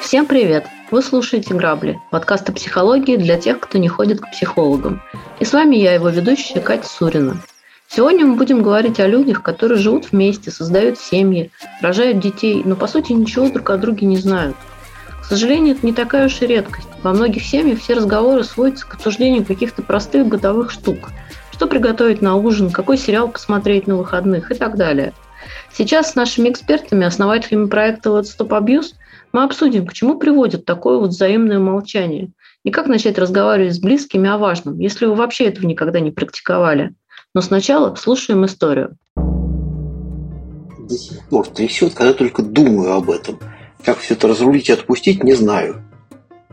Всем 0.00 0.26
привет! 0.26 0.66
Вы 0.90 1.02
слушаете 1.02 1.54
«Грабли»– 1.54 2.00
подкаст 2.10 2.48
о 2.48 2.52
психологии 2.52 3.14
для 3.14 3.38
тех, 3.38 3.60
кто 3.60 3.78
не 3.78 3.86
ходит 3.86 4.20
к 4.20 4.32
психологам. 4.32 5.00
И 5.38 5.44
с 5.44 5.52
вами 5.52 5.76
я, 5.76 5.94
его 5.94 6.08
ведущая 6.08 6.58
Катя 6.58 6.88
Сурина. 6.88 7.40
Сегодня 7.86 8.26
мы 8.26 8.34
будем 8.34 8.64
говорить 8.64 8.98
о 8.98 9.06
людях, 9.06 9.44
которые 9.44 9.78
живут 9.78 10.10
вместе, 10.10 10.50
создают 10.50 10.98
семьи, 10.98 11.52
рожают 11.80 12.18
детей, 12.18 12.60
но 12.64 12.74
по 12.74 12.88
сути 12.88 13.12
ничего 13.12 13.48
друг 13.50 13.70
о 13.70 13.76
друге 13.76 14.08
не 14.08 14.16
знают. 14.16 14.56
К 15.22 15.26
сожалению, 15.26 15.76
это 15.76 15.86
не 15.86 15.92
такая 15.92 16.26
уж 16.26 16.42
и 16.42 16.46
редкость. 16.46 16.88
Во 17.06 17.12
многих 17.12 17.44
семьях 17.44 17.78
все 17.78 17.94
разговоры 17.94 18.42
сводятся 18.42 18.84
к 18.84 18.94
обсуждению 18.94 19.44
каких-то 19.44 19.80
простых 19.80 20.26
бытовых 20.26 20.72
штук. 20.72 21.10
Что 21.52 21.68
приготовить 21.68 22.20
на 22.20 22.34
ужин, 22.34 22.72
какой 22.72 22.98
сериал 22.98 23.28
посмотреть 23.28 23.86
на 23.86 23.94
выходных 23.94 24.50
и 24.50 24.56
так 24.56 24.76
далее. 24.76 25.12
Сейчас 25.72 26.10
с 26.10 26.14
нашими 26.16 26.48
экспертами, 26.48 27.06
основателями 27.06 27.68
проекта 27.68 28.10
«Вот 28.10 28.24
Stop 28.24 28.48
Abuse» 28.48 28.94
Мы 29.32 29.44
обсудим, 29.44 29.86
к 29.86 29.92
чему 29.92 30.18
приводит 30.18 30.64
такое 30.64 30.98
вот 30.98 31.10
взаимное 31.10 31.60
молчание 31.60 32.32
и 32.64 32.72
как 32.72 32.88
начать 32.88 33.18
разговаривать 33.18 33.76
с 33.76 33.78
близкими 33.78 34.28
о 34.28 34.36
важном, 34.36 34.80
если 34.80 35.06
вы 35.06 35.14
вообще 35.14 35.44
этого 35.44 35.64
никогда 35.64 36.00
не 36.00 36.10
практиковали. 36.10 36.92
Но 37.36 37.40
сначала 37.40 37.94
слушаем 37.94 38.44
историю. 38.46 38.96
До 39.14 40.94
сих 40.96 41.28
пор 41.28 41.46
трясет, 41.46 41.94
когда 41.94 42.14
только 42.14 42.42
думаю 42.42 42.94
об 42.94 43.10
этом. 43.10 43.38
Как 43.84 43.98
все 43.98 44.14
это 44.14 44.26
разрулить 44.26 44.70
и 44.70 44.72
отпустить, 44.72 45.22
не 45.22 45.34
знаю. 45.34 45.85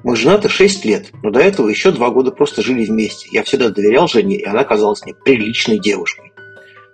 Мы 0.04 0.18
женаты 0.18 0.50
6 0.50 0.84
лет, 0.84 1.12
но 1.24 1.30
до 1.32 1.40
этого 1.40 1.70
еще 1.70 1.92
два 1.92 2.10
года 2.10 2.32
просто 2.32 2.62
жили 2.62 2.86
вместе. 2.86 3.30
Я 3.32 3.44
всегда 3.44 3.70
доверял 3.70 4.08
Жене, 4.10 4.36
и 4.36 4.46
она 4.46 4.66
казалась 4.66 5.02
мне 5.04 5.14
приличной 5.14 5.80
девушкой. 5.80 6.34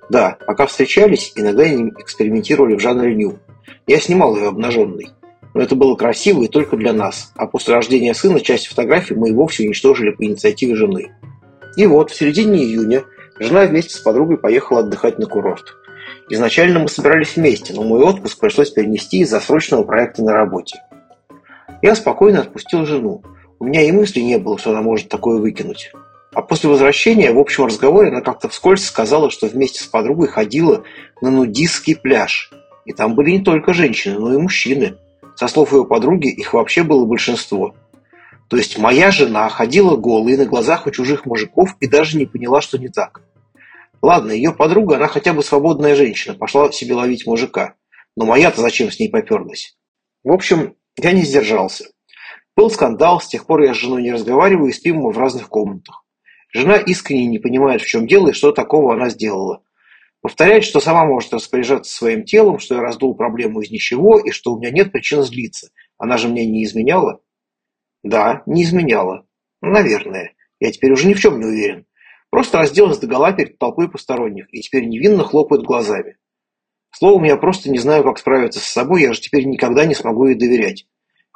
Да, 0.10 0.38
пока 0.46 0.68
встречались, 0.68 1.34
иногда 1.36 1.68
экспериментировали 1.68 2.76
в 2.76 2.80
жанре 2.80 3.16
ню. 3.16 3.40
Я 3.88 4.00
снимал 4.00 4.36
ее 4.36 4.50
обнаженной. 4.50 5.10
Но 5.56 5.62
это 5.62 5.76
было 5.76 5.96
красиво 5.96 6.44
и 6.44 6.48
только 6.48 6.78
для 6.78 6.94
нас. 6.94 7.34
А 7.36 7.48
после 7.48 7.74
рождения 7.74 8.14
сына 8.14 8.40
часть 8.42 8.68
фотографий 8.68 9.16
мы 9.16 9.30
и 9.30 9.34
вовсе 9.34 9.66
уничтожили 9.66 10.12
по 10.12 10.24
инициативе 10.24 10.76
жены. 10.76 11.12
И 11.76 11.88
вот, 11.88 12.12
в 12.12 12.16
середине 12.16 12.64
июня 12.64 13.04
жена 13.40 13.66
вместе 13.66 13.96
с 13.96 14.00
подругой 14.00 14.38
поехала 14.38 14.82
отдыхать 14.82 15.18
на 15.18 15.26
курорт. 15.26 15.76
Изначально 16.30 16.80
мы 16.80 16.88
собирались 16.88 17.36
вместе, 17.36 17.74
но 17.74 17.84
мой 17.84 18.04
отпуск 18.04 18.40
пришлось 18.40 18.70
перенести 18.70 19.22
из-за 19.22 19.40
срочного 19.40 19.84
проекта 19.84 20.24
на 20.24 20.34
работе. 20.34 20.80
Я 21.82 21.96
спокойно 21.96 22.42
отпустил 22.42 22.86
жену. 22.86 23.24
У 23.60 23.66
меня 23.66 23.82
и 23.82 23.92
мысли 23.92 24.20
не 24.20 24.38
было, 24.38 24.58
что 24.58 24.72
она 24.72 24.82
может 24.82 25.10
такое 25.10 25.40
выкинуть. 25.40 25.92
А 26.34 26.42
после 26.42 26.70
возвращения 26.70 27.32
в 27.32 27.40
общем 27.40 27.66
разговоре 27.66 28.10
она 28.10 28.22
как-то 28.22 28.50
вскользь 28.50 28.86
сказала, 28.86 29.30
что 29.30 29.48
вместе 29.48 29.84
с 29.84 29.88
подругой 29.88 30.28
ходила 30.28 30.84
на 31.22 31.32
нудистский 31.32 31.96
пляж. 31.96 32.52
И 32.86 32.94
там 32.94 33.16
были 33.16 33.32
не 33.32 33.40
только 33.40 33.74
женщины, 33.74 34.20
но 34.20 34.34
и 34.34 34.38
мужчины– 34.38 34.96
со 35.40 35.48
слов 35.48 35.72
ее 35.72 35.86
подруги, 35.86 36.28
их 36.28 36.54
вообще 36.54 36.84
было 36.84 37.06
большинство. 37.06 37.74
То 38.50 38.58
есть 38.58 38.78
моя 38.78 39.10
жена 39.10 39.48
ходила 39.48 39.96
голой 39.96 40.36
на 40.36 40.46
глазах 40.46 40.86
у 40.86 40.92
чужих 40.92 41.26
мужиков 41.26 41.78
и 41.80 41.88
даже 41.88 42.18
не 42.18 42.26
поняла, 42.26 42.60
что 42.60 42.78
не 42.78 42.90
так. 42.90 43.22
Ладно, 44.02 44.34
ее 44.34 44.52
подруга, 44.52 44.98
она 44.98 45.08
хотя 45.08 45.32
бы 45.32 45.42
свободная 45.42 45.96
женщина, 45.96 46.36
пошла 46.36 46.70
себе 46.74 46.94
ловить 46.96 47.26
мужика. 47.26 47.76
Но 48.18 48.26
моя-то 48.26 48.60
зачем 48.60 48.92
с 48.92 49.00
ней 49.00 49.08
поперлась? 49.08 49.78
В 50.26 50.34
общем, 50.34 50.76
я 51.04 51.12
не 51.12 51.24
сдержался. 51.24 51.86
Был 52.56 52.70
скандал, 52.70 53.22
с 53.22 53.28
тех 53.28 53.46
пор 53.46 53.62
я 53.62 53.74
с 53.74 53.78
женой 53.78 54.02
не 54.02 54.12
разговариваю 54.12 54.70
и 54.70 54.74
спим 54.74 54.98
мы 54.98 55.12
в 55.12 55.18
разных 55.18 55.50
комнатах. 55.50 56.06
Жена 56.52 56.78
искренне 56.78 57.28
не 57.28 57.40
понимает, 57.40 57.82
в 57.82 57.88
чем 57.88 58.08
дело 58.08 58.30
и 58.30 58.34
что 58.34 58.52
такого 58.52 58.94
она 58.94 59.10
сделала. 59.10 59.64
Повторяет, 60.22 60.66
что 60.66 60.80
сама 60.80 61.06
может 61.06 61.34
распоряжаться 61.34 61.96
своим 61.96 62.26
телом, 62.26 62.60
что 62.60 62.76
я 62.76 62.82
раздул 62.82 63.16
проблему 63.16 63.62
из 63.62 63.72
ничего 63.72 64.20
и 64.20 64.32
что 64.32 64.54
у 64.54 64.60
меня 64.60 64.72
нет 64.72 64.92
причин 64.92 65.24
злиться. 65.24 65.70
Она 65.98 66.18
же 66.18 66.28
мне 66.28 66.46
не 66.46 66.64
изменяла? 66.64 67.22
Да, 68.04 68.44
не 68.46 68.64
изменяла. 68.64 69.26
Наверное. 69.62 70.34
Я 70.60 70.72
теперь 70.72 70.92
уже 70.92 71.08
ни 71.08 71.14
в 71.14 71.20
чем 71.22 71.40
не 71.40 71.46
уверен. 71.46 71.86
Просто 72.30 72.58
разделась 72.58 73.00
догола 73.00 73.32
перед 73.32 73.58
толпой 73.58 73.90
посторонних 73.90 74.54
и 74.54 74.62
теперь 74.62 74.86
невинно 74.86 75.24
хлопает 75.24 75.64
глазами. 75.64 76.18
Словом, 76.92 77.24
я 77.24 77.38
просто 77.38 77.70
не 77.70 77.78
знаю, 77.78 78.04
как 78.04 78.18
справиться 78.18 78.60
с 78.60 78.64
собой, 78.64 79.04
я 79.04 79.14
же 79.14 79.22
теперь 79.22 79.46
никогда 79.46 79.86
не 79.86 79.96
смогу 79.96 80.28
ей 80.28 80.36
доверять. 80.36 80.88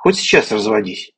Хоть 0.03 0.17
сейчас 0.17 0.51
разводись. 0.51 1.13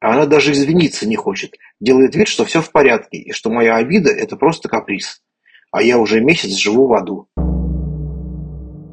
А 0.00 0.14
она 0.14 0.26
даже 0.26 0.52
извиниться 0.52 1.06
не 1.06 1.16
хочет. 1.16 1.54
Делает 1.78 2.16
вид, 2.16 2.26
что 2.26 2.44
все 2.44 2.60
в 2.60 2.72
порядке, 2.72 3.18
и 3.18 3.32
что 3.32 3.50
моя 3.50 3.76
обида– 3.76 4.10
это 4.10 4.36
просто 4.36 4.68
каприз 4.68 5.22
а 5.72 5.82
я 5.82 5.98
уже 5.98 6.20
месяц 6.20 6.50
живу 6.50 6.86
в 6.86 6.92
аду. 6.92 7.28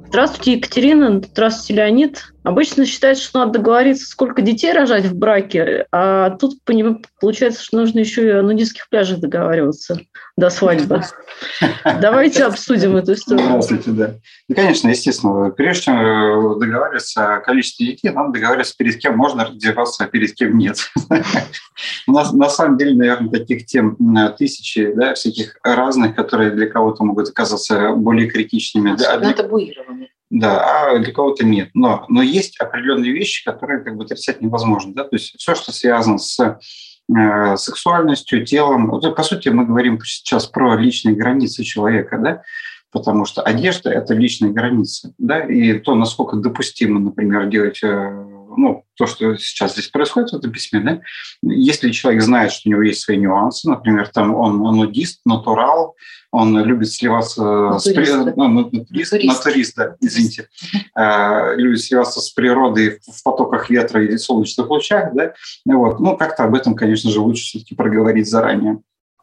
Здравствуйте, 0.07 0.53
Екатерина. 0.53 1.21
Здравствуйте, 1.21 1.73
Леонид. 1.81 2.33
Обычно 2.43 2.85
считается, 2.85 3.23
что 3.23 3.39
надо 3.39 3.59
договориться, 3.59 4.05
сколько 4.05 4.41
детей 4.41 4.71
рожать 4.71 5.05
в 5.05 5.15
браке, 5.15 5.85
а 5.91 6.31
тут 6.31 6.59
получается, 6.63 7.63
что 7.63 7.77
нужно 7.77 7.99
еще 7.99 8.25
и 8.25 8.29
о 8.29 8.41
нудистских 8.41 8.87
пляжах 8.89 9.19
договариваться 9.19 9.99
до 10.37 10.49
свадьбы. 10.49 11.03
Давайте 12.01 12.45
обсудим 12.45 12.95
эту 12.95 13.13
историю. 13.13 13.45
Здравствуйте, 13.45 13.91
да. 13.91 14.15
Ну, 14.47 14.55
конечно, 14.55 14.87
естественно, 14.87 15.49
прежде 15.51 15.83
чем 15.83 15.99
э, 15.99 16.59
договариваться 16.59 17.35
о 17.35 17.39
количестве 17.41 17.87
детей, 17.87 18.09
надо 18.09 18.31
договариваться, 18.31 18.75
перед 18.77 18.97
кем 18.97 19.17
можно 19.17 19.45
раздеваться, 19.45 20.05
а 20.05 20.07
перед 20.07 20.33
кем 20.33 20.57
нет. 20.57 20.77
У 22.07 22.11
нас 22.13 22.31
на 22.31 22.49
самом 22.49 22.77
деле, 22.77 22.95
наверное, 22.95 23.29
таких 23.29 23.65
тем 23.65 23.97
тысячи, 24.37 24.93
да, 24.93 25.13
всяких 25.13 25.57
разных, 25.61 26.15
которые 26.15 26.51
для 26.51 26.67
кого-то 26.67 27.03
могут 27.03 27.29
оказаться 27.29 27.91
более 27.91 28.29
критичными. 28.29 28.93
Особенно 28.93 29.33
табуированные. 29.33 30.09
Да, 30.29 30.91
а 30.91 30.99
для 30.99 31.11
кого-то 31.11 31.43
нет. 31.45 31.69
Но, 31.73 32.05
но 32.07 32.21
есть 32.21 32.59
определенные 32.59 33.11
вещи, 33.11 33.43
которые 33.43 33.83
как 33.83 33.95
бы 33.95 34.03
отрицать 34.03 34.41
невозможно. 34.41 34.93
Да? 34.93 35.03
То 35.03 35.15
есть 35.15 35.35
все, 35.37 35.55
что 35.55 35.71
связано 35.71 36.19
с 36.19 36.39
э, 36.39 37.57
сексуальностью, 37.57 38.45
телом. 38.45 38.91
Вот, 38.91 39.15
по 39.15 39.23
сути, 39.23 39.49
мы 39.49 39.65
говорим 39.65 39.99
сейчас 40.03 40.45
про 40.45 40.75
личные 40.75 41.15
границы 41.15 41.63
человека, 41.63 42.19
да? 42.19 42.43
потому 42.91 43.25
что 43.25 43.41
одежда– 43.41 43.89
это 43.91 44.13
личные 44.13 44.51
границы. 44.51 45.13
Да? 45.17 45.39
И 45.39 45.79
то, 45.79 45.95
насколько 45.95 46.35
допустимо, 46.35 46.99
например, 46.99 47.47
делать 47.47 47.79
э, 47.81 48.25
ну, 48.55 48.83
то, 48.95 49.07
что 49.07 49.35
сейчас 49.37 49.73
здесь 49.73 49.87
происходит 49.87 50.31
в 50.31 50.35
этом 50.35 50.51
письме, 50.51 50.79
да, 50.81 51.01
если 51.41 51.91
человек 51.91 52.21
знает, 52.21 52.51
что 52.51 52.67
у 52.67 52.71
него 52.71 52.81
есть 52.81 53.01
свои 53.01 53.17
нюансы, 53.17 53.69
например, 53.69 54.09
там 54.09 54.35
он 54.35 54.57
нудист, 54.57 55.21
натурал, 55.25 55.95
он 56.31 56.57
любит 56.63 56.91
сливаться 56.91 57.43
натурист, 57.43 58.11
с 58.11 58.33
ну, 58.35 58.47
натурист, 58.47 59.11
натурист. 59.11 59.45
натурист, 59.45 59.75
да, 59.75 59.95
извините, 59.99 60.47
э, 60.95 61.55
любит 61.55 61.81
сливаться 61.81 62.21
с 62.21 62.29
природой 62.29 62.99
в 63.07 63.23
потоках 63.23 63.69
ветра 63.69 64.03
или 64.03 64.17
солнечных 64.17 64.69
лучах, 64.69 65.13
да, 65.13 65.33
вот, 65.65 65.99
ну, 65.99 66.17
как-то 66.17 66.43
об 66.43 66.55
этом, 66.55 66.75
конечно 66.75 67.09
же, 67.09 67.19
лучше 67.19 67.43
все-таки 67.43 67.75
проговорить 67.75 68.29
заранее. 68.29 68.79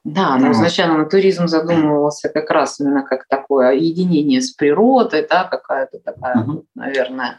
Да, 0.06 0.36
но 0.36 0.52
изначально 0.52 1.04
туризм 1.04 1.48
задумывался 1.48 2.28
как 2.28 2.48
раз 2.50 2.78
именно 2.78 3.02
как 3.02 3.26
такое 3.26 3.72
единение 3.72 4.40
с 4.40 4.52
природой, 4.52 5.26
да, 5.28 5.42
какая-то 5.42 5.98
такая, 5.98 6.46
наверное, 6.76 7.38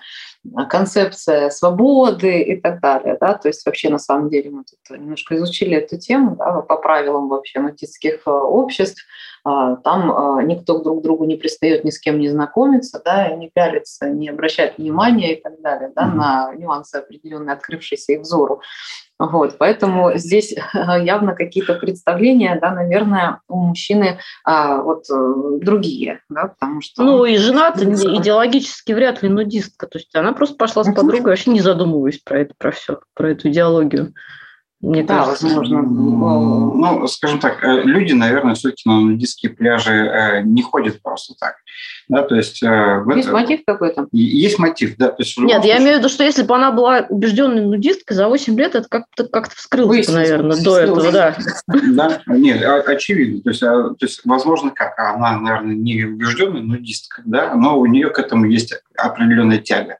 концепция 0.69 1.49
свободы 1.49 2.41
и 2.41 2.59
так 2.59 2.81
далее, 2.81 3.17
да, 3.21 3.35
то 3.35 3.47
есть 3.47 3.65
вообще 3.65 3.89
на 3.89 3.99
самом 3.99 4.29
деле 4.29 4.49
мы 4.49 4.65
тут 4.65 4.99
немножко 4.99 5.37
изучили 5.37 5.77
эту 5.77 5.97
тему, 5.97 6.35
да, 6.35 6.59
по 6.59 6.75
правилам 6.75 7.29
вообще 7.29 7.61
нудистских 7.61 8.23
э, 8.25 8.29
обществ, 8.29 9.01
там 9.83 10.11
а, 10.11 10.43
никто 10.43 10.81
друг 10.81 10.99
к 10.99 11.03
другу 11.03 11.25
не 11.25 11.35
пристает, 11.35 11.83
ни 11.83 11.89
с 11.89 11.99
кем 11.99 12.19
не 12.19 12.29
знакомится, 12.29 13.01
да, 13.03 13.29
не 13.29 13.49
пялится, 13.49 14.09
не 14.09 14.29
обращает 14.29 14.77
внимания 14.77 15.35
и 15.35 15.41
так 15.41 15.61
далее, 15.61 15.91
да, 15.95 16.03
mm-hmm. 16.03 16.15
на 16.15 16.53
нюансы 16.55 16.95
определенные, 16.95 17.53
открывшиеся 17.53 18.13
их 18.13 18.21
взору. 18.21 18.61
Вот, 19.19 19.57
поэтому 19.57 20.15
здесь 20.15 20.53
явно 20.73 21.33
какие-то 21.33 21.73
представления, 21.75 22.57
да, 22.61 22.71
наверное, 22.71 23.41
у 23.47 23.57
мужчины 23.57 24.19
а, 24.43 24.81
вот 24.81 25.05
э, 25.09 25.59
другие, 25.59 26.21
да, 26.29 26.47
потому 26.47 26.81
что... 26.81 27.03
Ну, 27.03 27.25
и 27.25 27.37
жена 27.37 27.73
идеологически 27.75 28.91
вряд 28.91 29.23
ли 29.23 29.29
нудистка, 29.29 29.87
то 29.87 29.97
есть 29.97 30.15
она 30.15 30.33
просто 30.33 30.55
пошла 30.55 30.83
с 30.83 30.93
подругой, 30.93 31.31
вообще 31.31 31.51
не 31.51 31.61
задумываясь 31.61 32.19
про 32.19 32.41
это, 32.41 32.53
про 32.57 32.71
все, 32.71 32.99
про 33.15 33.31
эту 33.31 33.49
идеологию. 33.49 34.13
Мне 34.79 35.01
да, 35.01 35.23
кажется, 35.23 35.45
возможно. 35.45 35.81
Ну, 35.81 37.07
скажем 37.07 37.39
так, 37.39 37.63
э, 37.63 37.81
люди, 37.81 38.13
наверное, 38.13 38.53
все-таки 38.53 38.87
на 38.87 38.99
нудистские 38.99 39.51
пляжи 39.51 39.91
э, 39.91 40.41
не 40.43 40.61
ходят 40.61 41.01
просто 41.01 41.33
так. 41.39 41.55
Да, 42.07 42.21
то 42.21 42.35
есть, 42.35 42.61
э, 42.61 43.03
есть 43.15 43.27
это... 43.27 43.35
мотив 43.35 43.61
какой-то? 43.65 44.07
Есть 44.11 44.59
мотив, 44.59 44.95
да. 44.97 45.07
То 45.07 45.23
есть, 45.23 45.35
Нет, 45.39 45.61
случае... 45.61 45.73
я 45.73 45.79
имею 45.79 45.95
в 45.95 45.99
виду, 45.99 46.09
что 46.09 46.23
если 46.23 46.43
бы 46.43 46.55
она 46.55 46.71
была 46.71 47.07
убежденной 47.09 47.65
нудисткой, 47.65 48.15
за 48.15 48.27
8 48.27 48.55
лет 48.55 48.75
это 48.75 48.87
как-то 48.87 49.27
как 49.27 49.51
вскрылось, 49.51 50.09
наверное, 50.09 50.61
до 50.63 50.77
этого, 50.77 51.11
да. 51.11 51.35
Да, 51.65 52.21
нет, 52.27 52.61
очевидно. 52.87 53.41
То 53.41 53.49
есть, 53.49 53.63
а, 53.63 53.89
то 53.89 54.05
есть, 54.05 54.21
возможно, 54.25 54.69
как 54.69 54.97
она, 54.99 55.39
наверное, 55.39 55.75
не 55.75 56.03
убежденная 56.03 56.61
нудистка, 56.61 57.23
да, 57.25 57.55
но 57.55 57.79
у 57.79 57.87
нее 57.87 58.09
к 58.11 58.19
этому 58.19 58.45
есть 58.45 58.75
определенная 58.95 59.57
тяга 59.57 59.97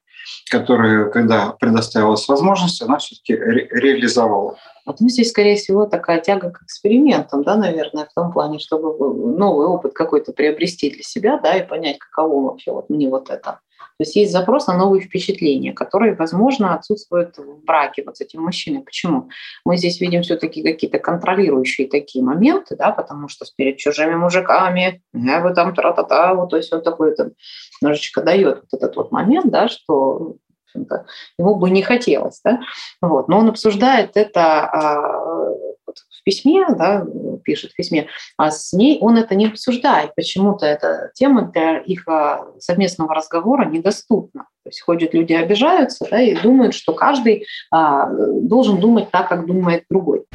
которую, 0.49 1.11
когда 1.11 1.51
предоставилась 1.51 2.27
возможность, 2.27 2.81
она 2.81 2.97
все-таки 2.97 3.35
ре- 3.35 3.67
реализовала. 3.71 4.57
Вот, 4.85 5.01
ну, 5.01 5.09
здесь, 5.09 5.29
скорее 5.29 5.57
всего, 5.57 5.85
такая 5.85 6.21
тяга 6.21 6.49
к 6.49 6.63
экспериментам, 6.63 7.43
да, 7.43 7.57
наверное, 7.57 8.05
в 8.05 8.13
том 8.13 8.31
плане, 8.31 8.59
чтобы 8.59 8.97
новый 9.37 9.67
опыт 9.67 9.93
какой-то 9.93 10.31
приобрести 10.31 10.89
для 10.89 11.03
себя, 11.03 11.37
да, 11.37 11.57
и 11.57 11.67
понять, 11.67 11.99
каково 11.99 12.51
вообще 12.51 12.71
вот 12.71 12.89
мне 12.89 13.09
вот 13.09 13.29
это. 13.29 13.59
То 13.99 14.03
есть 14.03 14.15
есть 14.15 14.31
запрос 14.31 14.67
на 14.67 14.77
новые 14.77 15.01
впечатления, 15.01 15.73
которые, 15.73 16.13
возможно, 16.13 16.75
отсутствуют 16.75 17.37
в 17.37 17.65
браке 17.65 18.03
вот 18.05 18.17
с 18.17 18.21
этим 18.21 18.43
мужчиной. 18.43 18.81
Почему? 18.81 19.29
Мы 19.65 19.77
здесь 19.77 19.99
видим 19.99 20.21
все-таки 20.21 20.61
какие-то 20.61 20.99
контролирующие 20.99 21.87
такие 21.87 22.23
моменты, 22.23 22.75
да, 22.75 22.91
потому 22.91 23.27
что 23.27 23.45
перед 23.55 23.77
чужими 23.77 24.13
мужиками, 24.13 25.01
я 25.13 25.41
бы 25.41 25.51
там 25.53 25.73
тра-та-та, 25.73 26.35
вот, 26.35 26.51
то 26.51 26.57
есть 26.57 26.71
он 26.71 26.83
такой 26.83 27.11
это 27.11 27.31
немножечко 27.81 28.21
дает 28.21 28.63
вот 28.71 28.79
этот 28.79 28.95
вот 28.95 29.11
момент, 29.11 29.51
да, 29.51 29.67
что 29.67 30.35
ему 31.37 31.55
бы 31.55 31.69
не 31.69 31.81
хотелось. 31.81 32.39
Да? 32.43 32.59
Вот. 33.01 33.27
Но 33.27 33.39
он 33.39 33.49
обсуждает 33.49 34.11
это 34.15 34.65
а, 34.65 35.51
письме, 36.27 36.65
да, 36.77 37.05
пишет 37.45 37.71
в 37.71 37.75
письме, 37.75 38.07
а 38.35 38.51
с 38.51 38.73
ней 38.73 38.99
он 38.99 39.15
это 39.15 39.33
не 39.33 39.47
обсуждает. 39.47 40.13
Почему-то 40.13 40.65
эта 40.65 41.09
тема 41.13 41.43
для 41.53 41.77
их 41.77 42.05
а, 42.05 42.47
совместного 42.59 43.15
разговора 43.15 43.63
недоступна. 43.63 44.41
То 44.63 44.69
есть 44.69 44.81
ходят 44.81 45.13
люди, 45.13 45.31
обижаются 45.31 46.05
да, 46.11 46.21
и 46.21 46.35
думают, 46.35 46.73
что 46.73 46.91
каждый 46.91 47.45
а, 47.71 48.09
должен 48.41 48.81
думать 48.81 49.09
так, 49.09 49.29
как 49.29 49.45
думает 49.45 49.85
другой. 49.89 50.25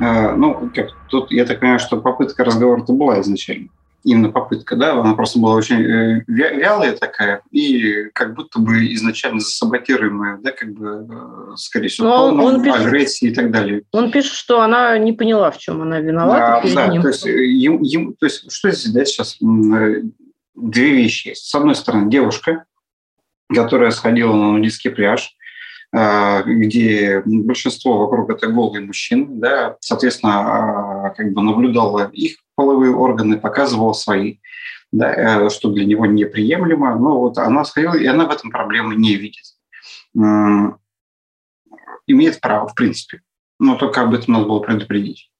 А, 0.00 0.36
ну, 0.36 0.70
как, 0.72 0.90
тут 1.08 1.32
я 1.32 1.44
так 1.44 1.58
понимаю, 1.58 1.80
что 1.80 2.00
попытка 2.00 2.44
разговора-то 2.44 2.92
была 2.92 3.20
изначально 3.20 3.70
именно 4.04 4.30
попытка, 4.30 4.76
да, 4.76 4.92
она 4.92 5.14
просто 5.14 5.38
была 5.38 5.54
очень 5.54 5.82
э, 5.82 6.24
вялая 6.26 6.96
такая 6.96 7.42
и 7.50 8.04
как 8.14 8.34
будто 8.34 8.58
бы 8.58 8.92
изначально 8.94 9.40
засаботируемая, 9.40 10.38
да, 10.38 10.52
как 10.52 10.72
бы, 10.72 11.06
э, 11.10 11.56
скорее 11.56 11.88
всего, 11.88 12.08
он, 12.08 12.40
он 12.40 12.62
пишет, 12.62 12.80
агрессии 12.80 13.28
и 13.28 13.34
так 13.34 13.50
далее. 13.50 13.82
Он 13.92 14.10
пишет, 14.10 14.32
что 14.32 14.60
она 14.60 14.96
не 14.98 15.12
поняла, 15.12 15.50
в 15.50 15.58
чем 15.58 15.82
она 15.82 16.00
виновата 16.00 16.58
а, 16.58 16.62
перед 16.62 16.74
да, 16.74 16.86
ним. 16.88 17.02
То 17.02 17.08
есть, 17.08 17.26
э, 17.26 17.44
им, 17.44 17.82
им, 17.82 18.14
то 18.14 18.26
есть 18.26 18.50
что 18.50 18.70
здесь, 18.70 18.92
да, 18.92 19.04
сейчас 19.04 19.36
две 19.40 20.90
вещи 20.90 21.28
есть. 21.28 21.46
С 21.46 21.54
одной 21.54 21.74
стороны, 21.74 22.10
девушка, 22.10 22.64
которая 23.52 23.90
сходила 23.90 24.34
на 24.34 24.52
нудистский 24.52 24.90
пляж, 24.90 25.34
где 25.90 27.22
большинство 27.24 27.98
вокруг 27.98 28.30
это 28.30 28.48
голые 28.48 28.84
мужчины, 28.84 29.26
да, 29.30 29.76
соответственно, 29.80 31.14
как 31.16 31.32
бы 31.32 31.42
наблюдала 31.42 32.10
их 32.12 32.36
половые 32.56 32.94
органы, 32.94 33.38
показывала 33.38 33.92
свои, 33.94 34.38
да, 34.92 35.46
э, 35.46 35.48
что 35.50 35.70
для 35.70 35.84
него 35.84 36.06
неприемлемо. 36.06 36.96
Но 36.96 37.20
вот 37.20 37.38
она 37.38 37.64
сходила, 37.64 37.94
и 37.94 38.04
она 38.06 38.26
в 38.26 38.30
этом 38.30 38.50
проблемы 38.50 38.96
не 38.96 39.14
видит. 39.14 39.44
Имеет 42.06 42.40
право, 42.40 42.68
в 42.68 42.74
принципе. 42.74 43.22
Но 43.60 43.76
только 43.76 44.02
об 44.02 44.14
этом 44.14 44.34
надо 44.34 44.46
было 44.46 44.60
предупредить. 44.60 45.30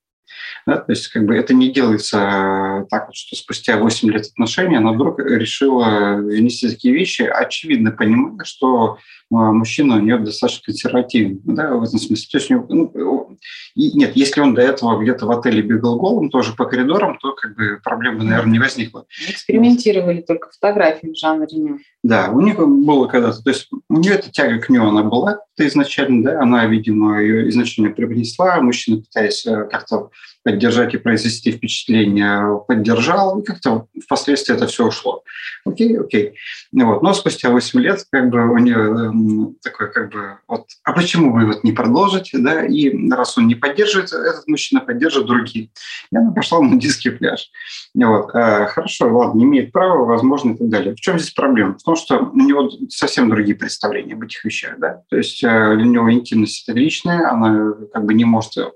Да, 0.66 0.76
то 0.76 0.92
есть 0.92 1.08
как 1.08 1.24
бы 1.24 1.36
это 1.36 1.54
не 1.54 1.70
делается 1.70 2.86
так, 2.90 3.06
вот, 3.06 3.16
что 3.16 3.36
спустя 3.36 3.76
8 3.76 4.10
лет 4.10 4.26
отношений 4.26 4.76
она 4.76 4.92
вдруг 4.92 5.18
решила 5.18 6.16
внести 6.16 6.68
такие 6.68 6.94
вещи, 6.94 7.22
очевидно 7.22 7.90
понимая, 7.90 8.44
что 8.44 8.98
а, 9.30 9.52
мужчина 9.52 9.96
у 9.96 10.00
нее 10.00 10.18
достаточно 10.18 10.64
консервативный, 10.66 11.40
да, 11.44 11.74
в 11.74 11.82
этом 11.82 11.98
смысле. 11.98 12.26
То 12.30 12.38
есть, 12.38 12.50
ну, 12.50 13.27
и 13.74 13.92
нет, 13.92 14.16
если 14.16 14.40
он 14.40 14.54
до 14.54 14.62
этого 14.62 15.00
где-то 15.00 15.26
в 15.26 15.30
отеле 15.30 15.62
бегал 15.62 15.98
голым, 15.98 16.30
тоже 16.30 16.54
по 16.54 16.64
коридорам, 16.64 17.18
то 17.18 17.32
как 17.32 17.54
бы 17.56 17.80
проблемы, 17.82 18.24
наверное, 18.24 18.52
не 18.52 18.58
возникло. 18.58 19.06
Экспериментировали 19.28 20.20
только 20.20 20.50
фотографии 20.50 21.08
в 21.08 21.16
жанре 21.16 21.56
ню. 21.56 21.78
Да, 22.02 22.30
у 22.30 22.40
них 22.40 22.56
было 22.58 23.06
когда-то, 23.06 23.42
то 23.42 23.50
есть 23.50 23.68
у 23.88 23.98
нее 23.98 24.14
эта 24.14 24.30
тяга 24.30 24.58
к 24.60 24.68
ню, 24.68 24.86
она 24.86 25.02
была 25.02 25.40
изначально, 25.58 26.22
да, 26.24 26.40
она, 26.40 26.66
видимо, 26.66 27.20
ее 27.20 27.48
изначально 27.48 27.92
привнесла, 27.92 28.60
мужчина, 28.60 29.02
пытаясь 29.02 29.44
э, 29.46 29.68
как-то 29.70 30.10
поддержать 30.44 30.94
и 30.94 30.98
произвести 30.98 31.52
впечатление, 31.52 32.62
поддержал, 32.66 33.38
и 33.38 33.44
как-то 33.44 33.86
впоследствии 34.02 34.54
это 34.54 34.66
все 34.66 34.86
ушло. 34.86 35.22
Окей, 35.64 35.98
окей. 35.98 36.34
Вот. 36.72 37.02
Но 37.02 37.12
спустя 37.12 37.50
8 37.50 37.80
лет 37.80 38.04
как 38.10 38.30
бы 38.30 38.50
у 38.50 38.58
нее 38.58 38.76
эм, 38.76 39.56
такой 39.62 39.92
как 39.92 40.10
бы 40.10 40.38
вот, 40.46 40.66
а 40.84 40.92
почему 40.92 41.32
вы 41.32 41.46
вот 41.46 41.64
не 41.64 41.72
продолжите, 41.72 42.38
да, 42.38 42.64
и 42.64 43.10
раз 43.10 43.27
он 43.36 43.46
не 43.46 43.54
поддерживает, 43.54 44.12
этот 44.12 44.46
мужчина 44.46 44.80
поддержит 44.80 45.26
другие. 45.26 45.70
И 46.10 46.16
она 46.16 46.32
пошла 46.32 46.60
на 46.60 46.68
нудистский 46.68 47.10
пляж. 47.10 47.50
Вот. 47.94 48.30
А, 48.34 48.66
хорошо, 48.66 49.14
ладно, 49.14 49.42
имеет 49.42 49.72
права, 49.72 50.04
возможно, 50.04 50.52
и 50.52 50.56
так 50.56 50.68
далее. 50.68 50.94
В 50.94 51.00
чем 51.00 51.18
здесь 51.18 51.32
проблема? 51.32 51.76
В 51.76 51.82
том, 51.82 51.96
что 51.96 52.18
у 52.18 52.36
него 52.36 52.70
совсем 52.88 53.28
другие 53.28 53.56
представления 53.56 54.14
об 54.14 54.22
этих 54.22 54.44
вещах, 54.44 54.78
да, 54.78 55.02
то 55.10 55.16
есть 55.16 55.42
э, 55.42 55.74
для 55.76 55.84
него 55.84 56.10
интимность 56.12 56.68
это 56.68 56.78
личная, 56.78 57.30
она 57.30 57.74
как 57.92 58.04
бы 58.04 58.14
не 58.14 58.24
может 58.24 58.48
Э, 58.56 58.70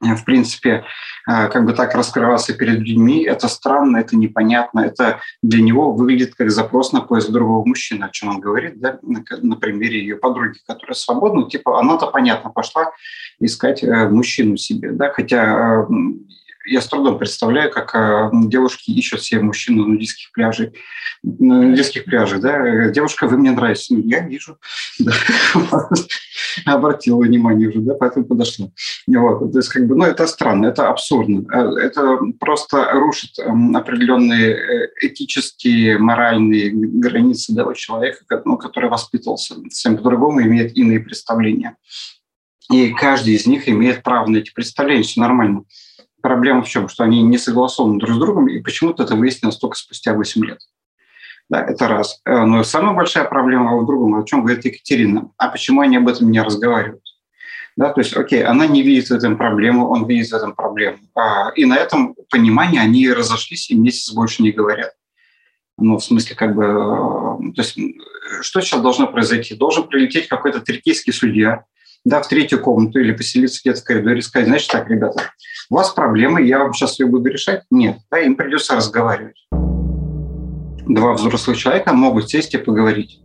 в 0.00 0.24
принципе, 0.24 0.84
э, 1.28 1.48
как 1.48 1.64
бы 1.64 1.72
так 1.72 1.94
раскрываться 1.94 2.54
перед 2.54 2.78
людьми, 2.78 3.22
это 3.24 3.48
странно, 3.48 3.98
это 3.98 4.16
непонятно, 4.16 4.80
это 4.80 5.20
для 5.42 5.62
него 5.62 5.92
выглядит 5.92 6.34
как 6.34 6.50
запрос 6.50 6.92
на 6.92 7.00
поиск 7.00 7.30
другого 7.30 7.66
мужчины, 7.66 8.04
о 8.04 8.10
чем 8.10 8.30
он 8.30 8.40
говорит, 8.40 8.80
да, 8.80 8.98
на, 9.02 9.22
на 9.42 9.56
примере 9.56 10.00
ее 10.00 10.16
подруги, 10.16 10.58
которая 10.66 10.94
свободна, 10.94 11.48
типа 11.48 11.78
она-то, 11.78 12.06
понятно, 12.06 12.50
пошла 12.50 12.90
искать 13.38 13.82
э, 13.82 14.08
мужчину 14.08 14.56
себе, 14.56 14.92
да, 14.92 15.10
хотя 15.10 15.86
я 16.70 16.80
с 16.80 16.86
трудом 16.86 17.18
представляю, 17.18 17.70
как 17.70 17.94
э, 17.94 18.30
девушки 18.46 18.90
ищут 18.90 19.22
себе 19.22 19.42
мужчин 19.42 19.76
на 19.76 19.86
нудистских 19.86 20.30
пляжах. 20.32 20.70
На 21.22 21.62
нудистских 21.62 22.04
пляжах, 22.04 22.40
да. 22.40 22.88
Девушка, 22.90 23.26
вы 23.26 23.38
мне 23.38 23.50
нравитесь. 23.50 23.90
Ну, 23.90 23.98
я 24.04 24.20
вижу. 24.20 24.56
Обратила 26.64 27.22
внимание 27.22 27.68
уже, 27.68 27.80
да, 27.80 27.94
поэтому 27.94 28.24
подошла. 28.24 28.70
Вот. 29.06 29.52
То 29.52 29.58
есть, 29.58 29.68
как 29.68 29.86
бы, 29.86 29.96
ну, 29.96 30.04
это 30.04 30.26
странно, 30.26 30.66
это 30.66 30.88
абсурдно. 30.88 31.44
Э, 31.52 31.86
это 31.86 32.18
просто 32.38 32.88
рушит 32.92 33.38
эм, 33.38 33.76
определенные 33.76 34.50
э, 34.52 34.88
этические, 35.02 35.98
моральные 35.98 36.70
границы 36.72 37.52
да, 37.52 37.66
человека, 37.74 38.24
ну, 38.44 38.56
который 38.56 38.90
воспитывался 38.90 39.56
совсем 39.70 39.96
по-другому, 39.96 40.42
имеет 40.42 40.76
иные 40.76 41.00
представления. 41.00 41.76
И 42.70 42.90
каждый 42.90 43.34
из 43.34 43.46
них 43.46 43.68
имеет 43.68 44.02
право 44.02 44.26
на 44.28 44.36
эти 44.36 44.52
представления, 44.52 45.02
все 45.02 45.20
нормально. 45.20 45.64
Проблема 46.22 46.62
в 46.62 46.68
чем? 46.68 46.88
Что 46.88 47.04
они 47.04 47.22
не 47.22 47.38
согласованы 47.38 47.98
друг 47.98 48.14
с 48.14 48.18
другом, 48.18 48.48
и 48.48 48.60
почему-то 48.60 49.02
это 49.04 49.14
выяснилось 49.14 49.56
только 49.56 49.76
спустя 49.76 50.14
8 50.14 50.44
лет. 50.44 50.58
Да, 51.48 51.64
это 51.64 51.88
раз. 51.88 52.20
Э, 52.24 52.44
но 52.44 52.62
самая 52.62 52.94
большая 52.94 53.24
проблема 53.24 53.76
в 53.76 53.86
другом, 53.86 54.14
о 54.14 54.24
чем 54.24 54.44
говорит 54.44 54.64
Екатерина. 54.64 55.30
А 55.36 55.48
почему 55.48 55.80
они 55.80 55.96
об 55.96 56.08
этом 56.08 56.30
не 56.30 56.40
разговаривают? 56.40 57.02
Да, 57.76 57.92
то 57.92 58.00
есть, 58.00 58.16
окей, 58.16 58.44
она 58.44 58.66
не 58.66 58.82
видит 58.82 59.08
в 59.08 59.12
этом 59.12 59.36
проблему, 59.36 59.88
он 59.88 60.06
видит 60.06 60.30
в 60.30 60.34
этом 60.34 60.54
проблему. 60.54 60.98
А, 61.14 61.50
и 61.56 61.64
на 61.64 61.76
этом 61.76 62.14
понимании 62.30 62.78
они 62.78 63.10
разошлись 63.10 63.70
и 63.70 63.74
месяц 63.74 64.12
больше 64.12 64.42
не 64.42 64.52
говорят. 64.52 64.92
Ну, 65.76 65.96
в 65.96 66.04
смысле, 66.04 66.36
как 66.36 66.54
бы, 66.54 66.64
э, 66.64 67.52
то 67.54 67.62
есть, 67.62 67.76
что 68.42 68.60
сейчас 68.60 68.80
должно 68.80 69.08
произойти? 69.08 69.54
Должен 69.54 69.88
прилететь 69.88 70.28
какой-то 70.28 70.60
трикийский 70.60 71.12
судья, 71.12 71.64
да, 72.04 72.22
в 72.22 72.28
третью 72.28 72.60
комнату 72.60 72.98
или 72.98 73.12
поселиться 73.12 73.60
где-то 73.62 73.80
в 73.80 73.84
коридоре 73.84 74.18
и 74.18 74.22
сказать, 74.22 74.48
значит 74.48 74.70
так, 74.70 74.88
ребята, 74.88 75.22
у 75.68 75.74
вас 75.74 75.90
проблемы, 75.90 76.42
я 76.42 76.58
вам 76.58 76.72
сейчас 76.72 76.98
ее 76.98 77.06
буду 77.06 77.28
решать. 77.28 77.62
Нет, 77.70 77.98
да, 78.10 78.18
им 78.18 78.36
придется 78.36 78.74
разговаривать. 78.74 79.46
Два 80.88 81.12
взрослых 81.12 81.56
человека 81.56 81.92
могут 81.92 82.30
сесть 82.30 82.54
и 82.54 82.58
поговорить 82.58 83.20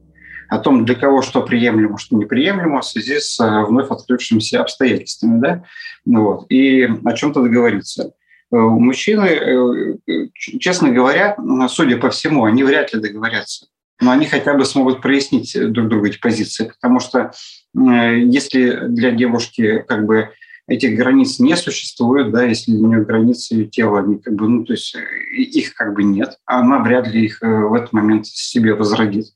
о 0.49 0.59
том, 0.59 0.85
для 0.85 0.95
кого 0.95 1.21
что 1.21 1.41
приемлемо, 1.41 1.97
что 1.97 2.15
неприемлемо 2.15 2.81
в 2.81 2.85
связи 2.85 3.19
с 3.19 3.39
э, 3.39 3.65
вновь 3.65 3.89
открывшимися 3.89 4.61
обстоятельствами, 4.61 5.39
да, 5.39 5.63
вот, 6.05 6.45
и 6.49 6.83
о 6.83 7.13
чем-то 7.13 7.41
договориться. 7.41 8.13
Э, 8.51 8.57
мужчины, 8.57 9.25
э, 9.25 10.27
честно 10.35 10.91
говоря, 10.91 11.35
судя 11.67 11.97
по 11.97 12.11
всему, 12.11 12.45
они 12.45 12.63
вряд 12.63 12.93
ли 12.93 13.01
договорятся 13.01 13.67
но 14.01 14.11
они 14.11 14.25
хотя 14.25 14.53
бы 14.53 14.65
смогут 14.65 15.01
прояснить 15.01 15.55
друг 15.71 15.87
другу 15.87 16.07
эти 16.07 16.19
позиции, 16.19 16.65
потому 16.65 16.99
что 16.99 17.31
если 17.73 18.87
для 18.87 19.11
девушки 19.11 19.83
как 19.87 20.05
бы 20.05 20.31
этих 20.67 20.97
границ 20.97 21.39
не 21.39 21.55
существует, 21.55 22.31
да, 22.31 22.43
если 22.43 22.71
у 22.73 22.87
нее 22.87 23.03
границы 23.03 23.53
ее 23.53 23.65
тела, 23.67 23.99
они 23.99 24.17
как 24.17 24.33
бы, 24.33 24.47
ну, 24.47 24.65
то 24.65 24.73
есть 24.73 24.95
их 25.35 25.73
как 25.75 25.93
бы 25.93 26.03
нет, 26.03 26.37
а 26.45 26.59
она 26.59 26.79
вряд 26.79 27.07
ли 27.07 27.25
их 27.25 27.43
э, 27.43 27.47
в 27.47 27.73
этот 27.75 27.93
момент 27.93 28.25
себе 28.25 28.73
возродит. 28.73 29.27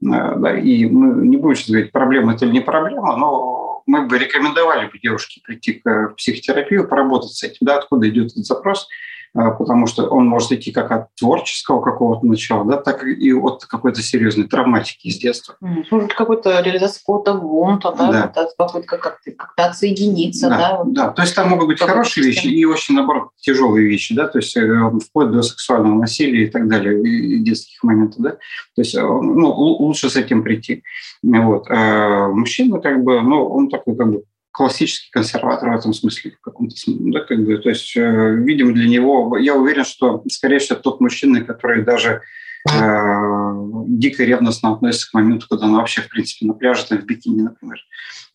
Э, 0.00 0.36
да, 0.36 0.56
и 0.56 0.86
мы 0.86 1.26
не 1.26 1.36
будем 1.38 1.56
сейчас 1.56 1.70
говорить, 1.70 1.92
проблема 1.92 2.34
это 2.34 2.44
или 2.44 2.52
не 2.52 2.60
проблема, 2.60 3.16
но 3.16 3.82
мы 3.86 4.06
бы 4.06 4.16
рекомендовали 4.16 4.86
бы 4.86 4.98
девушке 5.00 5.40
прийти 5.44 5.72
к 5.72 6.14
психотерапию, 6.16 6.86
поработать 6.86 7.32
с 7.32 7.42
этим, 7.42 7.58
да, 7.62 7.78
откуда 7.78 8.08
идет 8.08 8.30
этот 8.30 8.46
запрос– 8.46 8.88
потому 9.32 9.86
что 9.86 10.06
он 10.08 10.26
может 10.26 10.52
идти 10.52 10.72
как 10.72 10.90
от 10.90 11.14
творческого 11.14 11.80
какого-то 11.80 12.26
начала, 12.26 12.64
да, 12.64 12.76
так 12.76 13.04
и 13.04 13.32
от 13.32 13.64
какой-то 13.64 14.02
серьезной 14.02 14.46
травматики 14.46 15.08
из 15.08 15.18
детства. 15.18 15.56
Может, 15.60 16.14
какой-то 16.14 16.60
реализация 16.60 17.00
какого-то 17.00 17.34
бунта, 17.34 17.94
да, 17.96 18.32
да. 18.34 18.48
Попытка 18.56 18.98
как-то, 18.98 19.30
как-то 19.32 19.66
отсоединиться. 19.66 20.48
Да, 20.48 20.58
да, 20.58 20.82
вот. 20.82 20.92
да, 20.92 21.08
то 21.10 21.22
есть 21.22 21.34
там 21.34 21.48
могут 21.48 21.68
быть 21.68 21.80
хорошие 21.80 22.26
вещи 22.26 22.46
и 22.46 22.64
очень, 22.64 22.94
наоборот, 22.94 23.28
тяжелые 23.40 23.86
вещи, 23.86 24.14
да, 24.14 24.26
то 24.26 24.38
есть 24.38 24.56
э, 24.56 24.90
вплоть 25.06 25.30
до 25.30 25.42
сексуального 25.42 25.94
насилия 25.94 26.44
и 26.44 26.50
так 26.50 26.68
далее, 26.68 27.00
и 27.02 27.38
детских 27.38 27.82
моментов, 27.82 28.20
да, 28.20 28.30
то 28.30 28.38
есть 28.82 28.94
э, 28.94 29.00
ну, 29.00 29.50
лучше 29.52 30.10
с 30.10 30.16
этим 30.16 30.42
прийти. 30.42 30.82
Вот. 31.22 31.66
А 31.70 32.28
мужчина 32.28 32.80
как 32.80 33.02
бы, 33.04 33.20
ну, 33.20 33.46
он 33.46 33.68
такой 33.68 33.96
как 33.96 34.10
бы 34.10 34.24
классический 34.50 35.10
консерватор 35.10 35.70
в 35.70 35.76
этом 35.76 35.92
смысле, 35.92 36.32
в 36.32 36.40
каком-то 36.40 36.76
смысле, 36.76 37.12
да, 37.12 37.20
как 37.20 37.44
бы, 37.44 37.56
то 37.58 37.68
есть, 37.68 37.96
э, 37.96 38.34
видимо, 38.36 38.72
для 38.72 38.88
него, 38.88 39.36
я 39.38 39.54
уверен, 39.54 39.84
что, 39.84 40.22
скорее 40.28 40.58
всего, 40.58 40.78
тот 40.78 41.00
мужчина, 41.00 41.44
который 41.44 41.84
даже 41.84 42.22
э, 42.70 43.50
дико 43.88 44.24
ревностно 44.24 44.72
относится 44.72 45.10
к 45.10 45.14
моменту, 45.14 45.46
когда 45.48 45.66
он 45.66 45.76
вообще, 45.76 46.02
в 46.02 46.08
принципе, 46.08 46.46
на 46.46 46.54
пляже, 46.54 46.86
там, 46.86 46.98
в 46.98 47.04
бикини, 47.04 47.42
например. 47.42 47.78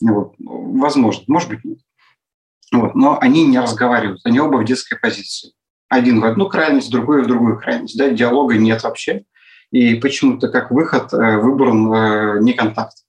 Вот. 0.01 0.35
Возможно, 0.39 1.23
может 1.27 1.49
быть, 1.49 1.63
нет. 1.63 1.79
Вот. 2.71 2.95
Но 2.95 3.17
они 3.19 3.45
не 3.45 3.59
разговаривают, 3.59 4.21
они 4.23 4.39
оба 4.39 4.57
в 4.57 4.65
детской 4.65 4.97
позиции. 4.97 5.51
Один 5.89 6.19
в 6.19 6.25
одну 6.25 6.49
крайность, 6.49 6.91
другой 6.91 7.23
в 7.23 7.27
другую 7.27 7.59
крайность. 7.59 7.97
Да? 7.97 8.09
Диалога 8.09 8.55
нет 8.55 8.83
вообще. 8.83 9.23
И 9.71 9.95
почему-то 9.95 10.47
как 10.47 10.71
выход 10.71 11.13
э, 11.13 11.37
выбран 11.37 11.93
э, 11.93 12.39
не 12.41 12.53
контакт. 12.53 13.04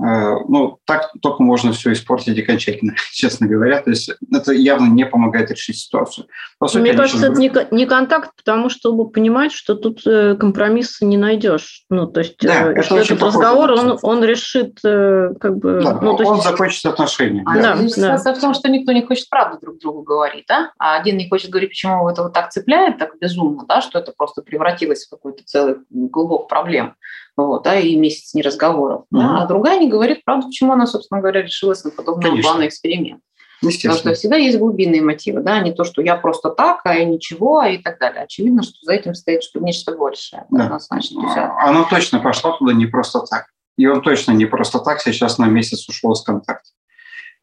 Э, 0.00 0.36
ну, 0.48 0.78
так 0.86 1.10
только 1.20 1.42
можно 1.42 1.72
все 1.72 1.92
испортить 1.92 2.38
окончательно, 2.38 2.94
честно 3.12 3.46
говоря. 3.46 3.82
То 3.82 3.90
есть 3.90 4.10
это 4.32 4.52
явно 4.52 4.86
не 4.86 5.06
помогает 5.06 5.50
решить 5.50 5.78
ситуацию. 5.78 6.26
По 6.62 6.68
сути, 6.68 6.82
Мне 6.82 6.94
кажется, 6.94 7.26
это 7.26 7.40
не, 7.40 7.52
не 7.72 7.86
контакт, 7.86 8.30
потому 8.36 8.70
чтобы 8.70 9.10
понимать, 9.10 9.50
что 9.50 9.74
тут 9.74 10.06
э, 10.06 10.36
компромисса 10.36 11.04
не 11.04 11.16
найдешь. 11.16 11.82
Ну, 11.90 12.06
то 12.06 12.20
есть 12.20 12.36
да, 12.40 12.70
э, 12.70 12.82
что 12.82 12.98
этот 12.98 13.20
разговор, 13.20 13.72
он, 13.72 13.98
он 14.00 14.22
решит 14.22 14.78
как 14.80 15.56
бы... 15.56 15.80
Да, 15.82 15.98
ну, 16.00 16.14
то 16.16 16.22
есть... 16.22 16.30
Он 16.30 16.40
закончит 16.40 16.86
отношения. 16.86 17.42
А 17.46 17.56
да, 17.56 17.74
да. 17.74 17.88
Ситуация 17.88 18.34
в 18.34 18.38
том, 18.38 18.54
что 18.54 18.68
никто 18.68 18.92
не 18.92 19.02
хочет 19.02 19.28
правду 19.28 19.58
друг 19.60 19.80
другу 19.80 20.02
говорить, 20.02 20.44
да? 20.46 20.70
А 20.78 20.94
один 20.94 21.16
не 21.16 21.28
хочет 21.28 21.50
говорить, 21.50 21.70
почему 21.70 21.96
его 21.96 22.10
это 22.12 22.22
вот 22.22 22.32
так 22.32 22.52
цепляет, 22.52 22.96
так 22.96 23.18
безумно, 23.20 23.64
да, 23.66 23.80
что 23.80 23.98
это 23.98 24.12
просто 24.16 24.42
превратилось 24.42 25.06
в 25.06 25.10
какой-то 25.10 25.42
целый 25.44 25.78
глубокий 25.90 26.48
проблем 26.48 26.94
вот, 27.36 27.62
да, 27.62 27.78
и 27.78 27.96
месяц 27.96 28.34
не 28.34 28.42
разговоров. 28.42 29.02
Mm-hmm. 29.02 29.18
Да, 29.18 29.42
а 29.42 29.46
другая 29.46 29.78
не 29.78 29.88
говорит 29.88 30.24
правду, 30.24 30.48
почему 30.48 30.72
она, 30.72 30.86
собственно 30.86 31.20
говоря, 31.20 31.42
решилась 31.42 31.84
на 31.84 31.90
подобный 31.90 32.42
план 32.42 32.66
эксперимент. 32.66 33.22
Потому 33.62 33.94
что 33.94 34.14
всегда 34.14 34.36
есть 34.36 34.58
глубинные 34.58 35.02
мотивы, 35.02 35.40
да, 35.40 35.60
не 35.60 35.72
то, 35.72 35.84
что 35.84 36.02
я 36.02 36.16
просто 36.16 36.50
так, 36.50 36.80
а 36.84 36.94
я 36.94 37.04
ничего, 37.04 37.62
и 37.64 37.78
так 37.78 37.98
далее. 37.98 38.24
Очевидно, 38.24 38.62
что 38.62 38.74
за 38.82 38.92
этим 38.92 39.14
стоит 39.14 39.42
что 39.42 39.60
нечто 39.60 39.96
большее. 39.96 40.46
Да. 40.50 40.64
Однозначно. 40.64 41.60
Она 41.60 41.84
точно 41.84 42.18
пошла 42.18 42.56
туда 42.56 42.72
не 42.72 42.86
просто 42.86 43.20
так. 43.20 43.46
И 43.76 43.86
он 43.86 44.02
точно 44.02 44.32
не 44.32 44.46
просто 44.46 44.80
так 44.80 45.00
сейчас 45.00 45.38
на 45.38 45.46
месяц 45.46 45.88
ушел 45.88 46.14
с 46.14 46.22
контакта. 46.22 46.68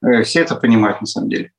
Э, 0.04 0.24
все 0.24 0.42
это 0.42 0.56
понимают 0.56 1.02
на 1.02 1.08
самом 1.08 1.30
деле. 1.30 1.52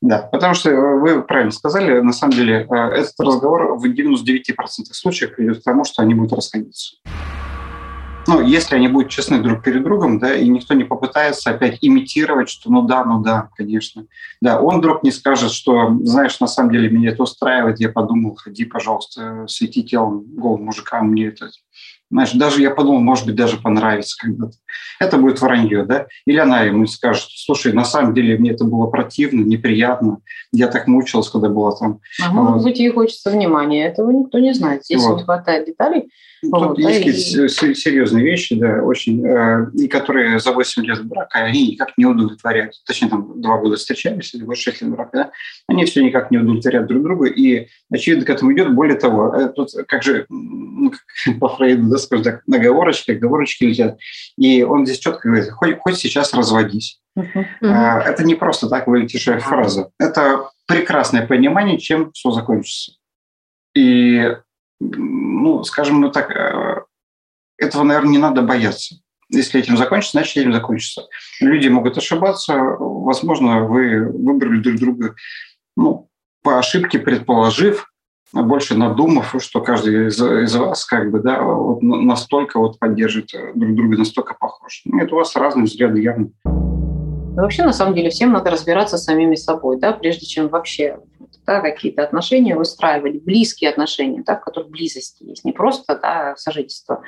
Да, 0.00 0.18
потому 0.18 0.54
что 0.54 0.70
вы 0.70 1.22
правильно 1.22 1.52
сказали, 1.52 2.00
на 2.00 2.12
самом 2.12 2.34
деле 2.34 2.66
э, 2.68 2.74
этот 2.74 3.14
разговор 3.18 3.76
в 3.76 3.84
99% 3.84 4.54
случаев 4.92 5.34
приведет 5.34 5.60
к 5.60 5.64
тому, 5.64 5.84
что 5.84 6.02
они 6.02 6.14
будут 6.14 6.32
расходиться 6.32 6.96
ну, 8.26 8.40
если 8.40 8.74
они 8.74 8.88
будут 8.88 9.10
честны 9.10 9.42
друг 9.42 9.62
перед 9.62 9.82
другом, 9.82 10.18
да, 10.18 10.34
и 10.34 10.48
никто 10.48 10.74
не 10.74 10.84
попытается 10.84 11.50
опять 11.50 11.78
имитировать, 11.80 12.48
что 12.48 12.70
ну 12.70 12.82
да, 12.82 13.04
ну 13.04 13.20
да, 13.20 13.48
конечно. 13.56 14.06
Да, 14.40 14.60
он 14.60 14.78
вдруг 14.78 15.02
не 15.02 15.10
скажет, 15.10 15.50
что, 15.50 15.96
знаешь, 16.02 16.40
на 16.40 16.46
самом 16.46 16.72
деле 16.72 16.90
меня 16.90 17.10
это 17.10 17.22
устраивает, 17.22 17.80
я 17.80 17.90
подумал, 17.90 18.34
ходи, 18.36 18.64
пожалуйста, 18.64 19.46
свети 19.48 19.82
телом 19.82 20.24
голым 20.36 20.64
мужикам, 20.64 21.08
мне 21.08 21.26
это 21.26 21.50
знаешь, 22.10 22.32
даже 22.32 22.60
я 22.60 22.70
подумал, 22.70 23.00
может 23.00 23.26
быть, 23.26 23.34
даже 23.34 23.56
понравится 23.56 24.16
когда-то. 24.20 24.56
Это 25.00 25.16
будет 25.16 25.40
вранье, 25.40 25.84
да? 25.84 26.06
Или 26.26 26.38
она 26.38 26.62
ему 26.62 26.86
скажет, 26.86 27.28
слушай, 27.28 27.72
на 27.72 27.84
самом 27.84 28.14
деле 28.14 28.38
мне 28.38 28.52
это 28.52 28.64
было 28.64 28.86
противно, 28.86 29.44
неприятно, 29.44 30.18
я 30.52 30.68
так 30.68 30.86
мучилась, 30.86 31.28
когда 31.28 31.48
была 31.48 31.74
там. 31.76 32.00
А 32.22 32.32
вот. 32.32 32.50
может 32.50 32.64
быть, 32.64 32.78
ей 32.78 32.90
хочется 32.90 33.30
внимания, 33.30 33.86
этого 33.86 34.10
никто 34.10 34.38
не 34.38 34.54
знает. 34.54 34.84
Здесь 34.84 35.02
вот. 35.02 35.18
не 35.18 35.24
хватает 35.24 35.66
деталей. 35.66 36.08
Тут 36.50 36.52
вот, 36.52 36.78
есть 36.78 37.04
какие-то 37.04 37.66
и... 37.66 37.74
серьезные 37.74 38.24
вещи, 38.24 38.54
да, 38.54 38.82
очень, 38.82 39.24
э, 39.24 39.66
и 39.74 39.88
которые 39.88 40.38
за 40.38 40.52
8 40.52 40.84
лет 40.84 41.04
брака, 41.04 41.38
они 41.38 41.72
никак 41.72 41.96
не 41.96 42.06
удовлетворяют. 42.06 42.74
Точнее, 42.86 43.08
там 43.08 43.40
два 43.40 43.58
года 43.58 43.76
встречались, 43.76 44.34
или 44.34 44.52
6 44.52 44.82
лет 44.82 44.90
брака, 44.90 45.10
да? 45.12 45.30
Они 45.68 45.84
все 45.84 46.04
никак 46.04 46.30
не 46.30 46.38
удовлетворяют 46.38 46.88
друг 46.88 47.02
друга, 47.02 47.26
и, 47.26 47.68
очевидно, 47.90 48.24
к 48.24 48.30
этому 48.30 48.52
идет. 48.52 48.74
Более 48.74 48.98
того, 48.98 49.34
э, 49.34 49.48
тут 49.48 49.70
как 49.86 50.02
же, 50.02 50.26
ну, 50.28 50.90
как 50.90 51.38
по 51.40 51.48
Фрейду, 51.48 51.88
да, 51.88 51.98
скажем 51.98 52.24
так, 52.24 52.42
наговорочки, 52.46 53.12
оговорочки 53.12 53.64
летят. 53.64 53.98
И 54.36 54.63
он 54.64 54.86
здесь 54.86 54.98
четко 54.98 55.28
говорит, 55.28 55.50
хоть, 55.50 55.78
хоть 55.78 55.98
сейчас 55.98 56.34
разводись. 56.34 57.00
Uh-huh. 57.18 57.44
Это 57.60 58.24
не 58.24 58.34
просто 58.34 58.68
так 58.68 58.86
вылетевшая 58.86 59.38
фраза. 59.38 59.90
Это 59.98 60.50
прекрасное 60.66 61.26
понимание, 61.26 61.78
чем 61.78 62.12
все 62.12 62.30
закончится. 62.30 62.92
И, 63.74 64.36
ну, 64.80 65.62
скажем 65.64 66.00
ну 66.00 66.10
так, 66.10 66.30
э, 66.30 66.82
этого, 67.58 67.82
наверное, 67.82 68.10
не 68.10 68.18
надо 68.18 68.42
бояться. 68.42 68.96
Если 69.30 69.60
этим 69.60 69.76
закончится, 69.76 70.18
значит, 70.18 70.36
этим 70.36 70.52
закончится. 70.52 71.06
Люди 71.40 71.68
могут 71.68 71.96
ошибаться. 71.98 72.54
Возможно, 72.54 73.64
вы 73.64 74.06
выбрали 74.10 74.60
друг 74.60 74.76
друга 74.76 75.14
ну, 75.76 76.08
по 76.42 76.58
ошибке, 76.58 76.98
предположив, 76.98 77.90
больше 78.42 78.76
надумав, 78.76 79.34
что 79.38 79.60
каждый 79.60 80.08
из, 80.08 80.20
из 80.20 80.56
вас 80.56 80.84
как 80.84 81.10
бы, 81.10 81.20
да, 81.20 81.42
вот 81.42 81.82
настолько 81.82 82.58
вот 82.58 82.78
поддержит 82.78 83.34
э, 83.34 83.52
друг 83.54 83.74
друга, 83.74 83.98
настолько 83.98 84.34
похож. 84.34 84.82
Ну, 84.84 85.00
это 85.00 85.14
у 85.14 85.18
вас 85.18 85.34
разные 85.36 85.64
взгляды 85.64 86.02
явно. 86.02 86.30
Но 86.44 87.42
вообще, 87.42 87.64
на 87.64 87.72
самом 87.72 87.94
деле, 87.94 88.10
всем 88.10 88.32
надо 88.32 88.50
разбираться 88.50 88.96
с 88.96 89.04
самими 89.04 89.34
собой, 89.34 89.78
да, 89.78 89.92
прежде 89.92 90.24
чем 90.24 90.48
вообще 90.48 90.98
да, 91.46 91.60
какие-то 91.60 92.02
отношения 92.02 92.56
выстраивать, 92.56 93.22
близкие 93.22 93.70
отношения, 93.70 94.22
да, 94.24 94.36
в 94.36 94.40
которых 94.40 94.70
близость 94.70 95.20
есть, 95.20 95.44
не 95.44 95.52
просто 95.52 95.96
да, 95.96 96.34
сожительство, 96.36 97.02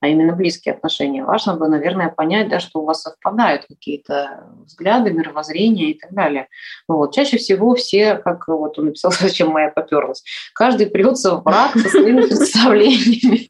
а 0.00 0.08
именно 0.08 0.34
близкие 0.34 0.74
отношения. 0.74 1.24
Важно 1.24 1.54
бы, 1.54 1.68
наверное, 1.68 2.08
понять, 2.08 2.48
да, 2.48 2.60
что 2.60 2.80
у 2.80 2.84
вас 2.84 3.02
совпадают 3.02 3.66
какие-то 3.68 4.44
взгляды, 4.64 5.12
мировоззрения 5.12 5.90
и 5.90 5.98
так 5.98 6.12
далее. 6.12 6.48
Вот. 6.88 7.14
Чаще 7.14 7.36
всего 7.38 7.74
все, 7.74 8.16
как 8.16 8.48
вот 8.48 8.78
он 8.78 8.86
написал, 8.86 9.12
зачем 9.20 9.50
моя 9.50 9.68
поперлась, 9.68 10.22
каждый 10.54 10.86
придется 10.86 11.36
в 11.36 11.42
брак 11.42 11.72
со 11.72 11.88
своими 11.88 12.22
представлениями 12.26 13.48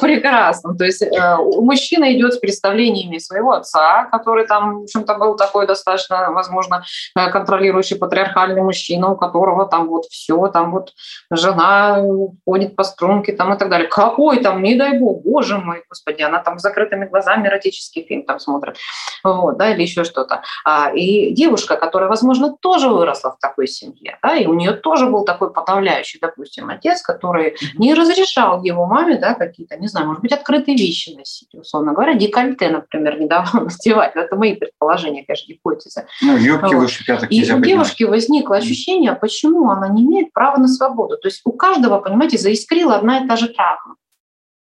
прекрасно. 0.00 0.76
То 0.76 0.84
есть 0.84 1.02
э, 1.02 1.36
мужчина 1.36 2.12
идет 2.14 2.34
с 2.34 2.38
представлениями 2.38 3.18
своего 3.18 3.52
отца, 3.52 4.06
который 4.06 4.46
там, 4.46 4.80
в 4.80 4.82
общем-то, 4.84 5.14
был 5.14 5.36
такой 5.36 5.66
достаточно, 5.66 6.30
возможно, 6.32 6.84
э, 7.16 7.30
контролирующий 7.30 7.96
патриархальный 7.96 8.62
мужчина, 8.62 9.10
у 9.10 9.16
которого 9.16 9.66
там 9.70 9.88
вот 9.88 10.04
все, 10.06 10.48
там 10.48 10.72
вот 10.72 10.92
жена 11.30 12.02
ходит 12.44 12.76
по 12.76 12.84
струнке 12.84 13.32
там 13.32 13.54
и 13.54 13.58
так 13.58 13.68
далее. 13.68 13.88
Какой 13.88 14.40
там, 14.40 14.62
не 14.62 14.74
дай 14.74 14.98
бог, 14.98 15.22
боже 15.22 15.58
мой, 15.58 15.82
господи, 15.88 16.22
она 16.22 16.40
там 16.40 16.58
с 16.58 16.62
закрытыми 16.62 17.06
глазами 17.06 17.48
эротический 17.48 18.04
фильм 18.04 18.24
там 18.24 18.40
смотрит, 18.40 18.76
вот, 19.24 19.56
да, 19.56 19.72
или 19.72 19.82
еще 19.82 20.04
что-то. 20.04 20.42
А, 20.64 20.90
и 20.92 21.32
девушка, 21.32 21.76
которая, 21.76 22.08
возможно, 22.08 22.56
тоже 22.60 22.88
выросла 22.88 23.32
в 23.32 23.38
такой 23.38 23.66
семье, 23.66 24.18
да, 24.22 24.36
и 24.36 24.46
у 24.46 24.54
нее 24.54 24.72
тоже 24.72 25.06
был 25.06 25.24
такой 25.24 25.52
подавляющий, 25.52 26.18
допустим, 26.20 26.68
отец, 26.68 27.02
который 27.02 27.56
не 27.74 27.94
разрешал 27.94 28.62
его 28.62 28.86
маме, 28.86 29.18
да, 29.18 29.34
какие-то, 29.34 29.76
не 29.76 29.88
знаю, 29.88 30.06
может 30.08 30.22
быть, 30.22 30.32
открытые 30.32 30.76
вещи 30.76 31.10
носить, 31.10 31.54
условно 31.54 31.92
говоря, 31.92 32.14
декольте, 32.14 32.68
например, 32.70 33.18
не 33.18 33.26
давал 33.26 33.64
надевать. 33.64 34.16
Это 34.16 34.36
мои 34.36 34.54
предположения, 34.54 35.24
конечно, 35.24 35.52
гипотезы. 35.52 36.06
Ну, 36.22 36.36
юбки 36.36 36.74
вот. 36.74 36.82
выше 36.82 37.04
пяток 37.04 37.30
И 37.30 37.52
у 37.52 37.60
девушки 37.60 38.04
возникло 38.04 38.56
ощущение, 38.56 39.14
почему 39.14 39.59
почему 39.60 39.70
она 39.70 39.88
не 39.88 40.02
имеет 40.02 40.32
права 40.32 40.58
на 40.58 40.68
свободу. 40.68 41.16
То 41.18 41.28
есть 41.28 41.42
у 41.44 41.52
каждого, 41.52 42.00
понимаете, 42.00 42.38
заискрила 42.38 42.96
одна 42.96 43.18
и 43.18 43.28
та 43.28 43.36
же 43.36 43.48
травма. 43.48 43.96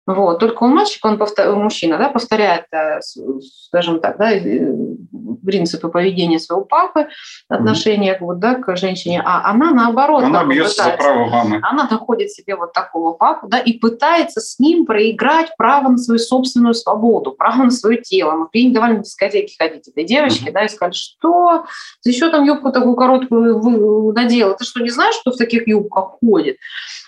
Вот. 0.07 0.41
Только 0.41 0.65
у 0.65 0.69
мальчика, 0.69 1.07
он 1.07 1.19
повтор... 1.19 1.55
мужчина, 1.57 1.97
да, 1.97 2.09
повторяет, 2.09 2.65
э, 2.73 3.01
скажем 3.67 4.01
так, 4.01 4.19
да, 4.19 4.33
э, 4.33 4.75
принципы 5.45 5.89
поведения 5.89 6.39
своего 6.39 6.65
папы, 6.65 7.09
отношения 7.49 8.15
mm-hmm. 8.15 8.25
вот, 8.25 8.39
да, 8.39 8.55
к 8.55 8.77
женщине, 8.77 9.23
а 9.25 9.51
она 9.51 9.71
наоборот. 9.71 10.25
Она 10.25 10.45
бьется 10.45 10.85
за 10.85 10.91
право 10.91 11.27
мамы. 11.27 11.61
Она 11.63 11.89
находит 11.91 12.31
себе 12.31 12.57
вот 12.57 12.73
такого 12.73 13.13
папу, 13.13 13.49
да, 13.49 13.59
и 13.59 13.75
пытается 13.75 14.41
с 14.41 14.59
ним 14.59 14.87
проиграть 14.87 15.53
право 15.57 15.89
на 15.89 15.99
свою 15.99 16.19
собственную 16.19 16.75
свободу, 16.75 17.33
право 17.33 17.65
на 17.65 17.71
свое 17.71 18.01
тело. 18.01 18.49
Мы 18.53 18.73
давали 18.73 18.97
на 18.97 19.03
дискотеки 19.03 19.57
ходить 19.57 19.89
этой 19.89 20.05
девочке, 20.05 20.51
mm-hmm. 20.51 20.53
да, 20.53 20.65
и 20.65 20.69
сказали, 20.69 20.93
что 20.93 21.65
ты 22.03 22.11
еще 22.11 22.31
там 22.31 22.45
юбку 22.45 22.73
такую 22.73 22.97
короткую 22.97 24.13
надела, 24.13 24.55
ты 24.55 24.65
что, 24.65 24.81
не 24.81 24.91
знаешь, 24.91 25.15
что 25.15 25.33
в 25.33 25.37
таких 25.37 25.67
юбках 25.67 26.19
ходит? 26.21 26.57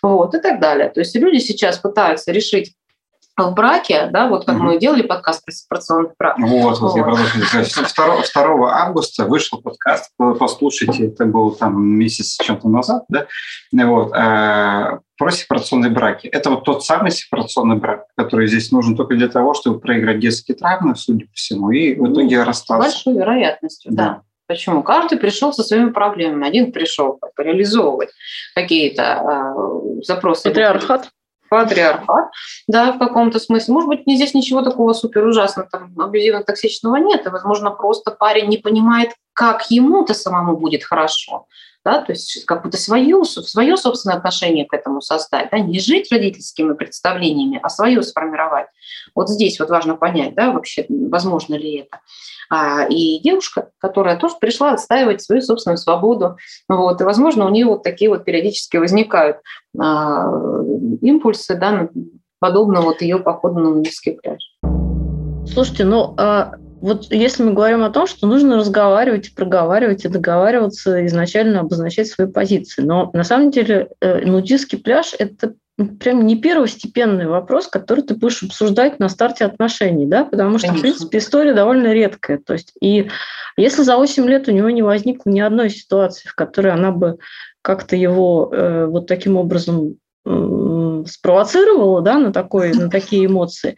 Вот, 0.02 0.34
и 0.34 0.40
так 0.40 0.60
далее. 0.60 0.90
То 0.90 1.00
есть 1.00 1.14
люди 1.16 1.38
сейчас 1.38 1.78
пытаются 1.78 2.32
решить 2.32 2.74
в 3.36 3.52
браке, 3.52 4.08
да, 4.12 4.28
вот 4.28 4.44
как 4.46 4.56
угу. 4.56 4.64
мы 4.64 4.78
делали 4.78 5.02
подкаст 5.02 5.44
про 5.44 5.52
сепарационный 5.52 6.10
брак. 6.16 6.38
Вот, 6.38 6.78
вот, 6.78 6.92
вот. 6.92 6.96
я 6.96 7.02
продолжу. 7.02 7.38
2, 7.40 8.46
2 8.46 8.82
августа 8.82 9.24
вышел 9.24 9.60
подкаст, 9.60 10.10
послушайте, 10.16 11.08
это 11.08 11.24
был 11.26 11.50
там 11.52 11.84
месяц 11.84 12.38
чем-то 12.40 12.68
назад, 12.68 13.04
да, 13.08 13.26
вот, 13.72 14.12
э, 14.14 14.98
про 15.16 15.30
сепарационные 15.30 15.90
браки. 15.90 16.28
Это 16.28 16.50
вот 16.50 16.64
тот 16.64 16.84
самый 16.84 17.10
сепарационный 17.10 17.76
брак, 17.76 18.06
который 18.16 18.46
здесь 18.46 18.70
нужен 18.70 18.96
только 18.96 19.14
для 19.14 19.28
того, 19.28 19.54
чтобы 19.54 19.80
проиграть 19.80 20.20
детские 20.20 20.56
травмы, 20.56 20.94
судя 20.94 21.26
по 21.26 21.32
всему, 21.34 21.70
и 21.70 21.94
в 21.94 22.12
итоге 22.12 22.38
ну, 22.38 22.44
расстаться. 22.44 22.88
С 22.88 22.92
большой 22.92 23.14
вероятностью, 23.14 23.92
да. 23.92 24.04
да. 24.04 24.22
Почему? 24.46 24.82
Каждый 24.82 25.18
пришел 25.18 25.54
со 25.54 25.62
своими 25.62 25.90
проблемами. 25.90 26.46
Один 26.46 26.70
пришел 26.70 27.18
реализовывать 27.38 28.10
какие-то 28.54 29.02
э, 29.02 30.02
запросы. 30.02 30.50
Патриархат 30.50 31.08
патриархат, 31.62 32.30
да, 32.68 32.92
в 32.92 32.98
каком-то 32.98 33.38
смысле. 33.38 33.74
Может 33.74 33.88
быть, 33.88 34.00
здесь 34.06 34.34
ничего 34.34 34.62
такого 34.62 34.92
супер 34.92 35.24
ужасного, 35.24 35.68
там, 35.70 35.92
абьюзивно-токсичного 35.98 36.96
нет, 36.96 37.26
и, 37.26 37.30
возможно, 37.30 37.70
просто 37.70 38.10
парень 38.10 38.48
не 38.48 38.58
понимает, 38.58 39.10
как 39.32 39.70
ему-то 39.70 40.14
самому 40.14 40.56
будет 40.56 40.84
хорошо 40.84 41.46
да, 41.84 42.00
то 42.00 42.12
есть 42.12 42.44
какое-то 42.46 42.78
свое, 42.78 43.24
свое 43.24 43.76
собственное 43.76 44.16
отношение 44.16 44.64
к 44.64 44.72
этому 44.72 45.00
создать, 45.00 45.48
да, 45.50 45.58
не 45.58 45.78
жить 45.78 46.10
родительскими 46.10 46.72
представлениями, 46.72 47.60
а 47.62 47.68
свое 47.68 48.02
сформировать. 48.02 48.66
Вот 49.14 49.28
здесь 49.28 49.60
вот 49.60 49.68
важно 49.68 49.96
понять, 49.96 50.34
да, 50.34 50.50
вообще, 50.50 50.86
возможно 50.88 51.54
ли 51.54 51.80
это. 51.80 52.00
А, 52.50 52.86
и 52.86 53.20
девушка, 53.20 53.70
которая 53.78 54.16
тоже 54.16 54.36
пришла 54.40 54.72
отстаивать 54.72 55.22
свою 55.22 55.42
собственную 55.42 55.78
свободу, 55.78 56.36
вот, 56.68 57.00
и, 57.00 57.04
возможно, 57.04 57.46
у 57.46 57.50
нее 57.50 57.66
вот 57.66 57.82
такие 57.82 58.08
вот 58.08 58.24
периодически 58.24 58.78
возникают 58.78 59.38
а, 59.78 60.26
импульсы, 61.02 61.54
да, 61.54 61.88
подобно 62.38 62.80
вот 62.80 63.02
ее 63.02 63.18
походу 63.18 63.60
на 63.60 63.70
нудистский 63.70 64.12
пляж. 64.12 64.40
Слушайте, 65.46 65.84
ну, 65.84 66.14
а 66.16 66.54
вот 66.84 67.10
если 67.10 67.42
мы 67.42 67.54
говорим 67.54 67.82
о 67.82 67.88
том, 67.88 68.06
что 68.06 68.26
нужно 68.26 68.56
разговаривать, 68.56 69.34
проговаривать 69.34 70.04
и 70.04 70.08
договариваться, 70.08 71.06
изначально 71.06 71.60
обозначать 71.60 72.08
свои 72.08 72.26
позиции. 72.26 72.82
Но 72.82 73.10
на 73.14 73.24
самом 73.24 73.50
деле 73.50 73.88
э, 74.02 74.26
нудистский 74.26 74.76
пляж– 74.76 75.14
это 75.18 75.54
прям 75.98 76.26
не 76.26 76.36
первостепенный 76.36 77.26
вопрос, 77.26 77.68
который 77.68 78.04
ты 78.04 78.14
будешь 78.14 78.42
обсуждать 78.42 78.98
на 78.98 79.08
старте 79.08 79.46
отношений, 79.46 80.04
да, 80.04 80.26
потому 80.26 80.58
что, 80.58 80.68
Конечно. 80.68 80.78
в 80.78 80.82
принципе, 80.82 81.18
история 81.18 81.54
довольно 81.54 81.94
редкая. 81.94 82.36
То 82.36 82.52
есть, 82.52 82.74
и 82.82 83.08
если 83.56 83.82
за 83.82 83.96
8 83.96 84.28
лет 84.28 84.48
у 84.48 84.52
него 84.52 84.68
не 84.68 84.82
возникло 84.82 85.30
ни 85.30 85.40
одной 85.40 85.70
ситуации, 85.70 86.28
в 86.28 86.34
которой 86.34 86.74
она 86.74 86.92
бы 86.92 87.16
как-то 87.62 87.96
его 87.96 88.50
э, 88.52 88.84
вот 88.84 89.06
таким 89.06 89.38
образом 89.38 89.96
э, 90.26 91.04
спровоцировала, 91.06 92.02
да, 92.02 92.18
на, 92.18 92.30
такой, 92.30 92.74
на 92.74 92.90
такие 92.90 93.24
эмоции, 93.24 93.74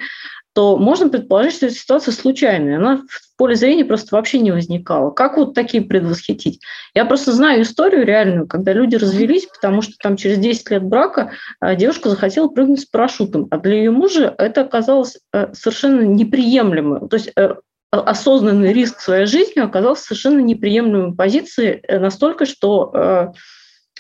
то 0.57 0.79
можно 0.79 1.11
предположить, 1.11 1.57
что 1.57 1.67
эта 1.67 1.75
ситуация 1.75 2.13
случайная. 2.13 2.79
Она 2.79 3.03
в 3.11 3.37
поле 3.37 3.55
зрения 3.57 3.85
просто 3.85 4.17
вообще 4.17 4.39
не 4.39 4.53
возникала. 4.53 5.11
Как 5.11 5.37
вот 5.37 5.53
такие 5.53 5.83
предвосхитить? 5.83 6.63
Я 6.95 7.05
просто 7.05 7.33
знаю 7.33 7.61
историю 7.61 8.07
реальную, 8.07 8.47
когда 8.47 8.73
люди 8.73 8.97
развелись, 8.97 9.45
потому 9.45 9.83
что 9.83 9.93
там 10.03 10.17
через 10.17 10.39
10 10.39 10.71
лет 10.71 10.83
брака 10.83 11.33
а, 11.61 11.75
девушка 11.75 12.09
захотела 12.09 12.49
прыгнуть 12.49 12.81
с 12.81 12.87
парашютом, 12.87 13.49
а 13.51 13.59
для 13.59 13.77
ее 13.77 13.91
мужа 13.91 14.35
это 14.39 14.63
оказалось 14.63 15.19
э, 15.35 15.53
совершенно 15.53 16.01
неприемлемо. 16.01 17.07
То 17.07 17.17
есть 17.17 17.33
э, 17.37 17.57
осознанный 17.91 18.73
риск 18.73 19.01
своей 19.01 19.27
жизни 19.27 19.61
оказался 19.61 20.05
совершенно 20.05 20.41
неприемлемой 20.41 21.15
позицией 21.15 21.81
э, 21.87 21.99
настолько, 21.99 22.47
что 22.47 23.35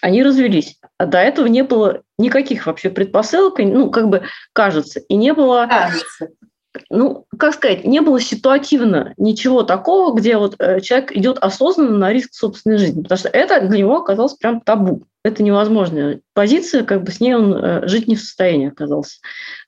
они 0.00 0.22
развелись. 0.22 0.78
А 0.98 1.06
до 1.06 1.18
этого 1.18 1.46
не 1.46 1.62
было 1.62 2.02
никаких 2.18 2.66
вообще 2.66 2.88
предпосылок, 2.88 3.58
ну, 3.58 3.90
как 3.90 4.08
бы 4.08 4.24
кажется, 4.52 5.00
и 5.00 5.16
не 5.16 5.34
было... 5.34 5.66
Кажется. 5.68 6.30
Ну, 6.90 7.26
как 7.38 7.54
сказать, 7.54 7.84
не 7.84 8.00
было 8.00 8.20
ситуативно 8.20 9.14
ничего 9.16 9.62
такого, 9.62 10.14
где 10.16 10.36
вот 10.36 10.56
э, 10.58 10.80
человек 10.80 11.12
идет 11.12 11.38
осознанно 11.38 11.96
на 11.98 12.12
риск 12.12 12.34
собственной 12.34 12.78
жизни, 12.78 13.02
потому 13.02 13.18
что 13.18 13.28
это 13.28 13.60
для 13.66 13.78
него 13.78 13.96
оказалось 13.96 14.34
прям 14.34 14.60
табу 14.60 15.02
это 15.26 15.42
невозможно. 15.42 16.20
Позиция, 16.34 16.84
как 16.84 17.02
бы 17.02 17.10
с 17.10 17.18
ней 17.18 17.34
он 17.34 17.52
э, 17.52 17.88
жить 17.88 18.06
не 18.06 18.14
в 18.14 18.20
состоянии 18.20 18.68
оказался. 18.68 19.18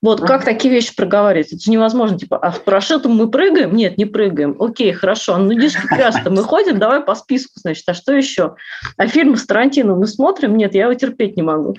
Вот, 0.00 0.20
как 0.20 0.44
такие 0.44 0.72
вещи 0.72 0.94
проговаривать? 0.94 1.52
Это 1.52 1.60
же 1.60 1.70
невозможно. 1.72 2.16
Типа, 2.16 2.38
а 2.38 2.52
в 2.52 2.62
парашютом 2.62 3.16
мы 3.16 3.28
прыгаем? 3.28 3.74
Нет, 3.74 3.98
не 3.98 4.04
прыгаем. 4.04 4.54
Окей, 4.60 4.92
хорошо. 4.92 5.36
Ну, 5.36 5.52
идешь 5.52 5.74
прекрасно. 5.74 6.30
Мы 6.30 6.44
ходим, 6.44 6.78
давай 6.78 7.00
по 7.00 7.16
списку, 7.16 7.54
значит. 7.56 7.82
А 7.88 7.94
что 7.94 8.12
еще? 8.12 8.54
А 8.96 9.08
фильмы 9.08 9.36
с 9.36 9.46
Тарантино 9.46 9.96
мы 9.96 10.06
смотрим? 10.06 10.56
Нет, 10.56 10.74
я 10.74 10.84
его 10.84 10.94
терпеть 10.94 11.36
не 11.36 11.42
могу. 11.42 11.74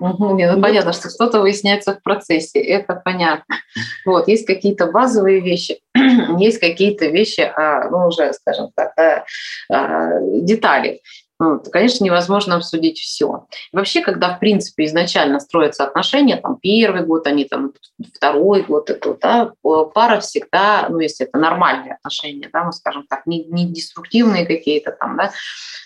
Угу, 0.00 0.34
нет, 0.34 0.56
ну, 0.56 0.62
понятно, 0.62 0.94
что 0.94 1.10
что-то 1.10 1.40
выясняется 1.40 1.94
в 1.94 2.02
процессе, 2.02 2.58
это 2.58 2.94
понятно. 2.94 3.56
Вот, 4.06 4.28
есть 4.28 4.46
какие-то 4.46 4.86
базовые 4.86 5.40
вещи, 5.40 5.80
есть 6.38 6.58
какие-то 6.58 7.06
вещи, 7.06 7.40
а, 7.40 7.90
ну, 7.90 8.06
уже, 8.06 8.32
скажем 8.32 8.70
так, 8.74 8.94
а, 9.70 10.20
детали. 10.40 11.02
Ну, 11.40 11.58
конечно, 11.72 12.04
невозможно 12.04 12.56
обсудить 12.56 12.98
все. 12.98 13.46
вообще, 13.72 14.02
когда, 14.02 14.36
в 14.36 14.40
принципе, 14.40 14.84
изначально 14.84 15.40
строятся 15.40 15.84
отношения, 15.84 16.36
там, 16.36 16.58
первый 16.60 17.02
год, 17.02 17.26
они 17.26 17.46
там, 17.46 17.72
второй 18.14 18.62
год, 18.62 18.90
это, 18.90 19.16
да, 19.18 19.52
пара 19.94 20.20
всегда, 20.20 20.86
ну, 20.90 20.98
если 20.98 21.26
это 21.26 21.38
нормальные 21.38 21.94
отношения, 21.94 22.50
да, 22.52 22.64
мы 22.64 22.72
скажем 22.72 23.06
так, 23.08 23.24
не, 23.24 23.44
не 23.44 23.64
деструктивные 23.64 24.44
какие-то 24.44 24.92
там, 24.92 25.16
да, 25.16 25.32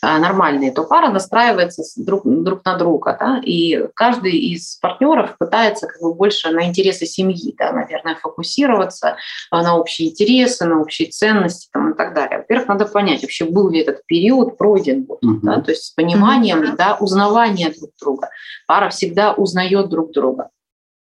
а 0.02 0.18
нормальные, 0.18 0.72
то 0.72 0.82
пара 0.82 1.10
настраивается 1.10 1.84
друг, 2.02 2.22
друг 2.24 2.64
на 2.64 2.76
друга, 2.76 3.16
да, 3.18 3.40
и 3.44 3.86
каждый 3.94 4.32
из 4.32 4.76
партнеров 4.78 5.36
пытается 5.38 5.86
как 5.86 6.00
бы 6.02 6.14
больше 6.14 6.50
на 6.50 6.66
интересы 6.66 7.06
семьи, 7.06 7.54
да, 7.56 7.70
наверное, 7.70 8.16
фокусироваться 8.16 9.18
а, 9.52 9.62
на 9.62 9.76
общие 9.76 10.10
интересы, 10.10 10.64
на 10.64 10.80
общие 10.80 11.10
ценности 11.10 11.68
там, 11.72 11.92
и 11.92 11.96
так 11.96 12.12
далее. 12.12 12.38
Во-первых, 12.38 12.66
надо 12.66 12.86
понять, 12.86 13.22
вообще 13.22 13.44
был 13.44 13.70
ли 13.70 13.78
этот 13.78 14.04
период 14.06 14.58
пройден, 14.58 15.06
вот, 15.08 15.20
да, 15.44 15.60
то 15.60 15.70
есть 15.70 15.84
с 15.84 15.90
пониманием, 15.90 16.62
mm-hmm. 16.62 16.76
да, 16.76 16.96
узнавания 17.00 17.72
друг 17.78 17.90
друга. 18.00 18.30
Пара 18.66 18.88
всегда 18.90 19.32
узнает 19.32 19.88
друг 19.88 20.12
друга. 20.12 20.50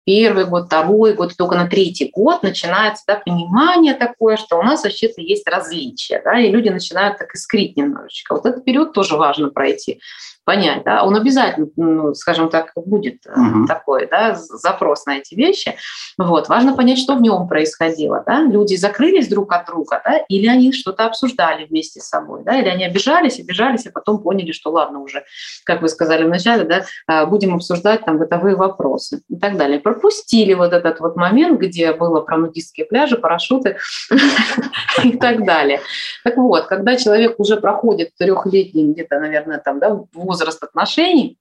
Первый 0.04 0.44
год, 0.44 0.66
второй 0.66 1.14
год, 1.14 1.36
только 1.36 1.56
на 1.56 1.66
третий 1.66 2.10
год 2.14 2.44
начинается 2.44 3.02
да, 3.08 3.16
понимание 3.16 3.94
такое, 3.94 4.36
что 4.36 4.56
у 4.56 4.62
нас 4.62 4.84
вообще-то 4.84 5.20
есть 5.20 5.48
различия, 5.48 6.22
да, 6.24 6.38
и 6.38 6.50
люди 6.50 6.68
начинают 6.68 7.18
так 7.18 7.34
искрить 7.34 7.76
немножечко. 7.76 8.34
Вот 8.34 8.46
этот 8.46 8.64
период 8.64 8.92
тоже 8.92 9.16
важно 9.16 9.50
пройти 9.50 10.00
понять, 10.46 10.84
да, 10.84 11.02
он 11.02 11.16
обязательно, 11.16 11.66
ну, 11.74 12.14
скажем 12.14 12.48
так, 12.48 12.70
будет 12.76 13.26
угу. 13.26 13.66
такой, 13.66 14.06
да, 14.06 14.36
запрос 14.36 15.04
на 15.04 15.18
эти 15.18 15.34
вещи. 15.34 15.74
Вот, 16.16 16.48
важно 16.48 16.76
понять, 16.76 17.00
что 17.00 17.16
в 17.16 17.20
нем 17.20 17.48
происходило, 17.48 18.22
да, 18.24 18.42
люди 18.42 18.76
закрылись 18.76 19.26
друг 19.26 19.52
от 19.52 19.66
друга, 19.66 20.00
да, 20.04 20.18
или 20.28 20.46
они 20.46 20.72
что-то 20.72 21.06
обсуждали 21.06 21.66
вместе 21.66 22.00
с 22.00 22.08
собой, 22.08 22.42
да, 22.44 22.60
или 22.60 22.68
они 22.68 22.84
обижались, 22.84 23.40
обижались, 23.40 23.86
а 23.86 23.90
потом 23.90 24.22
поняли, 24.22 24.52
что 24.52 24.70
ладно 24.70 25.00
уже, 25.00 25.24
как 25.64 25.82
вы 25.82 25.88
сказали 25.88 26.22
вначале, 26.22 26.62
да, 26.62 26.84
а, 27.08 27.26
будем 27.26 27.56
обсуждать 27.56 28.04
там 28.04 28.18
бытовые 28.18 28.54
вопросы 28.54 29.22
и 29.28 29.36
так 29.36 29.56
далее. 29.56 29.80
Пропустили 29.80 30.54
вот 30.54 30.72
этот 30.72 31.00
вот 31.00 31.16
момент, 31.16 31.58
где 31.58 31.92
было 31.92 32.20
про 32.20 32.36
нудистские 32.36 32.86
пляжи, 32.86 33.18
парашюты 33.18 33.78
и 35.02 35.16
так 35.16 35.44
далее. 35.44 35.80
Так 36.22 36.36
вот, 36.36 36.66
когда 36.66 36.96
человек 36.96 37.34
уже 37.40 37.56
проходит 37.56 38.10
трехлетний 38.16 38.92
где-то, 38.92 39.18
наверное, 39.18 39.58
там, 39.58 39.80
да, 39.80 39.98
возраст 40.14 40.35
отношений, 40.44 41.38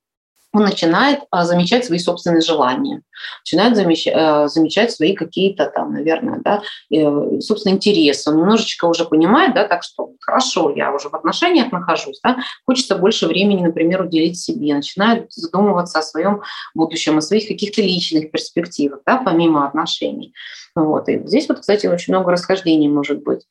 он 0.55 0.63
начинает 0.63 1.19
а, 1.31 1.43
замечать 1.43 1.85
свои 1.85 1.99
собственные 1.99 2.41
желания, 2.41 3.01
начинает 3.43 3.75
замечать, 3.75 4.13
а, 4.15 4.47
замечать 4.47 4.91
свои 4.91 5.13
какие-то 5.13 5.65
там, 5.65 5.91
наверное, 5.93 6.39
да, 6.43 6.61
э, 6.91 7.41
собственные 7.41 7.75
интересы. 7.75 8.29
Он 8.29 8.37
немножечко 8.37 8.85
уже 8.85 9.03
понимает, 9.03 9.53
да, 9.53 9.67
так 9.67 9.83
что 9.83 10.11
хорошо, 10.21 10.71
я 10.73 10.93
уже 10.93 11.09
в 11.09 11.13
отношениях 11.13 11.71
нахожусь, 11.73 12.21
да, 12.23 12.37
хочется 12.65 12.95
больше 12.95 13.27
времени, 13.27 13.65
например, 13.65 14.03
уделить 14.03 14.39
себе, 14.39 14.73
начинает 14.73 15.31
задумываться 15.33 15.99
о 15.99 16.03
своем 16.03 16.41
будущем, 16.73 17.17
о 17.17 17.21
своих 17.21 17.47
каких-то 17.47 17.81
личных 17.81 18.31
перспективах, 18.31 19.01
да, 19.05 19.17
помимо 19.17 19.67
отношений. 19.67 20.33
Вот. 20.73 21.09
И 21.09 21.21
здесь 21.25 21.49
вот, 21.49 21.59
кстати, 21.59 21.87
очень 21.87 22.13
много 22.13 22.31
расхождений 22.31 22.87
может 22.87 23.23
быть. 23.23 23.45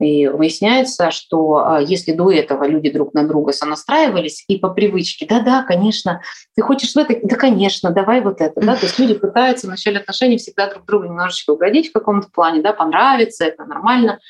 И 0.00 0.28
выясняется, 0.28 1.10
что 1.10 1.56
а, 1.56 1.80
если 1.80 2.12
до 2.12 2.30
этого 2.30 2.64
люди 2.64 2.90
друг 2.90 3.12
на 3.12 3.28
друга 3.28 3.52
сонастраивались 3.52 4.44
и 4.48 4.56
по 4.56 4.70
привычке, 4.70 5.26
да-да, 5.26 5.62
конечно, 5.62 6.22
ты 6.56 6.62
хочешь 6.62 6.94
в 6.94 6.96
это, 6.96 7.14
да, 7.22 7.36
конечно, 7.36 7.90
давай 7.90 8.22
вот 8.22 8.40
это, 8.40 8.58
да, 8.60 8.76
то 8.76 8.86
есть 8.86 8.98
люди 8.98 9.14
пытаются 9.14 9.66
в 9.66 9.70
начале 9.70 9.98
отношений 9.98 10.38
всегда 10.38 10.70
друг 10.70 10.86
другу 10.86 11.04
немножечко 11.04 11.50
угодить 11.50 11.90
в 11.90 11.92
каком-то 11.92 12.28
плане, 12.30 12.62
да, 12.62 12.72
понравиться, 12.72 13.44
это 13.44 13.64
нормально, 13.66 14.20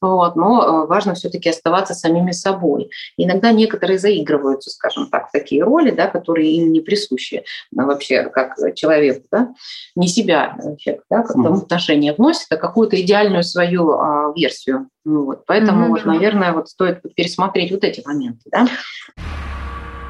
вот, 0.00 0.36
но 0.36 0.62
э, 0.62 0.86
важно 0.86 1.14
все-таки 1.14 1.48
оставаться 1.48 1.94
самими 1.94 2.30
собой. 2.30 2.90
Иногда 3.16 3.50
некоторые 3.50 3.98
заигрываются, 3.98 4.70
скажем 4.70 5.08
так, 5.08 5.28
в 5.28 5.32
такие 5.32 5.62
роли, 5.64 5.90
да, 5.90 6.06
которые 6.06 6.52
им 6.52 6.72
не 6.72 6.80
присущи 6.80 7.44
ну, 7.72 7.86
вообще 7.86 8.24
как 8.24 8.54
человеку, 8.74 9.26
да, 9.32 9.52
не 9.96 10.06
себя 10.06 10.56
человек, 10.78 11.02
да, 11.10 11.22
к 11.22 11.30
этому 11.30 11.54
отношение 11.54 12.12
вносит, 12.12 12.46
а 12.50 12.56
какую-то 12.56 13.00
идеальную 13.00 13.42
свою 13.42 13.90
а, 13.92 14.32
версию. 14.36 14.88
Ну 15.04 15.24
вот, 15.24 15.44
поэтому, 15.46 15.86
mm-hmm. 15.86 15.88
вот, 15.88 16.04
наверное, 16.04 16.52
вот 16.52 16.68
стоит 16.68 17.00
пересмотреть 17.16 17.72
вот 17.72 17.82
эти 17.82 18.06
моменты, 18.06 18.42
да. 18.52 18.68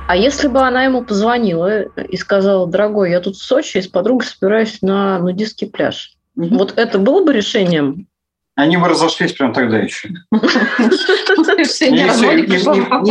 А 0.08 0.16
если 0.16 0.48
бы 0.48 0.60
она 0.60 0.84
ему 0.84 1.04
позвонила 1.04 1.82
и 1.82 2.16
сказала, 2.16 2.66
дорогой, 2.66 3.10
я 3.10 3.20
тут 3.20 3.36
в 3.36 3.42
Сочи 3.42 3.78
и 3.78 3.82
с 3.82 3.88
подругой 3.88 4.26
собираюсь 4.26 4.80
на 4.82 5.18
нудистский 5.18 5.68
пляж, 5.68 6.14
mm-hmm. 6.36 6.58
вот 6.58 6.74
это 6.76 6.98
было 6.98 7.24
бы 7.24 7.32
решением 7.32 8.07
они 8.58 8.76
бы 8.76 8.88
разошлись 8.88 9.32
прям 9.34 9.52
тогда 9.52 9.78
еще. 9.78 10.08
Ни 10.08 10.40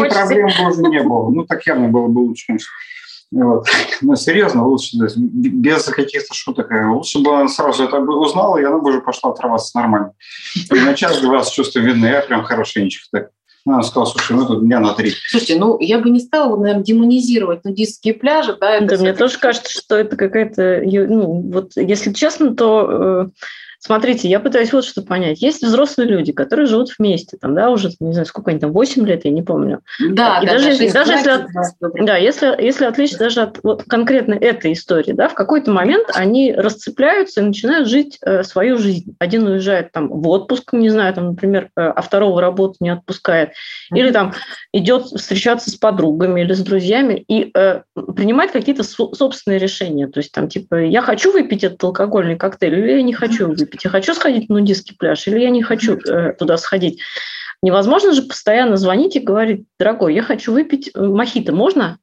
проблем 0.10 0.49
тоже 0.57 0.81
не 0.81 1.01
было. 1.01 1.29
Ну, 1.29 1.45
так 1.45 1.65
явно 1.65 1.88
было 1.88 2.07
бы 2.07 2.19
лучше. 2.19 2.57
Вот. 3.31 3.65
Ну, 4.01 4.15
серьезно, 4.17 4.67
лучше, 4.67 4.97
без 4.97 5.86
каких-то 5.86 6.33
шуток. 6.33 6.69
Лучше 6.71 7.19
бы 7.19 7.33
она 7.33 7.47
сразу 7.47 7.86
это 7.86 8.01
бы 8.01 8.19
узнала, 8.19 8.57
и 8.57 8.65
она 8.65 8.79
бы 8.79 8.89
уже 8.89 8.99
пошла 8.99 9.31
отрываться 9.31 9.77
нормально. 9.77 10.12
И 10.69 10.79
на 10.81 10.93
час-два 10.93 11.41
с 11.43 11.49
чувством 11.49 11.86
вины 11.86 12.07
я 12.07 12.21
прям 12.21 12.43
хорошенечко 12.43 13.07
так 13.12 13.29
Она 13.65 13.83
сказала, 13.83 14.05
слушай, 14.05 14.36
ну 14.36 14.45
тут 14.45 14.65
дня 14.65 14.81
на 14.81 14.93
три. 14.95 15.13
Слушайте, 15.29 15.57
ну 15.57 15.79
я 15.79 15.99
бы 15.99 16.10
не 16.10 16.19
стала, 16.19 16.57
наверное, 16.57 16.83
демонизировать 16.83 17.63
нудистские 17.63 18.15
пляжи. 18.15 18.57
Да, 18.60 18.81
да 18.81 18.97
мне 18.97 19.13
тоже 19.13 19.39
кажется, 19.39 19.71
что 19.71 19.95
это 19.95 20.17
какая-то... 20.17 20.81
Ну, 20.83 21.41
вот 21.53 21.71
если 21.77 22.12
честно, 22.12 22.53
то 22.53 22.88
э, 22.89 23.27
Смотрите, 23.88 24.28
я 24.28 24.41
пытаюсь 24.41 24.73
вот 24.73 24.84
что 24.84 25.02
понять. 25.02 25.41
Есть 25.41 25.63
взрослые 25.63 26.10
люди, 26.10 26.34
которые 26.34 26.65
живут 26.65 26.89
вместе, 27.00 27.38
там, 27.38 27.56
да, 27.56 27.69
уже, 27.69 27.89
не 28.02 28.12
знаю, 28.12 28.26
сколько 28.26 28.52
они 28.52 28.60
там, 28.60 28.73
8 28.73 29.08
лет, 29.08 29.23
я 29.23 29.32
не 29.32 29.43
помню. 29.43 29.80
Да, 29.97 30.41
и 30.43 30.45
да, 30.45 30.52
даже, 30.52 30.65
да, 30.65 30.71
если, 30.71 30.89
даже 30.89 31.12
если, 31.13 31.30
от, 31.30 31.47
да, 32.06 32.17
если, 32.17 32.62
если 32.62 32.84
отличить 32.84 33.17
даже 33.17 33.43
от 33.43 33.60
вот 33.63 33.84
конкретно 33.84 34.34
этой 34.34 34.73
истории, 34.73 35.13
да, 35.13 35.30
в 35.30 35.36
какой-то 35.36 35.71
момент 35.71 36.10
они 36.13 36.54
расцепляются 36.54 37.39
и 37.39 37.45
начинают 37.45 37.88
жить 37.88 38.17
э, 38.21 38.43
свою 38.43 38.78
жизнь. 38.78 39.15
Один 39.19 39.47
уезжает 39.47 39.93
там 39.93 40.10
в 40.10 40.28
отпуск, 40.28 40.73
не 40.73 40.89
знаю, 40.89 41.13
там, 41.13 41.28
например, 41.28 41.69
э, 41.78 41.82
а 41.82 42.02
второго 42.02 42.41
работу 42.41 42.76
не 42.82 42.89
отпускает, 42.89 43.52
mm-hmm. 43.52 44.00
или 44.00 44.12
там 44.12 44.34
идет 44.73 45.06
встречаться 45.06 45.71
с 45.71 45.76
подругами 45.76 46.41
или 46.41 46.52
с 46.52 46.60
друзьями 46.60 47.23
и 47.30 47.52
э, 47.56 47.84
принимать 47.95 48.52
какие-то 48.52 48.84
собственные 48.84 49.60
решения. 49.60 50.08
То 50.08 50.17
есть 50.17 50.34
там 50.34 50.50
типа, 50.50 50.76
я 50.76 51.02
хочу 51.02 51.32
выпить 51.32 51.63
этот 51.63 51.82
алкогольный 51.82 52.36
коктейль 52.36 52.78
или 52.78 52.97
я 52.97 53.02
не 53.02 53.13
хочу 53.13 53.47
выпить 53.47 53.76
выпить. 53.77 53.83
Я 53.83 53.89
хочу 53.89 54.13
сходить 54.13 54.49
на 54.49 54.59
нудистский 54.59 54.95
пляж 54.97 55.27
или 55.27 55.39
я 55.39 55.49
не 55.49 55.61
хочу 55.61 55.97
э, 55.97 56.33
туда 56.33 56.57
сходить. 56.57 57.01
Невозможно 57.61 58.13
же 58.13 58.21
постоянно 58.23 58.77
звонить 58.77 59.15
и 59.15 59.19
говорить, 59.19 59.65
дорогой, 59.79 60.13
я 60.13 60.21
хочу 60.21 60.51
выпить 60.51 60.91
э, 60.93 61.01
мохито, 61.01 61.53
можно? 61.53 61.97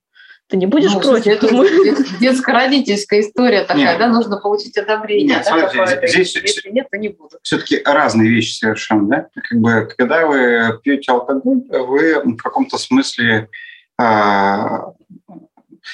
Ты 0.49 0.59
не 0.59 0.67
будешь 0.67 0.93
ну, 0.93 1.01
против? 1.01 1.43
Это 1.43 2.19
детско-родительская 2.21 3.21
история 3.21 3.63
такая, 3.63 3.93
нет. 3.93 3.99
да, 3.99 4.09
нужно 4.09 4.37
получить 4.37 4.77
одобрение. 4.77 5.37
Нет, 5.37 5.47
да, 5.47 5.71
смотрите, 5.71 6.07
здесь 6.07 6.37
Если 6.37 6.69
нет, 6.69 6.87
то 6.91 6.99
не 6.99 7.09
буду. 7.09 7.39
Все-таки 7.43 7.81
разные 7.83 8.29
вещи 8.29 8.53
совершенно, 8.53 9.09
да? 9.09 9.27
Как 9.35 9.59
бы, 9.59 9.89
когда 9.97 10.27
вы 10.27 10.79
пьете 10.83 11.13
алкоголь, 11.13 11.63
вы 11.71 12.21
в 12.23 12.37
каком-то 12.37 12.77
смысле 12.77 13.49
а, 13.99 14.93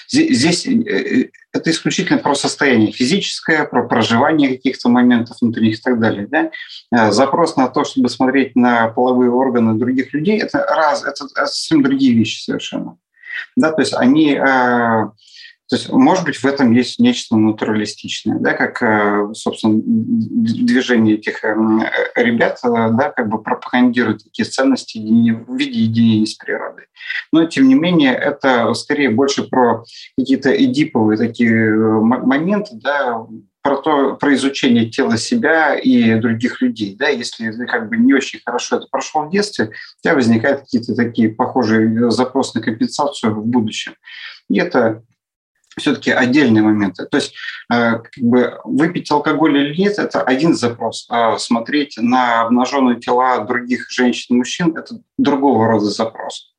Здесь 0.08 0.66
э, 0.66 0.72
э, 0.72 1.30
это 1.52 1.70
исключительно 1.70 2.18
про 2.18 2.34
состояние 2.34 2.92
физическое, 2.92 3.64
про 3.64 3.86
проживание 3.86 4.48
каких-то 4.50 4.88
моментов 4.88 5.38
внутренних 5.40 5.78
и 5.78 5.82
так 5.82 5.98
далее. 6.00 6.26
Да? 6.26 6.50
Э, 6.92 7.10
запрос 7.12 7.56
на 7.56 7.68
то, 7.68 7.84
чтобы 7.84 8.08
смотреть 8.08 8.56
на 8.56 8.88
половые 8.88 9.30
органы 9.30 9.74
других 9.74 10.12
людей, 10.12 10.40
это 10.40 10.58
раз, 10.58 11.04
это 11.04 11.28
совсем 11.28 11.82
другие 11.82 12.14
вещи 12.14 12.42
совершенно. 12.42 12.98
Да, 13.56 13.72
то 13.72 13.80
есть 13.80 13.94
они 13.94 14.38
то 15.70 15.76
есть, 15.76 15.88
может 15.88 16.24
быть, 16.24 16.36
в 16.36 16.44
этом 16.44 16.72
есть 16.72 16.98
нечто 16.98 17.36
натуралистичное, 17.36 18.40
да, 18.40 18.54
как, 18.54 18.82
э, 18.82 19.32
собственно, 19.34 19.80
движение 19.80 21.14
этих 21.14 21.44
ребят, 21.44 22.58
э, 22.64 22.68
да, 22.68 23.12
как 23.14 23.28
бы 23.28 23.40
пропагандирует 23.40 24.24
такие 24.24 24.46
ценности 24.46 24.98
в 24.98 25.56
виде 25.56 25.78
единения 25.82 26.26
с 26.26 26.34
природой. 26.34 26.86
Но, 27.30 27.44
тем 27.44 27.68
не 27.68 27.76
менее, 27.76 28.14
это 28.14 28.74
скорее 28.74 29.10
больше 29.10 29.44
про 29.44 29.84
какие-то 30.18 30.50
эдиповые 30.50 31.16
такие 31.16 31.54
э, 31.54 32.00
моменты, 32.00 32.70
да, 32.72 33.24
про 33.62 33.76
то, 33.76 34.16
про 34.16 34.34
изучение 34.34 34.90
тела 34.90 35.16
себя 35.18 35.76
и 35.76 36.16
других 36.16 36.62
людей. 36.62 36.96
Да, 36.98 37.08
если 37.10 37.52
как 37.66 37.88
бы 37.88 37.96
не 37.96 38.12
очень 38.12 38.40
хорошо 38.44 38.78
это 38.78 38.86
прошло 38.90 39.22
в 39.22 39.30
детстве, 39.30 39.66
у 39.66 40.02
тебя 40.02 40.14
возникают 40.14 40.62
какие-то 40.62 40.96
такие 40.96 41.28
похожие 41.28 42.10
запросы 42.10 42.58
на 42.58 42.64
компенсацию 42.64 43.34
в 43.34 43.46
будущем. 43.46 43.94
И 44.48 44.58
это 44.58 45.04
все-таки 45.80 46.10
отдельные 46.10 46.62
моменты. 46.62 47.06
То 47.06 47.16
есть 47.16 47.34
э, 47.72 47.98
как 47.98 48.12
бы 48.18 48.60
выпить 48.64 49.10
алкоголь 49.10 49.58
или 49.58 49.76
нет– 49.76 49.94
это 49.98 50.22
один 50.22 50.54
запрос. 50.54 51.06
А 51.10 51.38
смотреть 51.38 51.96
на 51.96 52.42
обнаженные 52.42 53.00
тела 53.00 53.44
других 53.44 53.90
женщин 53.90 54.34
и 54.34 54.38
мужчин– 54.38 54.76
это 54.76 55.00
другого 55.18 55.66
рода 55.66 55.86
запрос. 55.86 56.52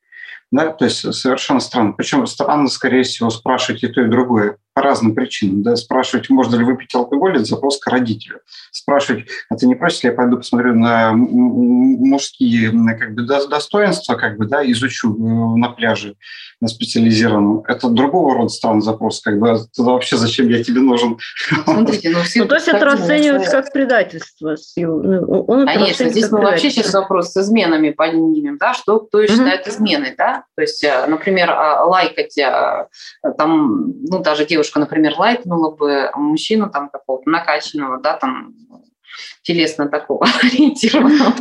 Да? 0.51 0.71
То 0.71 0.85
есть 0.85 1.13
совершенно 1.13 1.59
странно. 1.59 1.93
Причем 1.93 2.25
странно, 2.27 2.67
скорее 2.67 3.03
всего, 3.03 3.29
спрашивать 3.29 3.83
и 3.83 3.87
то, 3.87 4.01
и 4.01 4.09
другое 4.09 4.57
по 4.73 4.81
разным 4.81 5.15
причинам. 5.15 5.63
Да? 5.63 5.75
Спрашивать, 5.75 6.29
можно 6.29 6.55
ли 6.55 6.63
выпить 6.63 6.93
алкоголь, 6.95 7.35
это 7.35 7.45
запрос 7.45 7.79
к 7.79 7.87
родителю. 7.87 8.39
Спрашивать, 8.71 9.25
а 9.49 9.55
ты 9.55 9.67
не 9.67 9.75
просишь, 9.75 10.03
я 10.03 10.11
пойду 10.11 10.37
посмотрю 10.37 10.75
на 10.75 11.11
мужские 11.13 12.71
как 12.97 13.13
бы, 13.13 13.23
достоинства, 13.23 14.15
как 14.15 14.37
бы, 14.37 14.45
да, 14.45 14.63
изучу 14.69 15.13
э, 15.13 15.57
на 15.57 15.69
пляже 15.69 16.15
на 16.61 16.67
специализированном. 16.67 17.63
Это 17.67 17.89
другого 17.89 18.35
рода 18.35 18.49
странный 18.49 18.83
запрос. 18.83 19.21
Как 19.21 19.39
бы, 19.39 19.57
тогда 19.75 19.91
вообще 19.91 20.15
зачем 20.15 20.47
я 20.47 20.63
тебе 20.63 20.79
нужен? 20.79 21.17
Смотрите, 21.63 22.11
ну, 22.11 22.21
все 22.21 22.43
ну, 22.43 22.47
то 22.47 22.55
есть 22.55 22.67
это 22.67 22.85
расценивается 22.85 23.51
как 23.51 23.73
предательство. 23.73 24.55
Ну, 24.77 25.45
он 25.47 25.65
Конечно, 25.65 26.07
здесь 26.09 26.29
мы 26.31 26.41
вообще 26.41 26.69
сейчас 26.69 26.93
вопрос 26.93 27.31
с 27.31 27.37
изменами 27.37 27.89
поднимем, 27.89 28.57
да, 28.59 28.73
что 28.75 28.99
кто 28.99 29.25
считает 29.25 29.67
изменой, 29.67 30.13
да, 30.15 30.45
то 30.55 30.61
есть, 30.61 30.83
э, 30.83 31.05
например, 31.07 31.49
а, 31.49 31.83
лайкать 31.85 32.37
э, 32.37 32.87
там, 33.37 33.93
ну, 34.07 34.19
даже 34.19 34.45
девушка 34.45 34.60
девушка, 34.61 34.79
например, 34.79 35.15
лайкнула 35.17 35.71
бы 35.71 36.11
мужчину 36.15 36.69
там 36.69 36.89
какого-то 36.89 37.29
накачанного, 37.29 37.99
да, 37.99 38.13
там 38.13 38.53
телесно 39.41 39.89
такого 39.89 40.25
ориентированного 40.43 41.33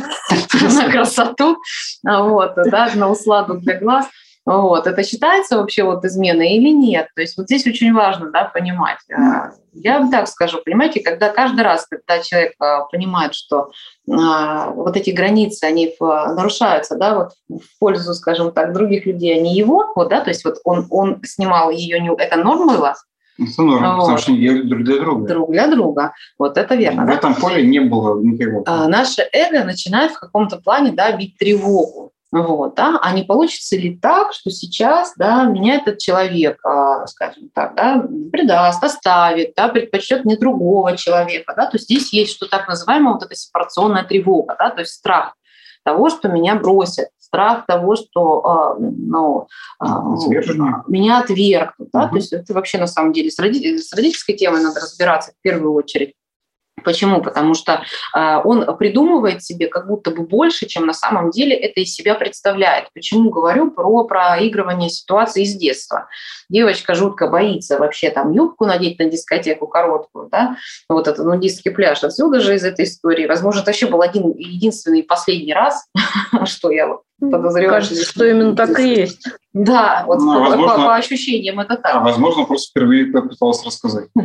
на 0.51 0.91
красоту, 0.91 1.57
вот, 2.03 2.53
да, 2.55 2.89
на 2.95 3.09
усладу 3.09 3.59
для 3.59 3.79
глаз– 3.79 4.07
вот, 4.45 4.87
это 4.87 5.03
считается 5.03 5.57
вообще 5.57 5.83
вот 5.83 6.03
изменой 6.03 6.53
или 6.53 6.69
нет? 6.69 7.09
То 7.15 7.21
есть 7.21 7.37
вот 7.37 7.45
здесь 7.45 7.67
очень 7.67 7.93
важно 7.93 8.31
да, 8.31 8.45
понимать. 8.45 8.97
А, 9.15 9.51
я 9.73 10.07
так 10.09 10.27
скажу, 10.27 10.59
понимаете, 10.65 10.99
когда 11.01 11.29
каждый 11.29 11.61
раз, 11.61 11.85
когда 11.87 12.19
человек 12.23 12.53
а, 12.59 12.85
понимает, 12.85 13.35
что 13.35 13.69
а, 14.09 14.71
вот 14.71 14.97
эти 14.97 15.11
границы, 15.11 15.65
они 15.65 15.95
нарушаются, 15.99 16.95
да, 16.95 17.15
вот 17.15 17.33
в 17.49 17.79
пользу, 17.79 18.15
скажем 18.15 18.51
так, 18.51 18.73
других 18.73 19.05
людей, 19.05 19.37
а 19.37 19.41
не 19.41 19.55
его, 19.55 19.91
вот, 19.95 20.09
да, 20.09 20.21
то 20.21 20.31
есть 20.31 20.43
вот 20.43 20.57
он, 20.63 20.87
он 20.89 21.21
снимал 21.23 21.69
ее, 21.69 21.99
не, 21.99 22.11
это 22.11 22.35
норм 22.37 22.67
было, 22.67 22.95
норм, 23.37 23.95
вот. 23.95 24.01
потому 24.01 24.17
что 24.17 24.31
они 24.31 24.63
друг 24.63 24.83
для 24.83 24.99
друга. 24.99 25.27
Друг 25.27 25.51
для 25.51 25.67
друга. 25.67 26.13
Вот 26.37 26.57
это 26.57 26.75
верно. 26.75 27.03
В 27.03 27.07
да? 27.07 27.13
этом 27.13 27.35
поле 27.35 27.65
не 27.65 27.79
было 27.79 28.21
никакого. 28.21 28.63
А, 28.65 28.87
наше 28.87 29.27
эго 29.33 29.63
начинает 29.63 30.11
в 30.11 30.19
каком-то 30.19 30.57
плане 30.57 30.91
да, 30.91 31.11
бить 31.11 31.37
тревогу. 31.37 32.11
Вот, 32.31 32.75
да? 32.75 32.97
А 33.01 33.13
не 33.13 33.23
получится 33.23 33.75
ли 33.75 33.97
так, 33.97 34.31
что 34.31 34.51
сейчас 34.51 35.13
да, 35.17 35.43
меня 35.43 35.75
этот 35.75 35.97
человек, 35.97 36.65
а, 36.65 37.05
скажем 37.07 37.49
так, 37.53 37.75
да, 37.75 38.05
предаст, 38.31 38.81
оставит, 38.81 39.53
да, 39.57 39.67
предпочтет 39.67 40.23
не 40.23 40.37
другого 40.37 40.95
человека. 40.95 41.53
Да? 41.57 41.65
То 41.65 41.75
есть 41.75 41.85
здесь 41.85 42.13
есть 42.13 42.33
что 42.33 42.47
так 42.47 42.69
называемая 42.69 43.15
вот 43.15 43.23
эта 43.23 43.35
сепарационная 43.35 44.05
тревога, 44.05 44.55
да? 44.57 44.69
то 44.69 44.79
есть 44.79 44.93
страх 44.93 45.33
того, 45.83 46.09
что 46.09 46.27
меня 46.27 46.55
бросят, 46.55 47.09
страх 47.17 47.65
того, 47.65 47.95
что 47.95 48.45
а, 48.45 48.75
ну, 48.79 49.47
а, 49.79 50.15
меня 50.87 51.19
отвергнут. 51.19 51.89
Да? 51.93 52.03
Угу. 52.03 52.09
То 52.09 52.15
есть 52.15 52.33
это 52.33 52.53
вообще 52.53 52.77
на 52.77 52.87
самом 52.87 53.13
деле 53.13 53.31
с 53.31 53.39
родительской 53.39 54.35
темой 54.35 54.61
надо 54.61 54.79
разбираться 54.79 55.31
в 55.31 55.41
первую 55.41 55.73
очередь. 55.73 56.15
Почему? 56.83 57.21
Потому 57.21 57.53
что 57.53 57.83
э, 58.15 58.37
он 58.43 58.77
придумывает 58.77 59.43
себе 59.43 59.67
как 59.67 59.87
будто 59.87 60.11
бы 60.11 60.23
больше, 60.23 60.67
чем 60.67 60.85
на 60.85 60.93
самом 60.93 61.31
деле 61.31 61.55
это 61.55 61.81
из 61.81 61.93
себя 61.93 62.15
представляет. 62.15 62.87
Почему 62.93 63.29
говорю 63.29 63.71
про 63.71 64.03
проигрывание 64.03 64.89
ситуации 64.89 65.43
из 65.43 65.55
детства? 65.55 66.07
Девочка 66.49 66.95
жутко 66.95 67.27
боится 67.27 67.77
вообще 67.77 68.09
там 68.09 68.31
юбку 68.31 68.65
надеть 68.65 68.99
на 68.99 69.05
дискотеку 69.05 69.67
короткую, 69.67 70.29
да, 70.29 70.57
вот 70.89 71.07
этот 71.07 71.25
нудистский 71.25 71.71
пляж. 71.71 72.03
Отсюда 72.03 72.39
же 72.39 72.55
из 72.55 72.63
этой 72.63 72.85
истории, 72.85 73.25
возможно, 73.25 73.59
это 73.59 73.67
вообще 73.67 73.87
был 73.87 74.01
один 74.01 74.31
единственный 74.37 75.03
последний 75.03 75.53
раз, 75.53 75.85
что 76.45 76.71
я 76.71 76.97
подозреваю. 77.29 77.69
Кажется, 77.69 78.03
что 78.03 78.25
именно 78.25 78.55
так 78.55 78.79
и 78.79 78.87
есть. 78.87 79.27
Да, 79.53 80.03
вот 80.07 80.19
ну, 80.19 80.33
по, 80.33 80.39
возможно, 80.39 80.75
по, 80.75 80.81
по 80.83 80.95
ощущениям 80.95 81.59
это 81.59 81.75
так. 81.75 81.95
А 81.95 81.99
возможно, 81.99 82.45
просто 82.45 82.69
впервые 82.71 83.05
попыталась 83.07 83.65
рассказать. 83.65 84.09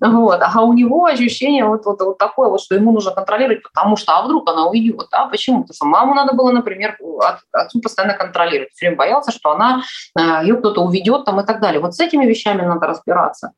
Вот. 0.00 0.40
А 0.42 0.62
у 0.62 0.72
него 0.72 1.04
ощущение 1.04 1.64
вот, 1.64 1.84
вот, 1.84 2.00
вот 2.00 2.18
такое, 2.18 2.48
вот, 2.48 2.60
что 2.60 2.74
ему 2.74 2.92
нужно 2.92 3.12
контролировать, 3.12 3.62
потому 3.62 3.96
что, 3.96 4.16
а 4.16 4.22
вдруг 4.22 4.48
она 4.48 4.66
уйдет, 4.66 5.06
да? 5.12 5.26
Почему? 5.26 5.62
Потому 5.62 5.74
что 5.74 5.84
маму 5.84 6.14
надо 6.14 6.34
было, 6.34 6.50
например, 6.50 6.96
от, 7.20 7.38
отцу 7.52 7.80
постоянно 7.80 8.14
контролировать. 8.14 8.72
Все 8.72 8.86
время 8.86 8.96
боялся, 8.96 9.30
что 9.30 9.50
она, 9.50 9.82
э, 10.18 10.42
ее 10.42 10.56
кто-то 10.56 10.82
уведет 10.82 11.24
там 11.24 11.40
и 11.40 11.46
так 11.46 11.60
далее. 11.60 11.80
Вот 11.80 11.94
с 11.94 12.00
этими 12.00 12.24
вещами 12.24 12.62
надо 12.62 12.86
разбираться. 12.86 13.52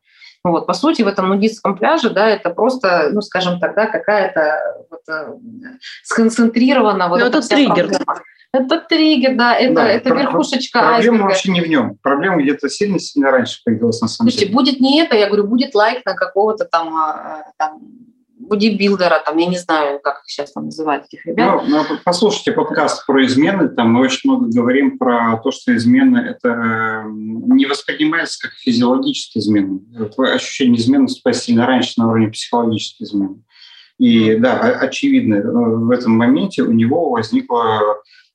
Вот, 0.44 0.66
по 0.66 0.74
сути, 0.74 1.00
в 1.00 1.08
этом 1.08 1.28
нудистском 1.28 1.74
пляже, 1.74 2.10
да, 2.10 2.28
это 2.28 2.50
просто, 2.50 3.08
ну, 3.12 3.22
скажем 3.22 3.58
так, 3.58 3.74
да, 3.74 3.86
какая-то 3.86 4.86
вот, 4.90 5.00
э, 5.08 5.32
сконцентрирована 6.02 7.08
вот 7.08 7.18
Но 7.20 7.24
ну, 7.24 7.30
это 7.30 7.48
триггер. 7.48 7.88
Проблема. 7.88 8.22
Это 8.52 8.78
триггер, 8.78 9.36
да, 9.36 9.54
это, 9.56 9.74
да, 9.74 9.88
это 9.88 10.10
про- 10.10 10.20
верхушечка 10.20 10.78
Проблема 10.80 10.96
айсберга. 10.96 11.22
вообще 11.22 11.50
не 11.50 11.60
в 11.62 11.68
нем. 11.68 11.98
Проблема 12.02 12.42
где-то 12.42 12.68
сильно-сильно 12.68 13.30
раньше 13.30 13.60
появилась 13.64 14.00
на 14.02 14.06
самом 14.06 14.30
Слушайте, 14.30 14.46
деле. 14.46 14.56
будет 14.56 14.80
не 14.80 15.00
это, 15.00 15.16
я 15.16 15.26
говорю, 15.26 15.44
будет 15.44 15.74
лайк 15.74 16.04
на 16.04 16.14
какого-то 16.14 16.66
там, 16.66 16.94
а, 16.94 17.44
там 17.56 17.80
бодибилдера, 18.48 19.22
там, 19.24 19.36
я 19.38 19.46
не 19.46 19.58
знаю, 19.58 20.00
как 20.00 20.18
их 20.18 20.30
сейчас 20.30 20.52
там 20.52 20.66
называют, 20.66 21.06
этих 21.06 21.24
ребят. 21.26 21.62
Ну, 21.66 21.84
ну, 21.88 21.98
послушайте 22.04 22.52
подкаст 22.52 23.06
про 23.06 23.24
измены, 23.24 23.68
там 23.68 23.92
мы 23.92 24.00
очень 24.00 24.30
много 24.30 24.48
говорим 24.48 24.98
про 24.98 25.40
то, 25.42 25.50
что 25.50 25.74
измены 25.76 26.18
это 26.18 26.48
э, 26.48 27.02
не 27.06 27.66
воспринимается 27.66 28.48
как 28.48 28.52
физиологические 28.52 29.42
измены. 29.42 29.80
Ощущение 30.18 30.80
измены 30.80 31.04
наступает 31.04 31.36
сильно 31.36 31.66
раньше 31.66 31.94
на 31.96 32.08
уровне 32.08 32.28
психологических 32.28 33.06
измен. 33.06 33.44
И 33.98 34.36
да, 34.36 34.58
очевидно, 34.58 35.36
э, 35.36 35.42
в 35.42 35.90
этом 35.90 36.12
моменте 36.12 36.62
у 36.62 36.72
него 36.72 37.10
возникла 37.10 37.80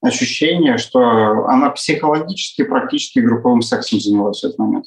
ощущение, 0.01 0.77
что 0.77 1.45
она 1.47 1.69
психологически 1.69 2.63
практически 2.63 3.19
групповым 3.19 3.61
сексом 3.61 3.99
занималась 3.99 4.41
в 4.41 4.45
этот 4.45 4.57
момент. 4.57 4.85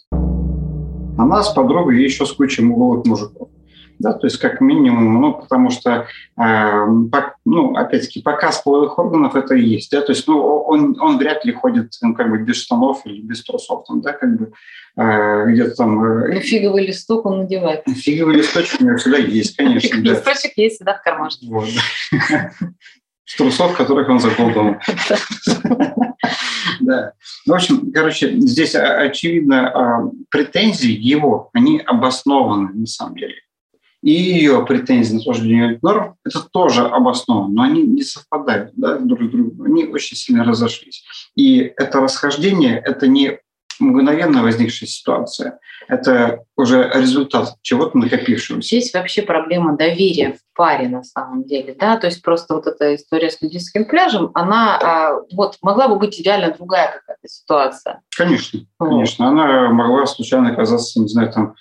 Она 1.19 1.43
с 1.43 1.53
подругой 1.53 2.01
и 2.01 2.05
еще 2.05 2.25
с 2.25 2.33
кучей 2.33 2.65
уголовых 2.65 3.05
мужиков 3.05 3.49
да, 4.03 4.13
то 4.13 4.27
есть 4.27 4.39
как 4.39 4.61
минимум, 4.61 5.21
ну, 5.21 5.35
потому 5.35 5.71
что, 5.71 5.91
э, 5.93 6.07
по, 6.37 7.35
ну, 7.45 7.75
опять-таки, 7.77 8.21
показ 8.21 8.59
половых 8.59 8.99
органов 8.99 9.37
это 9.37 9.55
и 9.55 9.63
есть, 9.65 9.93
да, 9.93 10.03
то 10.03 10.13
есть, 10.13 10.27
ну, 10.27 10.39
он, 10.43 11.01
он 11.01 11.19
вряд 11.19 11.45
ли 11.45 11.53
ходит, 11.53 11.93
ну, 12.03 12.15
как 12.15 12.29
бы 12.29 12.39
без 12.39 12.57
штанов 12.57 13.03
или 13.07 13.23
без 13.23 13.45
трусов, 13.45 13.85
там, 13.87 14.01
да, 14.01 14.13
как 14.13 14.37
бы 14.37 14.53
э, 14.97 15.47
где-то 15.47 15.77
там... 15.77 16.05
Э, 16.05 16.35
ну, 16.35 16.41
фиговый 16.41 16.87
листок 16.87 17.25
он 17.25 17.39
надевает. 17.39 17.85
Фиговый 17.89 18.37
листочек 18.37 18.81
у 18.81 18.85
него 18.85 18.97
всегда 18.99 19.19
есть, 19.19 19.57
конечно, 19.57 19.89
Фиговый 19.89 20.05
да. 20.05 20.11
листочек 20.15 20.53
есть 20.57 20.77
всегда 20.77 20.95
в 20.95 21.03
кармашке. 21.03 21.47
Вот, 21.47 21.69
да. 22.11 22.51
С 23.25 23.37
трусов, 23.37 23.77
которых 23.77 24.09
он 24.09 24.21
заколдовал. 24.21 24.77
Да. 26.81 27.13
Ну, 27.47 27.53
в 27.53 27.57
общем, 27.57 27.93
короче, 27.93 28.37
здесь 28.41 28.75
очевидно 28.75 29.69
а, 29.69 30.11
претензии 30.31 30.91
его, 30.91 31.49
они 31.53 31.79
обоснованы 31.79 32.71
на 32.73 32.87
самом 32.87 33.17
деле 33.17 33.35
и 34.03 34.11
ее 34.11 34.65
претензии 34.67 35.15
на 35.15 35.21
осуждение 35.21 35.79
норм, 35.81 36.17
это 36.25 36.43
тоже 36.43 36.83
обосновано, 36.83 37.55
но 37.55 37.63
они 37.63 37.83
не 37.83 38.03
совпадают 38.03 38.73
да, 38.75 38.99
друг 38.99 39.23
с 39.23 39.31
другом, 39.31 39.63
они 39.63 39.85
очень 39.85 40.17
сильно 40.17 40.45
разошлись. 40.45 41.05
И 41.37 41.73
это 41.77 42.01
расхождение– 42.01 42.83
это 42.85 43.07
не 43.07 43.39
мгновенно 43.79 44.43
возникшая 44.43 44.89
ситуация. 44.89 45.59
Это 45.89 46.45
уже 46.57 46.91
результат 46.95 47.57
чего-то 47.63 47.99
накопившегося. 47.99 48.67
Здесь 48.67 48.93
вообще 48.95 49.23
проблема 49.23 49.77
доверия 49.77 50.35
в 50.35 50.57
паре 50.57 50.89
на 50.89 51.03
самом 51.03 51.45
деле. 51.45 51.75
Да? 51.79 51.97
То 51.97 52.07
есть 52.07 52.23
просто 52.23 52.55
вот 52.55 52.67
эта 52.67 52.95
история 52.95 53.31
с 53.31 53.41
нудистским 53.41 53.85
пляжем, 53.85 54.31
она 54.35 54.79
а, 54.79 55.21
вот, 55.33 55.59
могла 55.63 55.89
бы 55.89 55.97
быть 55.97 56.21
реально 56.21 56.55
другая 56.55 56.93
какая-то 56.93 57.29
ситуация. 57.29 58.01
Конечно, 58.17 58.61
вот. 58.79 58.91
конечно. 58.91 59.29
Она 59.29 59.71
могла 59.71 60.07
случайно 60.07 60.51
оказаться, 60.53 61.01
не 61.01 61.09
знаю, 61.09 61.33
там 61.33 61.55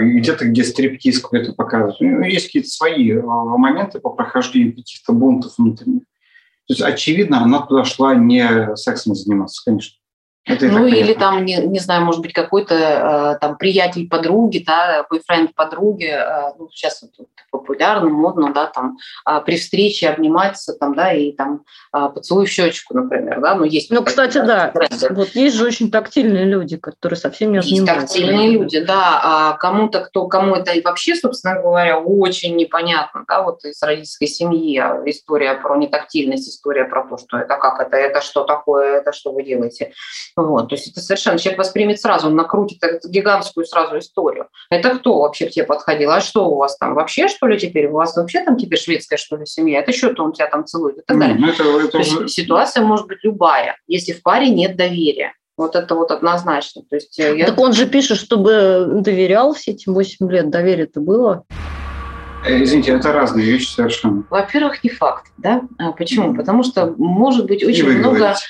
где-то, 0.00 0.46
где 0.46 0.64
стриптиз 0.64 1.20
какой-то 1.20 1.52
показывают. 1.52 2.00
Ну, 2.00 2.22
есть 2.22 2.46
какие-то 2.46 2.68
свои 2.68 3.12
э, 3.12 3.22
моменты 3.22 4.00
по 4.00 4.10
прохождению 4.10 4.74
каких-то 4.74 5.12
бунтов 5.12 5.54
внутренних. 5.58 6.02
То 6.68 6.74
есть, 6.74 6.82
очевидно, 6.82 7.42
она 7.42 7.60
туда 7.60 7.84
шла 7.84 8.14
не 8.14 8.76
сексом 8.76 9.14
заниматься, 9.14 9.62
конечно. 9.64 10.01
Это 10.44 10.66
ну 10.66 10.86
или 10.86 11.14
там, 11.14 11.44
не, 11.44 11.56
не 11.58 11.78
знаю, 11.78 12.04
может 12.04 12.20
быть, 12.20 12.32
какой-то 12.32 12.74
э, 12.74 13.38
там 13.40 13.56
приятель 13.56 14.08
подруги, 14.08 14.64
да, 14.66 15.06
бойфренд 15.08 15.54
подруги, 15.54 16.06
э, 16.06 16.52
ну, 16.58 16.68
сейчас 16.68 17.02
вот, 17.02 17.28
популярно, 17.52 18.08
модно, 18.08 18.52
да, 18.52 18.66
там 18.66 18.96
э, 19.28 19.40
при 19.46 19.56
встрече 19.56 20.08
обниматься, 20.08 20.72
там, 20.74 20.94
да, 20.94 21.12
и 21.12 21.30
там 21.30 21.62
э, 21.94 22.08
поцелуй 22.12 22.46
в 22.46 22.50
щечку, 22.50 22.94
например, 22.94 23.40
да, 23.40 23.54
ну 23.54 23.62
есть. 23.62 23.92
Ну, 23.92 24.02
кстати, 24.02 24.38
да, 24.38 24.72
тренды. 24.72 25.14
вот 25.14 25.28
есть 25.28 25.54
же 25.54 25.64
очень 25.64 25.92
тактильные 25.92 26.44
люди, 26.44 26.76
которые 26.76 27.18
совсем 27.18 27.52
не 27.52 27.58
есть 27.58 27.86
тактильные 27.86 28.50
люди, 28.50 28.80
да, 28.80 29.20
а 29.22 29.52
кому-то, 29.58 30.00
кто, 30.00 30.26
кому 30.26 30.56
это 30.56 30.72
и 30.72 30.82
вообще, 30.82 31.14
собственно 31.14 31.60
говоря, 31.60 32.00
очень 32.00 32.56
непонятно, 32.56 33.24
да, 33.28 33.42
вот 33.42 33.64
из 33.64 33.80
родительской 33.80 34.26
семьи 34.26 34.76
а 34.78 35.02
история 35.06 35.54
про 35.54 35.76
нетактильность, 35.76 36.48
история 36.48 36.84
про 36.84 37.04
то, 37.04 37.16
что 37.16 37.38
это 37.38 37.56
как 37.58 37.78
это, 37.78 37.96
это 37.96 38.20
что 38.20 38.42
такое, 38.42 38.98
это 38.98 39.12
что 39.12 39.30
вы 39.32 39.44
делаете 39.44 39.92
вот, 40.36 40.68
то 40.68 40.74
есть 40.74 40.88
это 40.88 41.00
совершенно 41.00 41.38
человек 41.38 41.58
воспримет 41.58 42.00
сразу, 42.00 42.28
он 42.28 42.36
накрутит 42.36 42.82
эту 42.82 43.08
гигантскую 43.08 43.66
сразу 43.66 43.98
историю. 43.98 44.48
Это 44.70 44.96
кто 44.96 45.20
вообще 45.20 45.46
к 45.46 45.50
тебе 45.50 45.64
подходил? 45.64 46.10
А 46.10 46.20
что 46.20 46.48
у 46.48 46.56
вас 46.56 46.76
там 46.78 46.94
вообще, 46.94 47.28
что 47.28 47.46
ли, 47.46 47.58
теперь? 47.58 47.88
У 47.88 47.92
вас 47.92 48.16
вообще 48.16 48.42
там 48.44 48.56
теперь 48.56 48.78
шведская, 48.78 49.16
что 49.16 49.36
ли, 49.36 49.46
семья? 49.46 49.80
Это 49.80 49.92
что-то 49.92 50.24
он 50.24 50.32
тебя 50.32 50.46
там 50.46 50.64
целует 50.64 50.98
и 50.98 51.02
так 51.06 51.18
далее. 51.18 51.36
Ну, 51.38 51.48
это, 51.48 51.62
это... 51.64 51.88
То 51.88 51.98
есть 51.98 52.30
ситуация 52.30 52.82
может 52.82 53.06
быть 53.06 53.18
любая, 53.22 53.76
если 53.86 54.12
в 54.12 54.22
паре 54.22 54.48
нет 54.48 54.76
доверия. 54.76 55.32
Вот 55.56 55.76
это 55.76 55.94
вот 55.94 56.10
однозначно. 56.10 56.82
То 56.88 56.96
есть 56.96 57.18
э, 57.18 57.36
я... 57.38 57.46
Так 57.46 57.58
он 57.58 57.74
же 57.74 57.86
пишет, 57.86 58.16
чтобы 58.16 59.00
доверял 59.00 59.52
все 59.52 59.72
эти 59.72 59.88
8 59.88 60.30
лет. 60.30 60.48
Доверие-то 60.48 61.00
было. 61.00 61.44
Э, 62.44 62.62
извините, 62.62 62.92
это 62.92 63.12
разные 63.12 63.46
вещи 63.46 63.68
совершенно. 63.68 64.24
Во-первых, 64.30 64.82
не 64.82 64.90
факт, 64.90 65.30
да? 65.36 65.62
А 65.78 65.92
почему? 65.92 66.34
Потому 66.34 66.62
что 66.62 66.94
может 66.96 67.46
быть 67.46 67.62
очень 67.62 67.86
много 67.86 68.16
говорите 68.16 68.40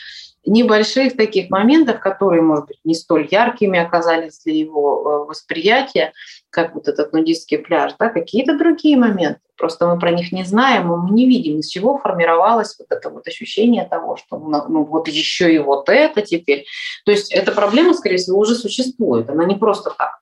небольших 0.45 1.17
таких 1.17 1.51
моментов, 1.51 2.01
которые, 2.01 2.43
может 2.43 2.67
быть, 2.67 2.79
не 2.85 2.95
столь 2.95 3.29
яркими 3.31 3.79
оказались 3.79 4.41
для 4.45 4.55
его 4.55 5.03
э, 5.25 5.29
восприятия, 5.29 6.13
как 6.51 6.75
вот 6.75 6.89
этот 6.89 7.13
нудистский 7.13 7.59
пляж, 7.59 7.93
да, 7.99 8.09
какие-то 8.09 8.59
другие 8.59 8.97
моменты. 8.97 9.41
Просто 9.57 9.87
мы 9.87 9.99
про 9.99 10.11
них 10.11 10.33
не 10.33 10.45
знаем, 10.45 10.89
мы 10.89 11.11
не 11.11 11.27
видим, 11.27 11.61
из 11.61 11.69
чего 11.69 11.97
формировалось 11.97 12.77
вот 12.79 12.89
это 12.91 13.11
вот 13.11 13.27
ощущение 13.29 13.85
того, 13.85 14.17
что 14.17 14.39
ну, 14.39 14.65
ну 14.69 14.85
вот 14.85 15.09
еще 15.09 15.55
и 15.55 15.59
вот 15.59 15.89
это 15.89 16.23
теперь. 16.23 16.65
То 17.05 17.13
есть 17.13 17.33
эта 17.33 17.53
проблема, 17.53 17.95
скорее 17.95 18.17
всего, 18.17 18.41
уже 18.41 18.55
существует, 18.55 19.31
она 19.31 19.45
не 19.45 19.55
просто 19.55 19.95
так. 19.97 20.19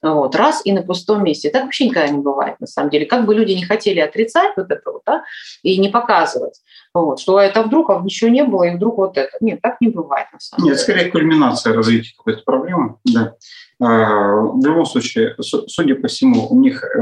Вот, 0.00 0.36
раз 0.36 0.60
и 0.64 0.72
на 0.72 0.82
пустом 0.82 1.24
месте. 1.24 1.48
Так 1.48 1.64
вообще 1.64 1.86
никогда 1.86 2.08
не 2.08 2.18
бывает, 2.18 2.60
на 2.60 2.66
самом 2.66 2.90
деле. 2.90 3.06
Как 3.06 3.24
бы 3.24 3.34
люди 3.34 3.52
не 3.52 3.64
хотели 3.64 4.00
отрицать 4.00 4.52
вот 4.54 4.70
это 4.70 4.92
вот, 4.92 5.02
да, 5.06 5.24
и 5.62 5.78
не 5.78 5.88
показывать, 5.88 6.60
вот, 6.94 7.18
что 7.18 7.40
это 7.40 7.64
вдруг, 7.64 7.90
а 7.90 8.00
ничего 8.00 8.30
не 8.30 8.44
было, 8.44 8.64
и 8.64 8.76
вдруг 8.76 8.98
вот 8.98 9.18
это. 9.18 9.36
Нет, 9.40 9.60
так 9.60 9.80
не 9.80 9.88
бывает, 9.88 10.28
на 10.32 10.38
самом 10.38 10.64
Нет, 10.64 10.74
деле. 10.74 10.82
скорее 10.82 11.10
кульминация 11.10 11.74
развития 11.74 12.14
какой-то 12.16 12.42
проблемы, 12.44 12.96
да. 13.04 13.34
А, 13.80 14.36
в 14.36 14.64
любом 14.64 14.86
случае, 14.86 15.36
судя 15.40 15.96
по 15.96 16.06
всему, 16.06 16.46
у 16.48 16.60
них 16.60 16.84
э, 16.84 16.98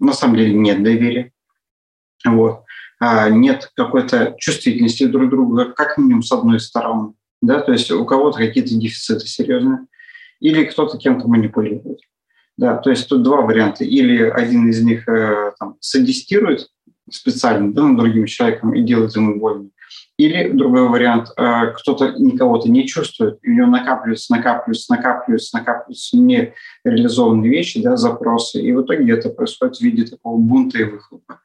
на 0.00 0.12
самом 0.12 0.36
деле 0.36 0.54
нет 0.54 0.82
доверия, 0.82 1.32
вот. 2.24 2.64
А, 2.98 3.30
нет 3.30 3.70
какой-то 3.76 4.34
чувствительности 4.36 5.06
друг 5.06 5.28
к 5.28 5.30
другу, 5.30 5.72
как 5.76 5.96
минимум 5.96 6.24
с 6.24 6.32
одной 6.32 6.58
стороны, 6.58 7.14
да, 7.40 7.60
то 7.60 7.70
есть 7.70 7.92
у 7.92 8.04
кого-то 8.04 8.38
какие-то 8.38 8.74
дефициты 8.74 9.26
серьезные 9.28 9.86
или 10.40 10.64
кто-то 10.64 10.98
кем-то 10.98 11.28
манипулирует. 11.28 12.00
Да, 12.56 12.76
то 12.76 12.90
есть 12.90 13.08
тут 13.08 13.22
два 13.22 13.42
варианта. 13.42 13.84
Или 13.84 14.20
один 14.20 14.68
из 14.68 14.82
них 14.82 15.08
э, 15.08 15.52
там, 15.60 15.76
садистирует 15.78 16.68
специально 17.10 17.72
да, 17.72 17.82
над 17.82 17.98
другим 17.98 18.26
человеком 18.26 18.74
и 18.74 18.82
делает 18.82 19.14
ему 19.16 19.38
больно. 19.38 19.70
Или 20.18 20.50
другой 20.50 20.88
вариант, 20.88 21.28
э, 21.36 21.72
кто-то 21.76 22.12
никого-то 22.18 22.68
не 22.68 22.86
чувствует, 22.86 23.38
и 23.42 23.50
у 23.50 23.54
него 23.54 23.66
накапливаются, 23.68 24.34
накапливаются, 24.34 24.92
накапливаются, 24.92 25.56
накапливаются 25.56 26.16
нереализованные 26.16 27.50
вещи, 27.50 27.80
да, 27.80 27.96
запросы, 27.96 28.60
и 28.60 28.72
в 28.72 28.82
итоге 28.82 29.12
это 29.12 29.30
происходит 29.30 29.76
в 29.76 29.80
виде 29.80 30.04
такого 30.04 30.36
бунта 30.36 30.78
и 30.78 30.84
выхлопа. 30.84 31.40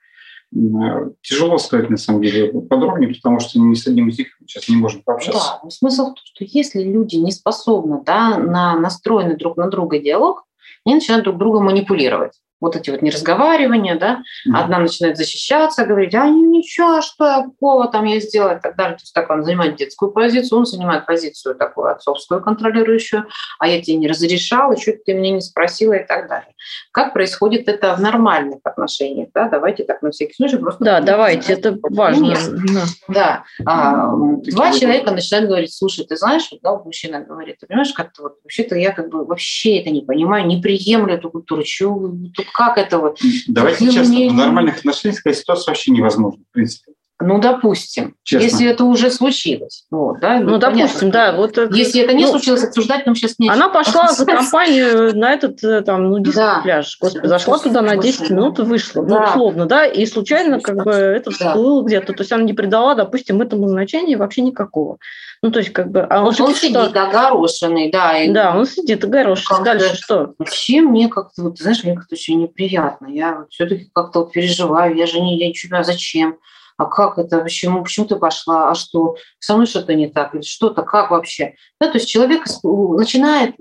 Э, 0.55 1.09
тяжело 1.21 1.59
сказать, 1.59 1.91
на 1.91 1.97
самом 1.97 2.23
деле, 2.23 2.51
подробнее, 2.61 3.13
потому 3.13 3.39
что 3.39 3.59
ни 3.59 3.75
с 3.75 3.85
одним 3.85 4.09
из 4.09 4.17
них 4.17 4.27
сейчас 4.45 4.67
не 4.69 4.75
можем 4.75 5.03
пообщаться. 5.03 5.59
Да, 5.63 5.69
смысл 5.69 6.05
в 6.05 6.15
том, 6.15 6.23
что 6.23 6.43
если 6.43 6.83
люди 6.83 7.15
не 7.17 7.31
способны 7.31 8.01
да, 8.03 8.37
на 8.37 8.79
настроенный 8.79 9.37
друг 9.37 9.55
на 9.57 9.69
друга 9.69 9.99
диалог, 9.99 10.45
они 10.85 10.95
начинают 10.95 11.25
друг 11.25 11.37
друга 11.37 11.59
манипулировать 11.59 12.39
вот 12.63 12.77
эти 12.77 12.89
вот 12.89 13.01
неразговаривания, 13.01 13.99
да, 13.99 14.23
mm-hmm. 14.47 14.55
одна 14.55 14.79
начинает 14.79 15.17
защищаться, 15.17 15.85
говорить, 15.85 16.15
а 16.15 16.29
ничего, 16.29 17.01
что 17.01 17.43
такого 17.43 17.89
там 17.89 18.05
я 18.05 18.21
сделала 18.21 18.55
и 18.55 18.61
так 18.61 18.77
далее. 18.77 18.95
То 18.95 19.03
есть 19.03 19.13
так 19.13 19.29
он 19.29 19.43
занимает 19.43 19.75
детскую 19.75 20.11
позицию, 20.11 20.59
он 20.59 20.65
занимает 20.65 21.05
позицию 21.05 21.55
такую 21.55 21.91
отцовскую 21.91 22.41
контролирующую, 22.41 23.25
а 23.59 23.67
я 23.67 23.81
тебе 23.81 23.97
не 23.97 24.07
разрешал, 24.07 24.71
еще 24.71 24.93
ты 24.93 25.13
меня 25.13 25.31
не 25.31 25.41
спросила 25.41 25.91
и 25.91 26.07
так 26.07 26.29
далее. 26.29 26.53
Как 26.91 27.11
происходит 27.11 27.67
это 27.67 27.95
в 27.95 27.99
нормальных 27.99 28.59
отношениях, 28.63 29.27
да, 29.33 29.49
давайте 29.49 29.83
так 29.83 30.01
на 30.01 30.11
всякий 30.11 30.33
случай 30.33 30.55
просто... 30.55 30.85
Да, 30.85 31.01
давайте, 31.01 31.51
это 31.51 31.77
важно. 31.81 32.33
Да, 32.73 32.85
да. 33.09 33.43
А, 33.65 34.15
два 34.45 34.71
человека 34.71 35.11
начинают 35.11 35.49
говорить, 35.49 35.73
слушай, 35.73 36.05
ты 36.05 36.15
знаешь, 36.15 36.49
да, 36.61 36.77
мужчина 36.77 37.19
говорит, 37.19 37.57
ты 37.59 37.67
понимаешь, 37.67 37.91
как-то 37.91 38.23
вот 38.23 38.35
вообще-то 38.41 38.75
я 38.75 38.93
как 38.93 39.09
бы 39.09 39.25
вообще 39.25 39.79
это 39.79 39.89
не 39.89 40.01
понимаю, 40.01 40.47
не 40.47 40.61
приемлю 40.61 41.15
эту 41.15 41.29
культуру, 41.29 41.63
чего 41.63 42.13
как 42.53 42.77
это 42.77 42.99
вот? 42.99 43.19
Давайте 43.47 43.91
честно, 43.91 44.15
в 44.15 44.33
нормальных 44.33 44.77
отношениях 44.77 45.17
такая 45.17 45.33
ситуация 45.33 45.71
вообще 45.71 45.91
невозможна, 45.91 46.43
в 46.43 46.53
принципе. 46.53 46.93
Ну, 47.25 47.39
допустим, 47.39 48.15
Честно. 48.23 48.43
если 48.43 48.67
это 48.67 48.83
уже 48.83 49.09
случилось. 49.09 49.85
Вот, 49.89 50.19
да, 50.19 50.39
ну, 50.39 50.51
ну 50.51 50.57
допустим, 50.57 51.11
да. 51.11 51.33
Вот, 51.33 51.57
если 51.71 52.01
это 52.01 52.13
не 52.13 52.25
ну, 52.25 52.31
случилось, 52.31 52.63
обсуждать 52.63 53.05
нам 53.05 53.15
сейчас 53.15 53.39
нечего. 53.39 53.55
Она 53.55 53.69
пошла 53.69 54.11
за 54.11 54.25
компанию 54.27 55.15
на 55.17 55.31
этот 55.31 55.63
э, 55.63 55.81
там, 55.81 56.09
ну, 56.09 56.19
да. 56.19 56.61
пляж. 56.63 56.97
Господи, 56.99 57.27
зашла 57.27 57.57
туда 57.59 57.81
на 57.81 57.97
10 57.97 58.29
минут 58.29 58.59
и 58.59 58.63
вышла. 58.63 59.01
Ну, 59.01 59.09
да. 59.09 59.19
Ну, 59.19 59.25
условно, 59.25 59.65
да, 59.65 59.85
и 59.85 60.05
случайно 60.05 60.59
как 60.59 60.83
бы 60.83 60.91
это 60.91 61.31
всплыло 61.31 61.81
да. 61.81 61.87
где-то. 61.87 62.13
То 62.13 62.21
есть 62.21 62.31
она 62.31 62.43
не 62.43 62.53
придала, 62.53 62.95
допустим, 62.95 63.41
этому 63.41 63.67
значения 63.67 64.17
вообще 64.17 64.41
никакого. 64.41 64.97
Ну, 65.43 65.51
то 65.51 65.59
есть, 65.59 65.73
как 65.73 65.91
бы... 65.91 66.01
А 66.01 66.21
он, 66.21 66.33
он 66.39 66.55
сидит 66.55 66.71
что... 66.71 67.03
огорошенный, 67.03 67.91
да. 67.91 68.17
И... 68.17 68.31
Да, 68.31 68.57
он 68.57 68.65
сидит 68.65 69.03
огорошенный. 69.03 69.63
Дальше 69.65 69.95
что? 69.95 70.33
Вообще 70.39 70.79
мне 70.79 71.09
как-то, 71.09 71.43
вот, 71.43 71.59
знаешь, 71.59 71.83
мне 71.83 71.95
как-то 71.95 72.15
очень 72.15 72.41
неприятно. 72.41 73.07
Я 73.07 73.45
все-таки 73.49 73.89
как-то 73.93 74.19
вот 74.19 74.31
переживаю. 74.31 74.95
Я 74.95 75.05
же 75.05 75.19
не... 75.19 75.37
Я, 75.37 75.51
а 75.77 75.83
зачем? 75.83 76.37
А 76.83 76.85
как 76.85 77.17
это, 77.17 77.39
почему, 77.39 77.83
почему 77.83 78.05
ты 78.05 78.15
пошла, 78.15 78.71
а 78.71 78.75
что, 78.75 79.15
со 79.39 79.55
мной 79.55 79.65
что-то 79.65 79.93
не 79.95 80.07
так, 80.07 80.35
или 80.35 80.41
что-то, 80.41 80.83
как 80.83 81.11
вообще. 81.11 81.55
Да, 81.79 81.89
то 81.89 81.97
есть 81.97 82.09
человек 82.09 82.43
начинает, 82.63 83.55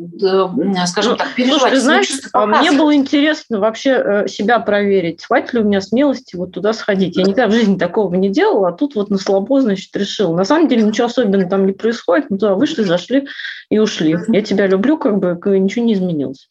скажем 0.87 1.13
ну, 1.13 1.17
так, 1.17 1.35
переживать. 1.35 1.61
Слушай, 1.61 1.75
ты 1.75 1.81
знаешь, 1.81 2.11
а 2.33 2.47
мне 2.47 2.73
было 2.73 2.95
интересно 2.95 3.61
вообще 3.61 3.91
э, 3.91 4.29
себя 4.29 4.59
проверить, 4.59 5.25
хватит 5.25 5.55
ли 5.55 5.61
у 5.61 5.65
меня 5.65 5.81
смелости 5.81 6.37
вот 6.37 6.53
туда 6.53 6.73
сходить. 6.73 7.17
Я 7.17 7.23
никогда 7.25 7.49
в 7.49 7.53
жизни 7.53 7.79
такого 7.79 8.15
не 8.15 8.29
делала, 8.29 8.69
а 8.69 8.73
тут 8.73 8.95
вот 8.95 9.11
на 9.11 9.19
слабо, 9.19 9.61
значит, 9.61 9.95
решил. 9.97 10.35
На 10.35 10.45
самом 10.45 10.69
деле 10.69 10.83
ничего 10.83 11.07
особенного 11.07 11.49
там 11.49 11.67
не 11.67 11.73
происходит, 11.73 12.31
мы 12.31 12.39
туда 12.39 12.55
вышли, 12.55 12.83
зашли 12.83 13.29
и 13.71 13.79
ушли. 13.79 14.17
Я 14.29 14.43
тебя 14.43 14.67
люблю, 14.67 14.99
как 14.99 15.19
бы 15.19 15.59
ничего 15.59 15.85
не 15.85 15.95
изменилось. 15.95 16.49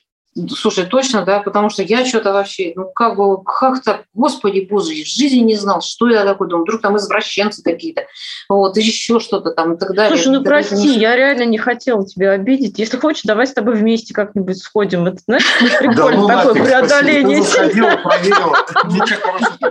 Слушай, 0.49 0.85
точно, 0.85 1.25
да, 1.25 1.41
потому 1.41 1.69
что 1.69 1.83
я 1.83 2.05
что-то 2.05 2.31
вообще, 2.31 2.71
ну 2.77 2.89
как 2.95 3.17
бы, 3.17 3.43
как 3.43 3.83
так, 3.83 4.05
господи 4.13 4.65
боже, 4.69 4.93
в 4.93 5.05
жизни 5.05 5.39
не 5.39 5.55
знал, 5.55 5.81
что 5.81 6.07
я 6.07 6.23
такой 6.23 6.47
думаю, 6.47 6.63
вдруг 6.63 6.81
там 6.81 6.95
извращенцы 6.95 7.61
какие-то, 7.61 8.05
вот, 8.47 8.77
и 8.77 8.81
еще 8.81 9.19
что-то 9.19 9.51
там 9.51 9.73
и 9.73 9.77
так 9.77 9.93
далее. 9.93 10.15
Слушай, 10.15 10.37
ну 10.37 10.41
прости, 10.41 10.75
не... 10.75 10.99
я 10.99 11.17
реально 11.17 11.43
не 11.43 11.57
хотела 11.57 12.07
тебя 12.07 12.31
обидеть. 12.31 12.79
Если 12.79 12.97
хочешь, 12.97 13.23
давай 13.23 13.45
с 13.45 13.51
тобой 13.51 13.75
вместе 13.75 14.13
как-нибудь 14.13 14.57
сходим. 14.57 15.05
Это, 15.05 15.17
знаешь, 15.25 15.43
прикольно 15.79 16.25
такое 16.25 16.63
преодоление. 16.63 17.39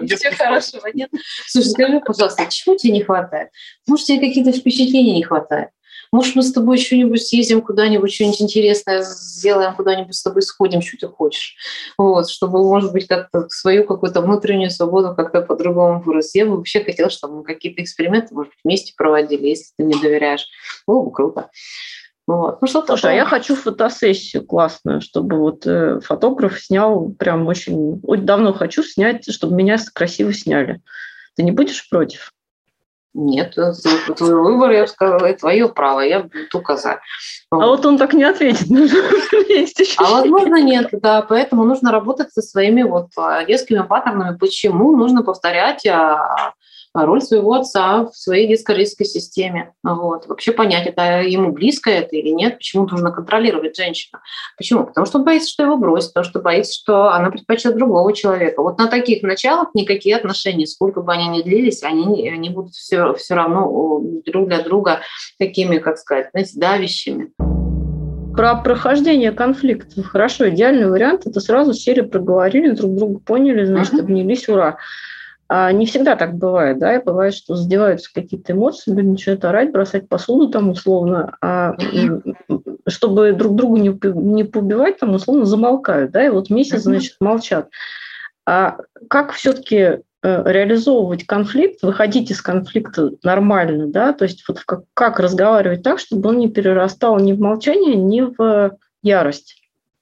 Ничего 0.00 0.36
хорошего 0.36 0.88
нет. 0.92 1.10
Слушай, 1.46 1.70
скажи, 1.70 2.00
пожалуйста, 2.00 2.46
чего 2.50 2.76
тебе 2.76 2.92
не 2.92 3.02
хватает? 3.02 3.48
Может, 3.86 4.06
тебе 4.06 4.28
какие-то 4.28 4.52
впечатления 4.52 5.14
не 5.14 5.22
хватает? 5.22 5.70
Может, 6.12 6.34
мы 6.34 6.42
с 6.42 6.52
тобой 6.52 6.78
что-нибудь 6.78 7.22
съездим 7.22 7.62
куда-нибудь, 7.62 8.12
что-нибудь 8.12 8.42
интересное 8.42 9.02
сделаем, 9.02 9.76
куда-нибудь 9.76 10.14
с 10.14 10.22
тобой 10.22 10.42
сходим, 10.42 10.82
что 10.82 10.96
ты 10.96 11.06
хочешь. 11.06 11.54
Вот, 11.96 12.28
чтобы, 12.28 12.58
может 12.64 12.92
быть, 12.92 13.06
как-то 13.06 13.48
свою 13.48 13.84
какую-то 13.84 14.20
внутреннюю 14.20 14.70
свободу 14.70 15.14
как-то 15.14 15.40
по-другому 15.42 16.02
выразить. 16.02 16.34
Я 16.34 16.46
бы 16.46 16.56
вообще 16.56 16.82
хотела, 16.82 17.10
чтобы 17.10 17.38
мы 17.38 17.44
какие-то 17.44 17.82
эксперименты, 17.82 18.34
может 18.34 18.50
быть, 18.50 18.60
вместе 18.64 18.92
проводили, 18.96 19.48
если 19.48 19.72
ты 19.76 19.84
мне 19.84 20.00
доверяешь. 20.00 20.46
Было 20.86 21.02
бы 21.02 21.12
круто. 21.12 21.50
Вот. 22.26 22.60
Ну, 22.60 22.68
что 22.68 22.84
Слушай, 22.86 23.12
а 23.12 23.14
я 23.14 23.24
хочу 23.24 23.56
фотосессию 23.56 24.44
классную, 24.44 25.00
чтобы 25.00 25.38
вот 25.38 25.66
э, 25.66 26.00
фотограф 26.00 26.60
снял 26.60 27.10
прям 27.10 27.46
очень... 27.46 28.00
Очень 28.02 28.26
давно 28.26 28.52
хочу 28.52 28.82
снять, 28.82 29.32
чтобы 29.32 29.54
меня 29.54 29.78
красиво 29.92 30.32
сняли. 30.32 30.80
Ты 31.36 31.42
не 31.42 31.50
будешь 31.50 31.88
против? 31.88 32.32
Нет, 33.12 33.56
твой 34.16 34.34
выбор, 34.34 34.70
я 34.70 34.82
бы 34.82 34.88
сказала, 34.88 35.26
это 35.26 35.40
твое 35.40 35.68
право, 35.68 36.00
я 36.00 36.28
только 36.50 36.76
за. 36.76 37.00
А 37.50 37.56
вот 37.56 37.84
он 37.84 37.98
так 37.98 38.12
не 38.12 38.24
ответит. 38.24 38.68
А 39.98 40.10
возможно 40.10 40.62
нет, 40.62 40.88
да, 40.92 41.22
поэтому 41.22 41.64
нужно 41.64 41.90
работать 41.90 42.32
со 42.32 42.40
своими 42.40 42.82
вот 42.82 43.08
а, 43.16 43.44
детскими 43.44 43.82
паттернами. 43.82 44.38
Почему 44.38 44.96
нужно 44.96 45.22
повторять 45.22 45.84
а, 45.86 46.54
роль 46.94 47.20
своего 47.20 47.54
отца 47.54 48.06
в 48.06 48.16
своей 48.16 48.48
детско-родительской 48.48 49.06
системе. 49.06 49.72
Вот. 49.82 50.26
Вообще 50.26 50.52
понять, 50.52 50.86
это 50.86 51.22
ему 51.22 51.52
близко 51.52 51.90
это 51.90 52.16
или 52.16 52.30
нет, 52.30 52.56
почему 52.56 52.86
нужно 52.86 53.12
контролировать 53.12 53.76
женщину. 53.76 54.20
Почему? 54.56 54.84
Потому 54.84 55.06
что 55.06 55.18
он 55.18 55.24
боится, 55.24 55.50
что 55.50 55.62
его 55.64 55.76
бросит, 55.76 56.12
потому 56.12 56.24
что 56.24 56.40
боится, 56.40 56.72
что 56.74 57.10
она 57.10 57.30
предпочтет 57.30 57.76
другого 57.76 58.12
человека. 58.12 58.62
Вот 58.62 58.78
на 58.78 58.88
таких 58.88 59.22
началах 59.22 59.68
никакие 59.74 60.16
отношения, 60.16 60.66
сколько 60.66 61.00
бы 61.00 61.12
они 61.12 61.28
ни 61.28 61.42
длились, 61.42 61.82
они, 61.82 62.28
они 62.28 62.50
будут 62.50 62.74
все, 62.74 63.14
все 63.14 63.34
равно 63.34 64.00
друг 64.26 64.48
для 64.48 64.62
друга 64.62 65.00
такими, 65.38 65.78
как 65.78 65.98
сказать, 65.98 66.30
знаете, 66.32 66.52
давящими. 66.58 67.32
Про 68.34 68.54
прохождение 68.56 69.32
конфликтов. 69.32 70.06
Хорошо, 70.06 70.48
идеальный 70.50 70.88
вариант– 70.88 71.22
это 71.26 71.40
сразу 71.40 71.74
серию 71.74 72.08
проговорили, 72.08 72.70
друг 72.70 72.94
друга 72.94 73.18
поняли, 73.18 73.64
значит, 73.64 73.94
uh-huh. 73.94 74.00
обнялись, 74.00 74.48
ура. 74.48 74.78
А 75.52 75.72
не 75.72 75.84
всегда 75.84 76.14
так 76.14 76.36
бывает, 76.36 76.78
да, 76.78 76.94
и 76.94 77.02
бывает, 77.02 77.34
что 77.34 77.56
задеваются 77.56 78.08
какие-то 78.14 78.52
эмоции, 78.52 78.92
люди 78.92 79.08
начинают 79.08 79.44
орать, 79.44 79.72
бросать 79.72 80.08
посуду 80.08 80.48
там 80.48 80.70
условно, 80.70 81.36
а 81.40 81.74
чтобы 82.86 83.32
друг 83.32 83.56
друга 83.56 83.80
не, 83.80 83.88
не 84.14 84.44
побивать, 84.44 85.00
там 85.00 85.12
условно 85.12 85.46
замолкают, 85.46 86.12
да, 86.12 86.24
и 86.24 86.28
вот 86.28 86.50
месяц, 86.50 86.82
значит, 86.82 87.16
молчат. 87.18 87.68
А 88.46 88.76
как 89.08 89.32
все-таки 89.32 89.76
э, 89.76 89.98
реализовывать 90.22 91.26
конфликт, 91.26 91.82
выходить 91.82 92.30
из 92.30 92.40
конфликта 92.40 93.10
нормально, 93.24 93.88
да, 93.88 94.12
то 94.12 94.26
есть 94.26 94.44
вот 94.46 94.60
как, 94.60 94.82
как 94.94 95.18
разговаривать 95.18 95.82
так, 95.82 95.98
чтобы 95.98 96.28
он 96.28 96.38
не 96.38 96.48
перерастал 96.48 97.18
ни 97.18 97.32
в 97.32 97.40
молчание, 97.40 97.96
ни 97.96 98.20
в 98.20 98.78
ярость? 99.02 99.59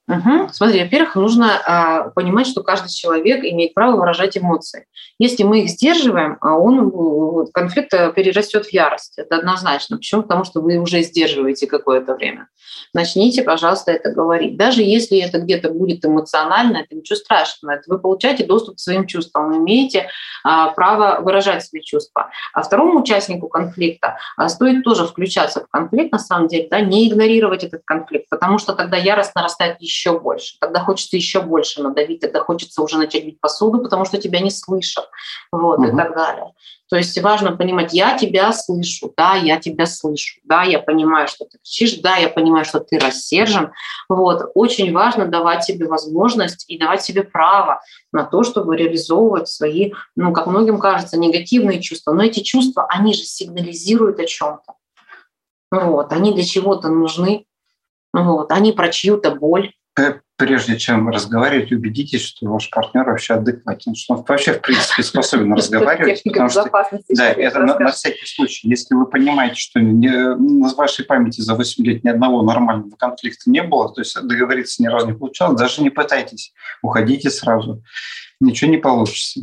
Угу. 0.08 0.48
Смотри, 0.52 0.82
во-первых, 0.82 1.16
нужно 1.16 1.52
а, 1.66 2.10
понимать, 2.10 2.46
что 2.46 2.62
каждый 2.62 2.88
человек 2.88 3.44
имеет 3.44 3.74
право 3.74 3.96
выражать 3.96 4.38
эмоции. 4.38 4.86
Если 5.18 5.42
мы 5.42 5.60
их 5.60 5.68
сдерживаем, 5.68 6.38
а 6.40 6.56
он 6.56 6.90
конфликт 7.52 7.92
э, 7.92 8.12
перерастет 8.12 8.66
в 8.66 8.72
ярость. 8.72 9.18
Это 9.18 9.36
однозначно. 9.36 9.96
Почему? 9.96 10.22
Потому 10.22 10.44
что 10.44 10.60
вы 10.60 10.78
уже 10.78 11.02
сдерживаете 11.02 11.66
какое-то 11.66 12.14
время. 12.14 12.48
Начните, 12.94 13.42
пожалуйста, 13.42 13.92
это 13.92 14.10
говорить. 14.10 14.56
Даже 14.56 14.82
если 14.82 15.18
это 15.18 15.38
где-то 15.38 15.70
будет 15.70 16.04
эмоционально, 16.04 16.78
это 16.78 16.94
ничего 16.94 17.16
страшного. 17.16 17.72
Это 17.72 17.84
вы 17.88 17.98
получаете 17.98 18.44
доступ 18.44 18.76
к 18.76 18.80
своим 18.80 19.06
чувствам, 19.06 19.50
вы 19.50 19.58
имеете 19.58 20.08
а, 20.44 20.70
право 20.70 21.20
выражать 21.20 21.64
свои 21.64 21.82
чувства. 21.82 22.30
А 22.52 22.62
второму 22.62 23.00
участнику 23.00 23.48
конфликта 23.48 24.18
а, 24.36 24.48
стоит 24.48 24.84
тоже 24.84 25.06
включаться 25.06 25.60
в 25.60 25.68
конфликт, 25.68 26.12
на 26.12 26.18
самом 26.18 26.48
деле, 26.48 26.68
да, 26.70 26.80
не 26.80 27.08
игнорировать 27.08 27.64
этот 27.64 27.82
конфликт, 27.84 28.28
потому 28.30 28.58
что 28.58 28.74
тогда 28.74 28.96
ярость 28.96 29.34
нарастает 29.34 29.76
еще 29.80 29.97
еще 29.98 30.18
больше. 30.18 30.56
Тогда 30.60 30.80
хочется 30.80 31.16
еще 31.16 31.40
больше 31.40 31.82
надавить, 31.82 32.20
тогда 32.20 32.40
хочется 32.40 32.82
уже 32.82 32.98
начать 32.98 33.24
бить 33.24 33.40
посуду, 33.40 33.82
потому 33.82 34.04
что 34.04 34.18
тебя 34.18 34.40
не 34.40 34.50
слышат, 34.50 35.08
вот, 35.50 35.80
угу. 35.80 35.88
и 35.88 35.96
так 35.96 36.14
далее. 36.14 36.52
То 36.88 36.96
есть 36.96 37.20
важно 37.20 37.54
понимать, 37.54 37.92
я 37.92 38.16
тебя 38.16 38.50
слышу, 38.52 39.12
да, 39.14 39.34
я 39.34 39.58
тебя 39.58 39.84
слышу, 39.84 40.40
да, 40.44 40.62
я 40.62 40.78
понимаю, 40.78 41.28
что 41.28 41.44
ты 41.44 41.58
кричишь, 41.58 41.96
да, 41.96 42.16
я 42.16 42.28
понимаю, 42.30 42.64
что 42.64 42.80
ты 42.80 42.98
рассержен. 42.98 43.72
Вот. 44.08 44.50
Очень 44.54 44.92
важно 44.94 45.26
давать 45.26 45.64
себе 45.64 45.86
возможность 45.86 46.64
и 46.68 46.78
давать 46.78 47.02
себе 47.02 47.24
право 47.24 47.82
на 48.10 48.24
то, 48.24 48.42
чтобы 48.42 48.76
реализовывать 48.76 49.48
свои, 49.48 49.92
ну, 50.16 50.32
как 50.32 50.46
многим 50.46 50.78
кажется, 50.78 51.18
негативные 51.18 51.82
чувства. 51.82 52.12
Но 52.12 52.24
эти 52.24 52.40
чувства, 52.40 52.86
они 52.88 53.12
же 53.12 53.24
сигнализируют 53.24 54.18
о 54.18 54.24
чем-то. 54.24 54.72
Вот. 55.70 56.12
Они 56.12 56.32
для 56.32 56.44
чего-то 56.44 56.88
нужны. 56.88 57.44
Вот. 58.14 58.50
Они 58.50 58.72
про 58.72 58.88
чью-то 58.88 59.32
боль 59.32 59.72
прежде 60.36 60.78
чем 60.78 61.08
разговаривать, 61.08 61.72
убедитесь, 61.72 62.22
что 62.22 62.46
ваш 62.46 62.70
партнер 62.70 63.04
вообще 63.04 63.34
адекватен, 63.34 63.96
что 63.96 64.14
он 64.14 64.24
вообще, 64.26 64.52
в 64.52 64.60
принципе, 64.60 65.02
способен 65.02 65.52
разговаривать. 65.56 66.22
Потому 66.22 66.48
что, 66.48 66.70
да, 67.10 67.32
это 67.32 67.58
на, 67.60 67.78
на 67.78 67.90
всякий 67.90 68.26
случай. 68.26 68.68
Если 68.68 68.94
вы 68.94 69.06
понимаете, 69.06 69.56
что 69.56 69.80
не, 69.80 70.08
на 70.08 70.72
вашей 70.74 71.04
памяти 71.04 71.40
за 71.40 71.54
8 71.54 71.84
лет 71.84 72.04
ни 72.04 72.08
одного 72.08 72.42
нормального 72.42 72.94
конфликта 72.96 73.50
не 73.50 73.62
было, 73.62 73.92
то 73.92 74.00
есть 74.00 74.14
договориться 74.22 74.80
ни 74.82 74.86
разу 74.86 75.08
не 75.08 75.14
получалось, 75.14 75.58
даже 75.58 75.82
не 75.82 75.90
пытайтесь, 75.90 76.52
уходите 76.82 77.30
сразу. 77.30 77.82
Ничего 78.40 78.70
не 78.70 78.78
получится 78.78 79.40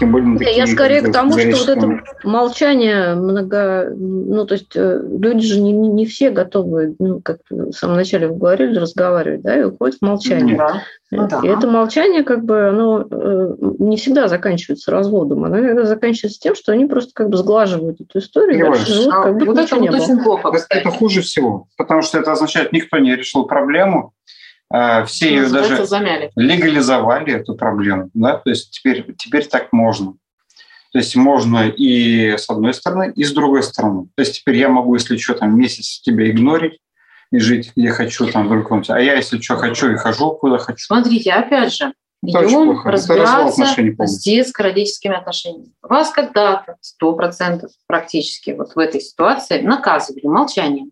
тем 0.00 0.12
более 0.12 0.28
на 0.28 0.38
такие 0.38 0.56
Я 0.56 0.66
скорее 0.66 1.02
к 1.02 1.12
тому, 1.12 1.38
что 1.38 1.50
вот 1.50 1.68
это 1.68 2.00
молчание 2.24 3.14
много, 3.14 3.92
ну 3.94 4.46
то 4.46 4.54
есть 4.54 4.74
э, 4.74 4.98
люди 5.02 5.46
же 5.46 5.60
не, 5.60 5.72
не 5.72 6.06
все 6.06 6.30
готовы, 6.30 6.96
ну, 6.98 7.20
как 7.20 7.40
в 7.50 7.72
самом 7.72 7.96
начале 7.96 8.26
вы 8.26 8.36
говорили, 8.36 8.78
разговаривать, 8.78 9.42
да, 9.42 9.60
и 9.60 9.64
уходят 9.64 9.98
в 9.98 10.02
молчание. 10.02 10.56
Да. 10.56 10.82
Ну, 11.10 11.28
да. 11.28 11.40
И 11.42 11.48
это 11.48 11.66
молчание, 11.66 12.22
как 12.22 12.44
бы, 12.44 12.68
оно 12.68 13.06
э, 13.10 13.54
не 13.78 13.98
всегда 13.98 14.28
заканчивается 14.28 14.90
разводом, 14.90 15.44
оно 15.44 15.58
иногда 15.58 15.84
заканчивается 15.84 16.40
тем, 16.40 16.54
что 16.54 16.72
они 16.72 16.86
просто 16.86 17.12
как 17.14 17.28
бы 17.28 17.36
сглаживают 17.36 18.00
эту 18.00 18.20
историю, 18.20 18.58
и 18.58 18.62
дальше 18.62 18.92
живут, 18.92 19.14
как 19.14 19.34
будто 19.34 19.46
вот 19.46 19.58
это 19.58 19.76
вот 19.76 19.90
очень 19.90 20.22
плохо. 20.22 20.48
Это, 20.48 20.66
это 20.70 20.90
хуже 20.90 21.20
всего, 21.20 21.66
потому 21.76 22.00
что 22.00 22.18
это 22.18 22.32
означает, 22.32 22.72
никто 22.72 22.96
не 22.98 23.14
решил 23.14 23.44
проблему, 23.44 24.14
а, 24.28 24.30
все 25.06 25.28
ее 25.28 25.48
даже 25.48 25.84
замяли. 25.84 26.30
легализовали 26.36 27.34
эту 27.34 27.54
проблему, 27.54 28.10
да, 28.14 28.36
то 28.36 28.50
есть 28.50 28.70
теперь, 28.70 29.14
теперь 29.16 29.46
так 29.46 29.72
можно. 29.72 30.14
То 30.92 30.98
есть 30.98 31.14
можно 31.14 31.68
и 31.68 32.36
с 32.36 32.50
одной 32.50 32.74
стороны, 32.74 33.12
и 33.14 33.24
с 33.24 33.32
другой 33.32 33.62
стороны. 33.62 34.08
То 34.16 34.22
есть 34.22 34.40
теперь 34.40 34.56
я 34.56 34.68
могу, 34.68 34.94
если 34.94 35.16
что, 35.16 35.34
там 35.34 35.56
месяц 35.56 36.00
тебя 36.00 36.28
игнорить 36.28 36.80
и 37.30 37.38
жить 37.38 37.72
где 37.76 37.90
хочу, 37.90 38.26
там, 38.26 38.46
в 38.46 38.50
другом 38.50 38.82
А 38.88 39.00
я, 39.00 39.14
если 39.14 39.40
что 39.40 39.56
хочу, 39.56 39.90
и 39.92 39.96
хожу 39.96 40.32
куда 40.32 40.58
хочу. 40.58 40.84
Смотрите, 40.86 41.32
опять 41.32 41.72
же, 41.72 41.92
идем 42.24 42.80
разбираться 42.84 43.66
с 44.06 44.22
детско-родительскими 44.22 45.16
отношениями. 45.16 45.72
Вас 45.80 46.10
когда-то, 46.10 46.76
сто 46.80 47.12
процентов 47.14 47.70
практически 47.86 48.50
вот 48.50 48.74
в 48.74 48.78
этой 48.78 49.00
ситуации 49.00 49.60
наказывали 49.60 50.26
молчанием. 50.26 50.90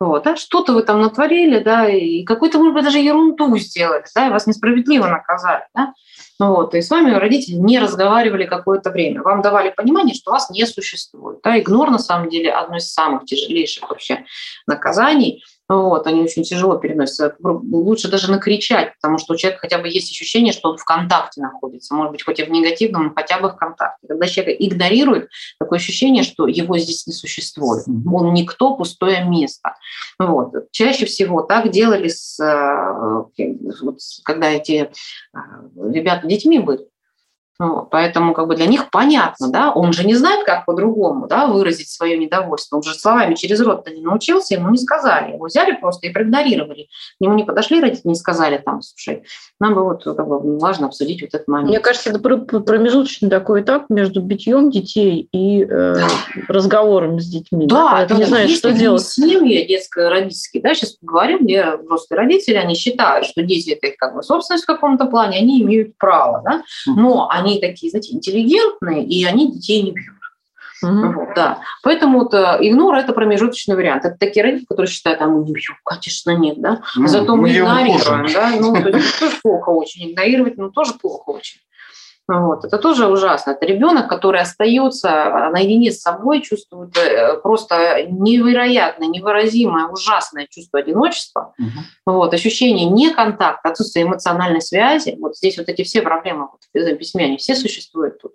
Вот, 0.00 0.26
а 0.26 0.36
что-то 0.36 0.72
вы 0.72 0.82
там 0.82 1.00
натворили, 1.00 1.58
да, 1.58 1.88
и 1.88 2.24
какую-то, 2.24 2.58
может 2.58 2.74
быть, 2.74 2.84
даже 2.84 2.98
ерунду 2.98 3.56
сделали, 3.58 4.04
да, 4.14 4.26
и 4.26 4.30
вас 4.30 4.46
несправедливо 4.46 5.06
наказали, 5.06 5.64
да. 5.74 5.92
Ну 6.38 6.54
вот, 6.54 6.74
и 6.74 6.82
с 6.82 6.90
вами 6.90 7.12
родители 7.12 7.54
не 7.54 7.78
разговаривали 7.78 8.44
какое-то 8.44 8.90
время. 8.90 9.22
Вам 9.22 9.40
давали 9.40 9.70
понимание, 9.70 10.14
что 10.14 10.32
вас 10.32 10.50
не 10.50 10.66
существует. 10.66 11.40
Да? 11.42 11.58
Игнор, 11.58 11.90
на 11.90 11.98
самом 11.98 12.28
деле, 12.28 12.52
одно 12.52 12.76
из 12.76 12.92
самых 12.92 13.24
тяжелейших 13.24 13.88
вообще 13.88 14.26
наказаний. 14.66 15.42
Вот, 15.68 16.06
они 16.06 16.22
очень 16.22 16.44
тяжело 16.44 16.76
переносятся. 16.76 17.34
Лучше 17.40 18.08
даже 18.08 18.30
накричать, 18.30 18.94
потому 19.00 19.18
что 19.18 19.34
у 19.34 19.36
человека 19.36 19.62
хотя 19.62 19.78
бы 19.78 19.88
есть 19.88 20.10
ощущение, 20.10 20.52
что 20.52 20.70
он 20.70 20.76
в 20.76 20.84
контакте 20.84 21.40
находится. 21.40 21.94
Может 21.94 22.12
быть, 22.12 22.24
хоть 22.24 22.38
и 22.38 22.44
в 22.44 22.50
негативном, 22.50 23.06
но 23.06 23.12
хотя 23.14 23.40
бы 23.40 23.48
в 23.48 23.56
контакте. 23.56 24.06
Когда 24.06 24.26
человек 24.26 24.56
игнорирует, 24.60 25.28
такое 25.58 25.78
ощущение, 25.78 26.22
что 26.22 26.46
его 26.46 26.78
здесь 26.78 27.06
не 27.06 27.12
существует. 27.12 27.84
Он 27.88 28.32
никто, 28.32 28.76
пустое 28.76 29.24
место. 29.24 29.74
Вот. 30.18 30.52
Чаще 30.70 31.04
всего 31.06 31.42
так 31.42 31.70
делали, 31.70 32.08
с, 32.08 32.38
э, 32.40 33.44
когда 34.24 34.50
эти 34.50 34.90
э, 35.34 35.38
ребята 35.92 36.28
детьми 36.28 36.60
были. 36.60 36.86
Вот, 37.58 37.90
поэтому 37.90 38.34
как 38.34 38.48
бы 38.48 38.56
для 38.56 38.66
них 38.66 38.90
понятно, 38.90 39.50
да, 39.50 39.72
он 39.72 39.92
же 39.92 40.04
не 40.04 40.14
знает, 40.14 40.44
как 40.44 40.66
по-другому 40.66 41.26
да, 41.26 41.46
выразить 41.46 41.88
свое 41.88 42.18
недовольство. 42.18 42.76
Он 42.76 42.82
же 42.82 42.94
словами 42.94 43.34
через 43.34 43.60
рот-то 43.60 43.90
не 43.90 44.02
научился, 44.02 44.54
ему 44.54 44.70
не 44.70 44.78
сказали. 44.78 45.32
Его 45.32 45.46
взяли 45.46 45.72
просто 45.72 46.06
и 46.06 46.12
проигнорировали. 46.12 46.88
К 47.18 47.20
нему 47.20 47.34
не 47.34 47.44
подошли 47.44 47.80
родители, 47.80 48.08
не 48.08 48.14
сказали 48.14 48.58
там, 48.58 48.82
слушай, 48.82 49.24
нам 49.58 49.74
бы 49.74 49.84
вот 49.84 50.04
как 50.04 50.26
бы, 50.26 50.58
важно 50.58 50.86
обсудить 50.86 51.22
вот 51.22 51.34
этот 51.34 51.48
момент. 51.48 51.70
Мне 51.70 51.80
кажется, 51.80 52.10
это 52.10 52.18
промежуточный 52.18 53.30
такой 53.30 53.62
этап 53.62 53.86
между 53.88 54.20
битьем 54.20 54.70
детей 54.70 55.28
и 55.32 55.64
э, 55.64 55.66
да. 55.94 56.08
разговором 56.48 57.20
с 57.20 57.26
детьми. 57.26 57.66
Да, 57.66 58.06
да? 58.06 58.14
не 58.14 58.24
знаю, 58.24 58.48
что 58.48 58.72
делать. 58.72 59.02
Семьи 59.02 59.66
детско-родительские, 59.66 60.62
да, 60.62 60.74
сейчас 60.74 60.92
поговорим, 60.92 61.38
где 61.40 61.76
взрослые 61.76 62.18
родители, 62.18 62.56
они 62.56 62.74
считают, 62.74 63.26
что 63.26 63.42
дети 63.42 63.70
это 63.70 63.86
их 63.86 63.96
как 63.96 64.14
бы 64.14 64.22
собственность 64.22 64.64
в 64.64 64.66
каком-то 64.66 65.06
плане, 65.06 65.38
они 65.38 65.62
имеют 65.62 65.96
право, 65.98 66.42
да, 66.44 66.62
но 66.86 67.28
они 67.30 67.45
они 67.46 67.60
такие, 67.60 67.90
знаете, 67.90 68.14
интеллигентные, 68.14 69.04
и 69.04 69.24
они 69.24 69.52
детей 69.52 69.82
не 69.82 69.92
бьют. 69.92 70.16
Угу. 70.82 71.12
Вот, 71.12 71.34
да. 71.34 71.60
Поэтому 71.82 72.20
вот, 72.20 72.34
э, 72.34 72.58
игнор– 72.60 72.94
это 72.96 73.12
промежуточный 73.12 73.76
вариант. 73.76 74.04
Это 74.04 74.16
такие 74.18 74.42
родители, 74.42 74.66
которые 74.66 74.90
считают, 74.90 75.22
а 75.22 75.26
мы 75.26 75.44
не 75.44 75.52
бьем. 75.52 75.76
Конечно, 75.84 76.36
нет. 76.36 76.60
Да? 76.60 76.82
Ну, 76.96 77.06
Зато 77.06 77.36
мы 77.36 77.50
игнорируем. 77.50 78.32
Да? 78.32 78.50
Ну, 78.60 78.74
то 78.74 78.88
есть, 78.90 79.18
тоже 79.18 79.36
плохо 79.42 79.70
очень. 79.70 80.10
Игнорировать, 80.10 80.58
ну, 80.58 80.70
тоже 80.70 80.94
плохо 80.94 81.30
очень. 81.30 81.60
Вот. 82.28 82.64
Это 82.64 82.78
тоже 82.78 83.06
ужасно. 83.06 83.52
Это 83.52 83.66
ребенок, 83.66 84.08
который 84.08 84.40
остается 84.40 85.46
а, 85.46 85.50
наедине 85.50 85.92
с 85.92 86.00
собой, 86.00 86.42
чувствует 86.42 86.96
э, 86.96 87.36
просто 87.38 88.04
невероятное, 88.10 89.06
невыразимое, 89.06 89.86
ужасное 89.86 90.48
чувство 90.50 90.80
одиночества, 90.80 91.54
угу. 91.56 92.14
вот, 92.14 92.34
ощущение 92.34 92.86
неконтакта, 92.86 93.68
отсутствие 93.68 94.06
эмоциональной 94.06 94.60
связи. 94.60 95.16
Вот 95.20 95.36
здесь 95.36 95.56
вот 95.56 95.68
эти 95.68 95.84
все 95.84 96.02
проблемы 96.02 96.48
вот, 96.50 96.62
в 96.74 96.96
письме, 96.96 97.26
они 97.26 97.36
все 97.36 97.54
существуют 97.54 98.20
тут. 98.20 98.32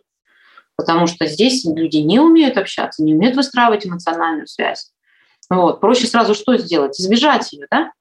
Потому 0.77 1.05
что 1.07 1.25
здесь 1.25 1.65
люди 1.65 1.97
не 1.97 2.19
умеют 2.19 2.57
общаться, 2.57 3.03
не 3.03 3.13
умеют 3.13 3.35
выстраивать 3.35 3.85
эмоциональную 3.85 4.47
связь. 4.47 4.91
Вот. 5.49 5.81
Проще 5.81 6.07
сразу 6.07 6.33
что 6.33 6.55
сделать? 6.57 6.97
Избежать 6.99 7.51
ее, 7.51 7.67
да? 7.69 7.91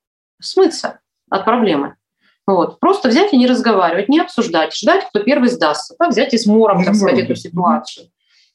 смыться 0.40 1.00
от 1.30 1.44
проблемы. 1.44 1.96
Вот. 2.50 2.80
Просто 2.80 3.08
взять 3.08 3.32
и 3.32 3.36
не 3.36 3.46
разговаривать, 3.46 4.08
не 4.08 4.18
обсуждать, 4.18 4.74
ждать, 4.74 5.06
кто 5.08 5.20
первый 5.20 5.48
сдастся, 5.48 5.94
да, 5.98 6.08
взять 6.08 6.34
и 6.34 6.38
с 6.38 6.46
мором, 6.46 6.84
так 6.84 6.96
сказать, 6.96 7.20
эту 7.20 7.36
ситуацию. 7.36 8.08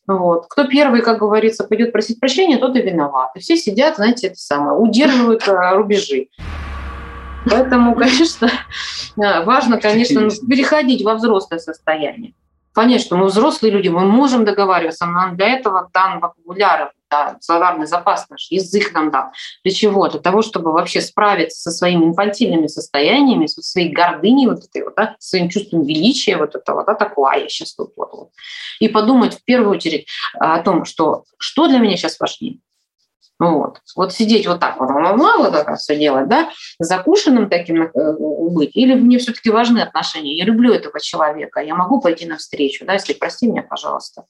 Вот. 0.05 0.47
Кто 0.49 0.65
первый, 0.65 1.01
как 1.01 1.19
говорится, 1.19 1.63
пойдет 1.63 1.93
просить 1.93 2.19
прощения, 2.19 2.57
тот 2.57 2.75
и 2.75 2.81
виноват. 2.81 3.31
И 3.35 3.39
все 3.39 3.55
сидят, 3.55 3.95
знаете, 3.95 4.27
это 4.27 4.37
самое, 4.37 4.77
удерживают 4.77 5.47
э, 5.47 5.75
рубежи. 5.75 6.27
Поэтому, 7.49 7.95
конечно, 7.95 8.49
э, 9.17 9.43
важно, 9.45 9.79
конечно, 9.79 10.29
переходить 10.47 11.03
во 11.03 11.15
взрослое 11.15 11.59
состояние. 11.59 12.33
Понять, 12.73 13.01
что 13.01 13.15
мы 13.15 13.27
взрослые 13.27 13.71
люди, 13.71 13.87
мы 13.87 14.01
можем 14.01 14.43
договариваться, 14.43 15.05
нам 15.05 15.37
для 15.37 15.57
этого 15.57 15.89
дан 15.93 16.19
вокабуляр, 16.19 16.91
да, 17.15 17.37
словарный 17.39 17.87
запас 17.87 18.29
наш, 18.29 18.47
язык 18.51 18.93
нам 18.93 19.11
дал. 19.11 19.25
Для 19.63 19.73
чего? 19.73 20.07
Для 20.09 20.19
того, 20.19 20.41
чтобы 20.41 20.71
вообще 20.71 21.01
справиться 21.01 21.59
со 21.59 21.71
своими 21.71 22.05
инфантильными 22.05 22.67
состояниями, 22.67 23.45
со 23.45 23.61
своей 23.61 23.91
гордыней 23.91 24.47
вот 24.47 24.65
этой 24.65 24.83
вот, 24.83 24.95
да, 24.95 25.15
своим 25.19 25.49
чувством 25.49 25.83
величия 25.83 26.37
вот 26.37 26.55
этого, 26.55 26.83
да, 26.83 26.93
такого, 26.93 27.31
а 27.31 27.37
я 27.37 27.47
сейчас 27.47 27.73
тут 27.73 27.93
вот, 27.95 28.11
вот. 28.11 28.29
И 28.79 28.89
подумать 28.89 29.35
в 29.35 29.43
первую 29.43 29.71
очередь 29.71 30.07
о 30.39 30.59
том, 30.59 30.85
что, 30.85 31.23
что 31.37 31.67
для 31.67 31.79
меня 31.79 31.95
сейчас 31.95 32.19
важнее. 32.19 32.59
Вот. 33.37 33.81
вот 33.97 34.13
сидеть 34.13 34.47
вот 34.47 34.61
так 34.61 34.79
вот, 34.79 34.89
вот 34.89 35.51
так 35.51 35.77
все 35.77 35.97
делать, 35.97 36.29
да, 36.29 36.49
закушенным 36.79 37.49
таким 37.49 37.81
э, 37.83 37.89
быть, 38.49 38.71
или 38.77 38.93
мне 38.93 39.17
все-таки 39.17 39.49
важны 39.49 39.79
отношения, 39.79 40.37
я 40.37 40.45
люблю 40.45 40.73
этого 40.73 41.01
человека, 41.01 41.59
я 41.59 41.75
могу 41.75 41.99
пойти 41.99 42.25
навстречу, 42.25 42.85
да, 42.85 42.93
если 42.93 43.11
прости 43.11 43.47
меня, 43.47 43.61
пожалуйста 43.61 44.23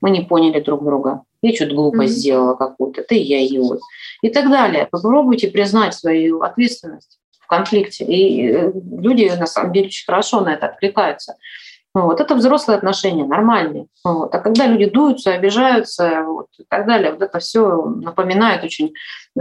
мы 0.00 0.10
не 0.10 0.22
поняли 0.22 0.60
друг 0.60 0.84
друга. 0.84 1.22
Я 1.42 1.54
что-то 1.54 1.74
глупость 1.74 2.14
mm-hmm. 2.14 2.20
сделала 2.20 2.54
какую-то, 2.54 3.02
ты 3.02 3.14
я 3.16 3.40
ее. 3.40 3.78
И 4.22 4.28
так 4.28 4.50
далее. 4.50 4.86
Попробуйте 4.90 5.48
признать 5.48 5.94
свою 5.94 6.42
ответственность 6.42 7.18
в 7.38 7.46
конфликте. 7.46 8.04
И 8.04 8.46
э, 8.46 8.72
люди, 8.74 9.24
на 9.38 9.46
самом 9.46 9.72
деле, 9.72 9.86
очень 9.86 10.04
хорошо 10.04 10.40
на 10.40 10.52
это 10.52 10.66
откликаются. 10.66 11.36
Вот. 11.92 12.20
Это 12.20 12.36
взрослые 12.36 12.76
отношения, 12.76 13.24
нормальные. 13.24 13.86
Вот. 14.04 14.32
А 14.32 14.38
когда 14.38 14.66
люди 14.66 14.88
дуются, 14.88 15.32
обижаются 15.32 16.22
вот, 16.22 16.46
и 16.58 16.64
так 16.68 16.86
далее, 16.86 17.12
вот 17.12 17.22
это 17.22 17.38
все 17.40 17.82
напоминает 17.84 18.62
очень 18.62 18.94
э, 19.36 19.40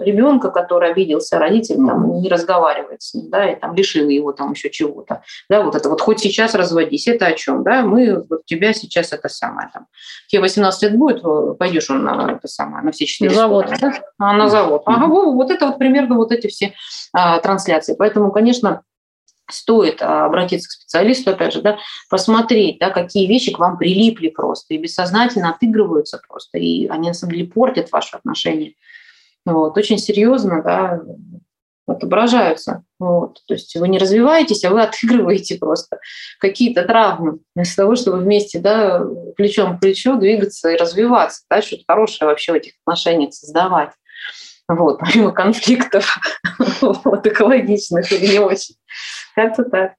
ребенка, 0.00 0.50
который 0.50 0.92
обиделся, 0.92 1.38
родитель 1.38 1.76
там, 1.76 2.20
не 2.20 2.28
разговаривает 2.30 3.02
с 3.02 3.12
ним, 3.12 3.28
да, 3.28 3.50
и 3.50 3.56
там 3.56 3.74
лишил 3.74 4.08
его 4.08 4.32
там 4.32 4.52
еще 4.52 4.70
чего-то. 4.70 5.22
Да, 5.50 5.62
вот 5.62 5.74
это 5.74 5.90
вот 5.90 6.00
хоть 6.00 6.20
сейчас 6.20 6.54
разводись, 6.54 7.06
это 7.06 7.26
о 7.26 7.32
чем, 7.32 7.62
да, 7.64 7.82
мы, 7.82 8.24
вот 8.28 8.46
тебя 8.46 8.72
сейчас 8.72 9.12
это 9.12 9.28
самое 9.28 9.68
там. 9.72 9.86
Тебе 10.28 10.40
18 10.40 10.82
лет 10.82 10.96
будет, 10.96 11.22
пойдешь 11.58 11.90
он 11.90 12.04
на 12.04 12.32
это 12.32 12.48
самое, 12.48 12.82
на 12.82 12.92
все 12.92 13.04
четыре. 13.04 13.30
На 13.30 13.36
завод. 13.36 13.66
Да? 13.78 13.92
А, 14.18 14.32
на 14.32 14.48
завод. 14.48 14.82
Ага, 14.86 15.06
вот 15.06 15.50
это 15.50 15.66
вот 15.66 15.78
примерно 15.78 16.16
вот 16.16 16.32
эти 16.32 16.46
все 16.46 16.72
а, 17.12 17.40
трансляции. 17.40 17.94
Поэтому, 17.98 18.32
конечно, 18.32 18.82
стоит 19.52 20.02
а, 20.02 20.26
обратиться 20.26 20.68
к 20.68 20.72
специалисту, 20.72 21.30
опять 21.30 21.52
же, 21.52 21.62
да, 21.62 21.78
посмотреть, 22.08 22.78
да, 22.78 22.90
какие 22.90 23.26
вещи 23.26 23.52
к 23.52 23.58
вам 23.58 23.78
прилипли 23.78 24.28
просто 24.28 24.74
и 24.74 24.78
бессознательно 24.78 25.50
отыгрываются 25.50 26.20
просто, 26.26 26.58
и 26.58 26.86
они 26.86 27.08
на 27.08 27.14
самом 27.14 27.34
деле 27.34 27.46
портят 27.46 27.90
ваши 27.92 28.16
отношения. 28.16 28.74
Вот, 29.46 29.76
очень 29.76 29.98
серьезно, 29.98 30.62
да, 30.62 31.00
отображаются. 31.86 32.84
Вот. 32.98 33.40
То 33.46 33.54
есть 33.54 33.74
вы 33.76 33.88
не 33.88 33.98
развиваетесь, 33.98 34.64
а 34.64 34.70
вы 34.70 34.82
отыгрываете 34.82 35.58
просто 35.58 35.98
какие-то 36.38 36.84
травмы 36.84 37.40
вместо 37.54 37.82
того, 37.82 37.96
чтобы 37.96 38.18
вместе 38.18 38.58
да, 38.58 39.04
плечом 39.36 39.76
к 39.76 39.80
плечу 39.80 40.16
двигаться 40.16 40.70
и 40.70 40.76
развиваться, 40.76 41.42
да, 41.50 41.62
что-то 41.62 41.84
хорошее 41.88 42.28
вообще 42.28 42.52
в 42.52 42.56
этих 42.56 42.72
отношениях 42.84 43.34
создавать 43.34 43.90
вот, 44.76 44.98
помимо 44.98 45.32
конфликтов 45.32 46.16
вот, 46.80 47.26
экологичных 47.26 48.12
или 48.12 48.32
не 48.32 48.38
очень. 48.38 48.76
Как-то 49.34 49.64
так. 49.64 49.92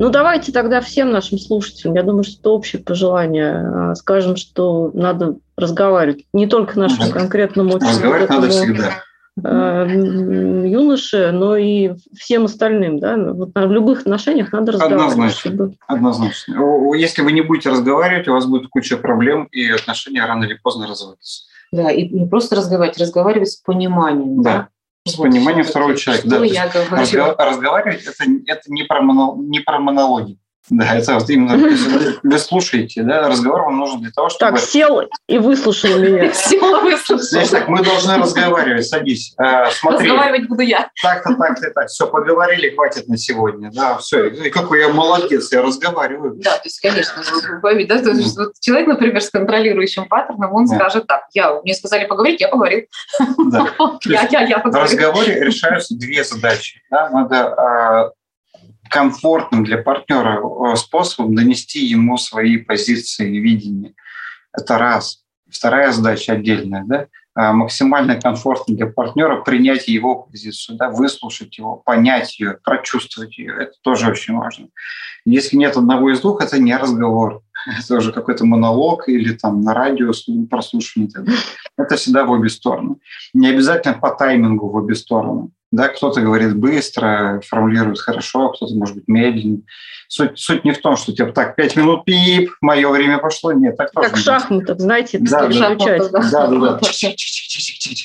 Ну, 0.00 0.08
давайте 0.08 0.50
тогда 0.50 0.80
всем 0.80 1.10
нашим 1.10 1.38
слушателям, 1.38 1.94
я 1.94 2.02
думаю, 2.02 2.24
что 2.24 2.40
это 2.40 2.50
общее 2.50 2.82
пожелание, 2.82 3.54
а, 3.56 3.94
скажем, 3.94 4.36
что 4.36 4.90
надо 4.94 5.36
разговаривать 5.56 6.24
не 6.32 6.46
только 6.46 6.78
нашему 6.78 7.10
конкретному 7.12 7.74
Разговаривать 7.74 8.30
надо 8.30 8.48
всегда 8.48 9.02
а, 9.44 9.84
юноше, 9.84 11.32
но 11.32 11.56
и 11.56 11.92
всем 12.16 12.46
остальным. 12.46 12.98
Да? 12.98 13.16
Вот 13.16 13.50
в 13.54 13.70
любых 13.70 14.00
отношениях 14.00 14.52
надо 14.52 14.72
разговаривать. 14.72 15.12
Однозначно. 15.12 15.50
Чтобы... 15.50 15.74
Однозначно. 15.86 16.94
Если 16.96 17.22
вы 17.22 17.32
не 17.32 17.42
будете 17.42 17.70
разговаривать, 17.70 18.28
у 18.28 18.32
вас 18.32 18.46
будет 18.46 18.68
куча 18.68 18.96
проблем, 18.96 19.44
и 19.52 19.68
отношения 19.68 20.24
рано 20.24 20.44
или 20.44 20.54
поздно 20.54 20.86
разводятся. 20.86 21.44
Да, 21.72 21.90
и 21.90 22.08
не 22.08 22.26
просто 22.26 22.56
разговаривать, 22.56 22.98
разговаривать 22.98 23.50
с 23.50 23.56
пониманием. 23.56 24.42
Да. 24.42 24.52
да? 24.52 24.68
Пониманием 25.16 25.64
второго 25.64 25.96
человека. 25.96 26.28
Что 26.28 26.38
да. 26.40 26.44
я 26.44 26.68
говорю? 26.68 26.90
Разго- 26.90 27.34
разговаривать 27.38 28.04
это, 28.04 28.24
это 28.46 28.62
не, 28.66 28.84
про 28.84 29.00
моно, 29.00 29.34
не 29.38 29.60
про 29.60 29.78
монологи. 29.78 30.38
Да, 30.70 30.94
это 30.94 31.14
вот 31.14 31.28
именно, 31.28 31.56
вы 32.22 32.38
слушаете, 32.38 33.02
да, 33.02 33.28
разговор 33.28 33.62
вам 33.62 33.78
нужен 33.78 34.00
для 34.00 34.12
того, 34.12 34.28
чтобы... 34.28 34.52
Так, 34.52 34.60
сел 34.60 35.02
и 35.26 35.38
выслушал 35.38 35.98
меня. 35.98 36.32
Сел 36.32 36.80
и 36.80 36.82
выслушал. 36.82 37.18
Значит 37.18 37.50
так, 37.50 37.68
мы 37.68 37.82
должны 37.82 38.16
разговаривать, 38.18 38.86
садись, 38.86 39.34
э, 39.36 39.70
смотри. 39.72 40.08
Разговаривать 40.08 40.48
буду 40.48 40.62
я. 40.62 40.88
Так-то, 41.02 41.34
так-то, 41.34 41.70
так, 41.70 41.88
все, 41.88 42.06
поговорили, 42.06 42.70
хватит 42.70 43.08
на 43.08 43.18
сегодня, 43.18 43.70
да, 43.72 43.98
все. 43.98 44.28
И 44.28 44.50
какой 44.50 44.80
я 44.80 44.88
молодец, 44.90 45.50
я 45.52 45.60
разговариваю. 45.62 46.36
Да, 46.36 46.52
то 46.52 46.62
есть, 46.64 46.78
конечно, 46.80 47.20
да, 47.88 48.02
то 48.02 48.10
есть, 48.10 48.38
вот 48.38 48.52
человек, 48.60 48.86
например, 48.86 49.20
с 49.20 49.30
контролирующим 49.30 50.06
паттерном, 50.06 50.54
он 50.54 50.66
да. 50.66 50.76
скажет 50.76 51.06
так, 51.08 51.22
я, 51.32 51.60
мне 51.62 51.74
сказали 51.74 52.06
поговорить, 52.06 52.40
я 52.40 52.48
поговорил. 52.48 52.86
Да. 53.50 53.66
я, 54.04 54.28
я, 54.30 54.42
я 54.42 54.58
поговорил. 54.60 54.88
В 54.88 54.92
разговоре 54.92 55.44
решаются 55.44 55.96
две 55.96 56.22
задачи. 56.22 56.80
Да? 56.90 57.10
Надо 57.10 57.54
а, 57.54 58.10
комфортным 58.90 59.64
для 59.64 59.78
партнера 59.78 60.40
э, 60.40 60.76
способом 60.76 61.34
донести 61.34 61.84
ему 61.84 62.18
свои 62.18 62.58
позиции 62.58 63.36
и 63.36 63.40
видения. 63.40 63.94
Это 64.52 64.78
раз. 64.78 65.24
Вторая 65.48 65.92
задача 65.92 66.32
отдельная, 66.32 66.84
да, 66.84 67.06
а, 67.34 67.52
максимально 67.52 68.20
комфортно 68.20 68.74
для 68.74 68.86
партнера 68.86 69.40
принять 69.42 69.88
его 69.88 70.24
позицию, 70.24 70.76
да, 70.76 70.90
выслушать 70.90 71.58
его, 71.58 71.76
понять 71.76 72.38
ее, 72.38 72.58
прочувствовать 72.62 73.38
ее. 73.38 73.54
Это 73.58 73.72
тоже 73.82 74.10
очень 74.10 74.34
важно. 74.34 74.68
Если 75.24 75.56
нет 75.56 75.76
одного 75.76 76.10
из 76.12 76.20
двух, 76.20 76.42
это 76.42 76.58
не 76.58 76.76
разговор. 76.76 77.42
это 77.78 77.96
уже 77.96 78.12
какой-то 78.12 78.44
монолог 78.44 79.08
или 79.08 79.34
там 79.34 79.60
на 79.62 79.74
радио 79.74 80.12
прослушивание. 80.48 81.10
Это 81.76 81.96
всегда 81.96 82.24
в 82.24 82.30
обе 82.30 82.48
стороны. 82.48 82.96
Не 83.32 83.48
обязательно 83.48 83.94
по 83.94 84.10
таймингу 84.10 84.68
в 84.68 84.74
обе 84.74 84.94
стороны. 84.94 85.50
Да, 85.72 85.88
кто-то 85.88 86.20
говорит 86.20 86.56
быстро, 86.56 87.40
формулирует 87.46 88.00
хорошо, 88.00 88.48
кто-то, 88.48 88.74
может 88.74 88.96
быть, 88.96 89.06
медленно. 89.06 89.60
Суть, 90.08 90.38
суть 90.40 90.64
не 90.64 90.72
в 90.72 90.80
том, 90.80 90.96
что 90.96 91.12
типа 91.12 91.32
так, 91.32 91.54
пять 91.54 91.76
минут 91.76 92.04
пип, 92.04 92.50
мое 92.60 92.88
время 92.88 93.18
пошло. 93.18 93.52
Нет, 93.52 93.76
так 93.76 93.92
Как 93.92 94.16
в 94.16 94.18
шахматах, 94.18 94.80
знаете, 94.80 95.18
да, 95.20 95.46
да, 95.46 95.52
шахматах, 95.52 96.10
да, 96.10 96.20
да, 96.20 96.46
да, 96.48 96.78
да. 96.78 96.80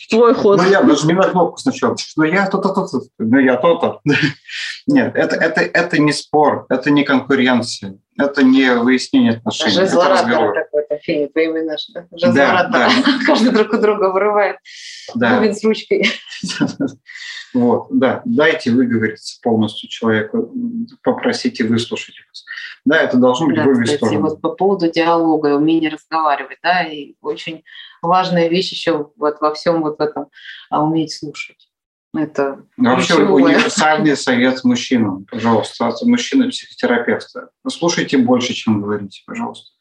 Твой 0.09 0.35
ход. 0.35 0.61
Ну, 0.61 0.69
я 0.69 0.83
нажми 0.83 1.13
на 1.13 1.23
кнопку 1.23 1.57
сначала. 1.57 1.95
Ну, 2.15 2.23
я 2.23 2.45
то-то, 2.45 2.69
то-то. 2.69 3.01
Ну, 3.17 3.39
я 3.39 3.57
то-то. 3.57 3.99
Нет, 4.87 5.15
это, 5.15 5.35
это, 5.35 5.61
это 5.61 5.99
не 5.99 6.13
спор, 6.13 6.67
это 6.69 6.91
не 6.91 7.03
конкуренция, 7.03 7.97
это 8.19 8.43
не 8.43 8.75
выяснение 8.75 9.33
отношений. 9.33 9.71
Жизлорадор 9.71 10.53
какой-то 10.53 10.74
фильм, 11.05 11.29
именно 11.35 11.77
что. 11.77 12.07
Жизлорадор. 12.11 12.71
Да, 12.71 12.89
да. 12.89 12.91
Каждый 13.25 13.51
друг 13.51 13.73
у 13.73 13.77
друга 13.77 14.11
вырывает 14.11 14.57
да. 15.13 15.37
бубен 15.37 15.55
с 15.55 15.63
ручкой. 15.63 16.05
Вот, 17.53 17.87
да, 17.89 18.21
дайте 18.25 18.69
выговориться 18.69 19.39
полностью 19.41 19.87
человеку, 19.87 20.53
попросите 21.01 21.63
выслушать 21.63 22.15
вас. 22.27 22.43
Да, 22.83 22.97
это 22.97 23.15
должно 23.15 23.47
быть 23.47 23.55
да, 23.55 23.63
в 23.63 23.67
обе 23.67 23.83
кстати, 23.83 23.97
стороны. 23.97 24.19
Вот 24.19 24.41
по 24.41 24.49
поводу 24.49 24.91
диалога 24.91 25.51
и 25.51 25.53
умения 25.53 25.89
разговаривать, 25.89 26.57
да, 26.61 26.83
и 26.83 27.15
очень 27.21 27.63
важная 28.01 28.49
вещь 28.49 28.71
еще 28.71 29.09
вот 29.15 29.39
во 29.39 29.53
всем 29.53 29.83
вот 29.83 30.01
этом 30.01 30.27
а, 30.69 30.83
уметь 30.83 31.13
слушать. 31.13 31.69
Это 32.13 32.65
ну, 32.77 32.91
Вообще 32.91 33.15
универсальный 33.15 34.15
совет 34.17 34.63
мужчинам, 34.63 35.25
пожалуйста, 35.25 35.87
от 35.87 36.01
мужчины-психотерапевта. 36.01 37.49
Слушайте 37.67 38.17
больше, 38.17 38.53
чем 38.53 38.81
говорите, 38.81 39.21
пожалуйста. 39.25 39.74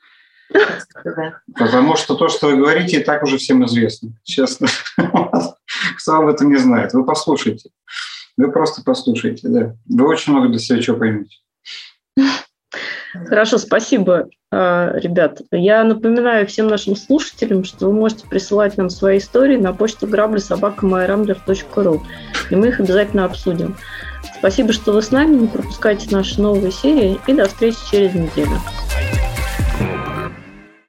Потому 1.54 1.96
что 1.96 2.14
то, 2.14 2.28
что 2.28 2.48
вы 2.48 2.56
говорите, 2.56 3.00
и 3.00 3.04
так 3.04 3.22
уже 3.22 3.38
всем 3.38 3.64
известно, 3.64 4.10
честно. 4.24 4.68
Кто 4.96 6.16
об 6.16 6.28
этом 6.28 6.50
не 6.50 6.58
знает. 6.58 6.92
Вы 6.92 7.04
послушайте. 7.04 7.70
Вы 8.36 8.50
просто 8.50 8.82
послушайте, 8.84 9.48
да. 9.48 9.76
Вы 9.88 10.06
очень 10.08 10.32
много 10.32 10.48
для 10.48 10.58
себя 10.58 10.80
чего 10.80 10.96
поймете. 10.96 11.36
Хорошо, 13.28 13.58
спасибо, 13.58 14.28
а, 14.50 14.92
ребят. 14.98 15.40
Я 15.52 15.84
напоминаю 15.84 16.46
всем 16.46 16.66
нашим 16.66 16.96
слушателям, 16.96 17.64
что 17.64 17.86
вы 17.86 17.92
можете 17.92 18.26
присылать 18.26 18.76
нам 18.76 18.90
свои 18.90 19.18
истории 19.18 19.56
на 19.56 19.72
почту 19.72 20.08
грабли 20.08 20.38
собакамайрамблер.ру, 20.38 22.02
и 22.50 22.56
мы 22.56 22.68
их 22.68 22.80
обязательно 22.80 23.24
обсудим. 23.24 23.76
Спасибо, 24.38 24.72
что 24.72 24.92
вы 24.92 25.02
с 25.02 25.10
нами, 25.12 25.36
не 25.36 25.46
пропускайте 25.46 26.14
наши 26.14 26.40
новые 26.40 26.72
серии, 26.72 27.18
и 27.26 27.32
до 27.32 27.46
встречи 27.46 27.78
через 27.90 28.14
неделю. 28.14 28.58